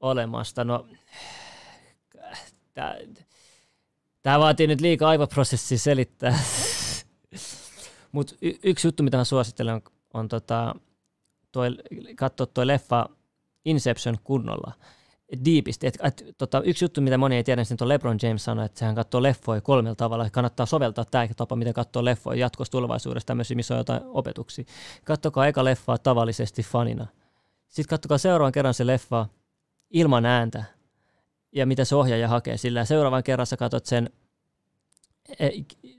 [0.00, 0.64] olemasta.
[0.64, 0.86] No,
[4.22, 6.38] tämä vaatii nyt liikaa aivoprosessia selittää.
[8.12, 9.82] Mutta y- yksi juttu, mitä mä suosittelen, on,
[10.14, 10.74] on tota,
[11.52, 11.68] toi,
[12.16, 13.08] katsoa tuo leffa
[13.64, 14.72] Inception kunnolla
[15.44, 15.86] diipisti.
[15.86, 18.94] Et, et, tota, yksi juttu, mitä moni ei tiedä, niin LeBron James sanoi, että hän
[18.94, 20.30] katsoo leffoja kolmella tavalla.
[20.30, 24.64] Kannattaa soveltaa tämä tapa, miten katsoo leffoja jatkossa tulevaisuudessa, tämmöisiä, missä on jotain opetuksia.
[25.04, 27.06] Kattokaa eka leffaa tavallisesti fanina.
[27.68, 29.26] Sitten kattokaa seuraavan kerran se leffa
[29.90, 30.64] ilman ääntä
[31.52, 32.84] ja mitä se ohjaaja hakee sillä.
[32.84, 34.10] Seuraavan kerran sä katsot sen,
[35.38, 35.48] e,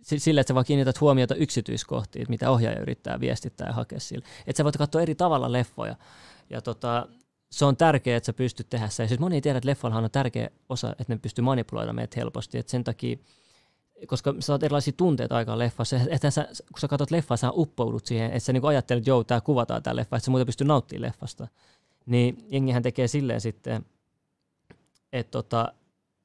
[0.01, 4.26] si- sillä, että sä vaan kiinnität huomiota yksityiskohtiin, mitä ohjaaja yrittää viestittää ja hakea sillä.
[4.47, 5.95] Että sä voit katsoa eri tavalla leffoja.
[6.49, 7.07] Ja tota,
[7.53, 9.03] se on tärkeää, että sä pystyt tehdä se.
[9.03, 12.19] Ja siis moni ei tiedä, että leffoillahan on tärkeä osa, että ne pystyy manipuloida meitä
[12.19, 12.57] helposti.
[12.57, 13.17] Et sen takia,
[14.07, 18.05] koska sä saat erilaisia tunteita aikaan leffassa, että sä, kun sä katsot leffaa, sä uppoudut
[18.05, 20.67] siihen, että sä niinku ajattelet, että joo, tää kuvataan tää leffa, että sä muuten pystyy
[20.67, 21.47] nauttimaan leffasta.
[22.05, 23.85] Niin jengihän tekee silleen sitten,
[25.11, 25.73] että tota,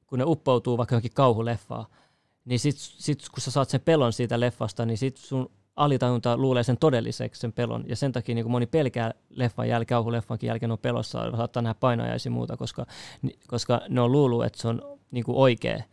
[0.07, 1.85] kun ne uppoutuu vaikka johonkin kauhuleffaan,
[2.45, 6.63] niin sit, sit kun sä saat sen pelon siitä leffasta, niin sit sun alitajunta luulee
[6.63, 7.83] sen todelliseksi sen pelon.
[7.87, 11.73] Ja sen takia niin kuin moni pelkää leffan jälkeen, kauhuleffankin jälkeen on pelossa, saattaa nähdä
[11.79, 12.85] painajaisia muuta, koska,
[13.47, 15.83] koska ne on luullut, että se on niin kuin oikea,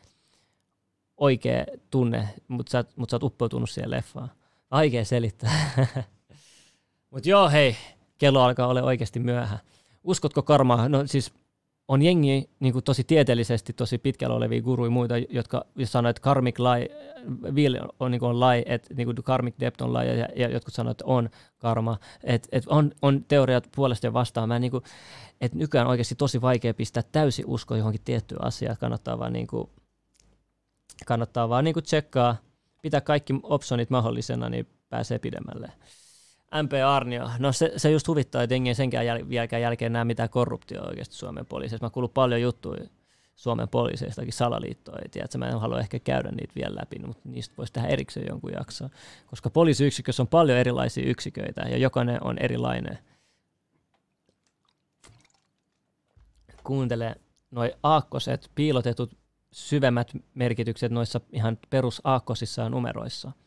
[1.16, 4.30] oikea tunne, mutta sä, mut sä oot uppoutunut siihen leffaan.
[4.70, 5.70] Vaikea selittää.
[7.10, 7.76] mutta joo, hei,
[8.18, 9.58] kello alkaa olla oikeasti myöhä.
[10.04, 10.88] Uskotko karmaa?
[10.88, 11.32] No siis
[11.88, 16.22] on jengi niin kuin tosi tieteellisesti tosi pitkällä olevia guruja muita, jotka jos sanoo, että
[16.22, 16.88] karmic lie,
[17.52, 20.48] will on, niin kuin on lie, että niin kuin karmic debt on lie, ja, ja
[20.48, 21.98] jotkut sanoo, että on karma.
[22.24, 24.48] Et, et on, on teoriat puolesta ja vastaan.
[24.48, 24.84] Mä niin kuin,
[25.40, 28.76] että nykyään oikeasti tosi vaikea pistää täysi usko johonkin tiettyyn asiaan.
[28.80, 29.70] Kannattaa vaan, niin kuin,
[31.06, 32.36] kannattaa vaan niin kuin tsekkaa,
[32.82, 35.72] pitää kaikki optionit mahdollisena, niin pääsee pidemmälle.
[36.62, 40.30] MP Arnio, no se, se just huvittaa, että jengi senkään jäl- jälkeen, jälkeen näe mitään
[40.30, 41.86] korruptio oikeasti Suomen poliiseissa.
[41.86, 42.86] Mä kuulun paljon juttuja
[43.36, 47.54] Suomen poliiseistakin salaliittoa, ei tiedä, mä en halua ehkä käydä niitä vielä läpi, mutta niistä
[47.58, 48.90] voisi tehdä erikseen jonkun jakson.
[49.26, 52.98] Koska poliisiyksikössä on paljon erilaisia yksiköitä ja jokainen on erilainen.
[56.64, 57.14] Kuuntele
[57.50, 59.16] noi aakkoset, piilotetut
[59.52, 63.32] syvemmät merkitykset noissa ihan perus aakkosissa ja numeroissa–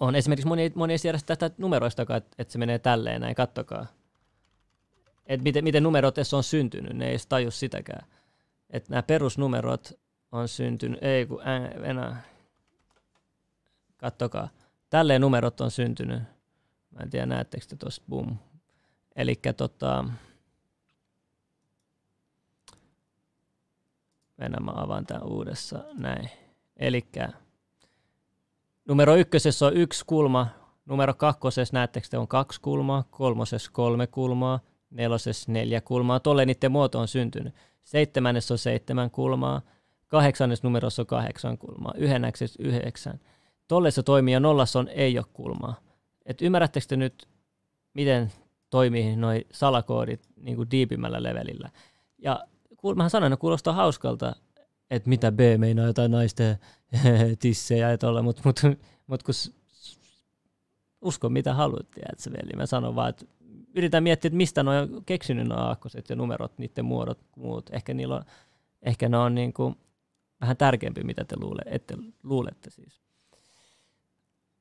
[0.00, 3.86] on esimerkiksi moni, moni ei tiedä tästä numeroistakaan, että, että se menee tälleen näin, kattokaa.
[5.26, 8.06] Että miten, miten numerot edes on syntynyt, ne ei edes taju sitäkään.
[8.70, 9.92] Että nämä perusnumerot
[10.32, 12.22] on syntynyt, ei kun ää, enää.
[13.96, 14.48] Kattokaa.
[14.90, 16.22] Tälleen numerot on syntynyt.
[16.90, 18.36] Mä en tiedä, näettekö te tuossa, boom.
[19.16, 20.04] Eli tota,
[24.36, 26.30] mennään mä avaan tämän uudessa, näin.
[26.76, 27.28] Elikkä
[28.88, 30.46] Numero ykkösessä on yksi kulma,
[30.86, 36.20] numero kakkosessa näettekö te on kaksi kulmaa, kolmosessa kolme kulmaa, nelosessa neljä kulmaa.
[36.20, 37.54] Tolle niiden muoto on syntynyt.
[37.84, 39.62] Seitsemännessä on seitsemän kulmaa,
[40.08, 43.20] kahdeksannessa numerossa on kahdeksan kulmaa, yhdennäksessä yhdeksän.
[43.68, 45.74] Tolle se toimii ja nollassa on ei ole kulmaa.
[46.26, 47.28] Et ymmärrättekö te nyt,
[47.94, 48.32] miten
[48.70, 51.70] toimii noi salakoodit niin kuin diipimmällä levelillä?
[52.18, 52.44] Ja
[52.96, 54.36] mähän sanoin, että kuulostaa hauskalta,
[54.96, 56.58] että mitä B meinaa jotain naisten
[57.38, 58.60] tissejä ja tuolla, mutta mut,
[59.06, 59.34] mut kun
[61.00, 62.56] usko mitä haluat, tiedätkö veli.
[62.56, 63.24] Mä sanon vaan, että
[63.74, 67.70] yritän miettiä, että mistä ne on keksinyt nuo aakkoset ja numerot, niiden muodot, muut.
[67.72, 68.24] Ehkä, niillä on,
[68.82, 69.76] ehkä ne on niin kuin
[70.40, 73.00] vähän tärkeämpi, mitä te luule, ette, luulette siis.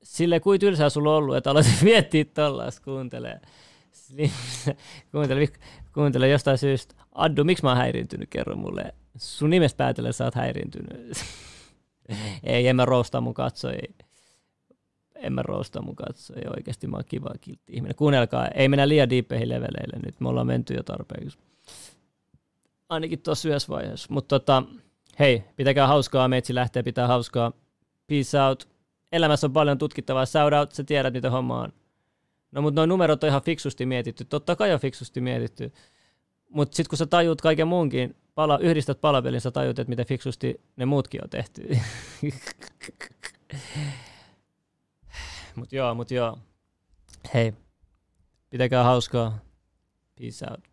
[0.04, 3.42] Sille kuin tylsää sulla on ollut, että aloitin miettiä tuollaista, kuuntelee.
[5.12, 5.48] kuuntele,
[5.94, 6.96] kuuntele jostain syystä.
[7.12, 8.94] Addu, miksi mä oon häiriintynyt, kerro mulle.
[9.18, 11.18] Sun nimestä päätellen sä oot häiriintynyt.
[12.44, 13.94] ei, en mä roostaa mun katsojia.
[15.16, 16.50] En mä roostaa mun katsojia.
[16.58, 17.96] Oikeasti mä oon kiva kiltti ihminen.
[17.96, 20.20] Kuunnelkaa, ei mennä liian diippeihin leveleille nyt.
[20.20, 21.38] Me ollaan menty jo tarpeeksi.
[22.90, 24.08] Ainakin tuossa yhdessä vaiheessa.
[24.14, 24.64] Mutta tota,
[25.20, 26.28] hei, pitäkää hauskaa.
[26.28, 27.52] Meitsi lähtee pitää hauskaa.
[28.08, 28.68] Peace out.
[29.12, 30.26] Elämässä on paljon tutkittavaa.
[30.26, 31.74] Shout out, sä tiedät mitä homma on.
[32.52, 34.26] No mutta nuo numerot on ihan fiksusti mietitty.
[34.26, 35.72] Totta kai on fiksusti mietitty.
[36.54, 40.62] Mutta sitten kun sä tajuut kaiken muunkin, pala, yhdistät palapelin, sä tajut, että miten fiksusti
[40.76, 41.78] ne muutkin on tehty.
[45.56, 46.38] mut joo, mut joo.
[47.34, 47.54] Hei,
[48.50, 49.40] pitäkää hauskaa.
[50.20, 50.73] Peace out.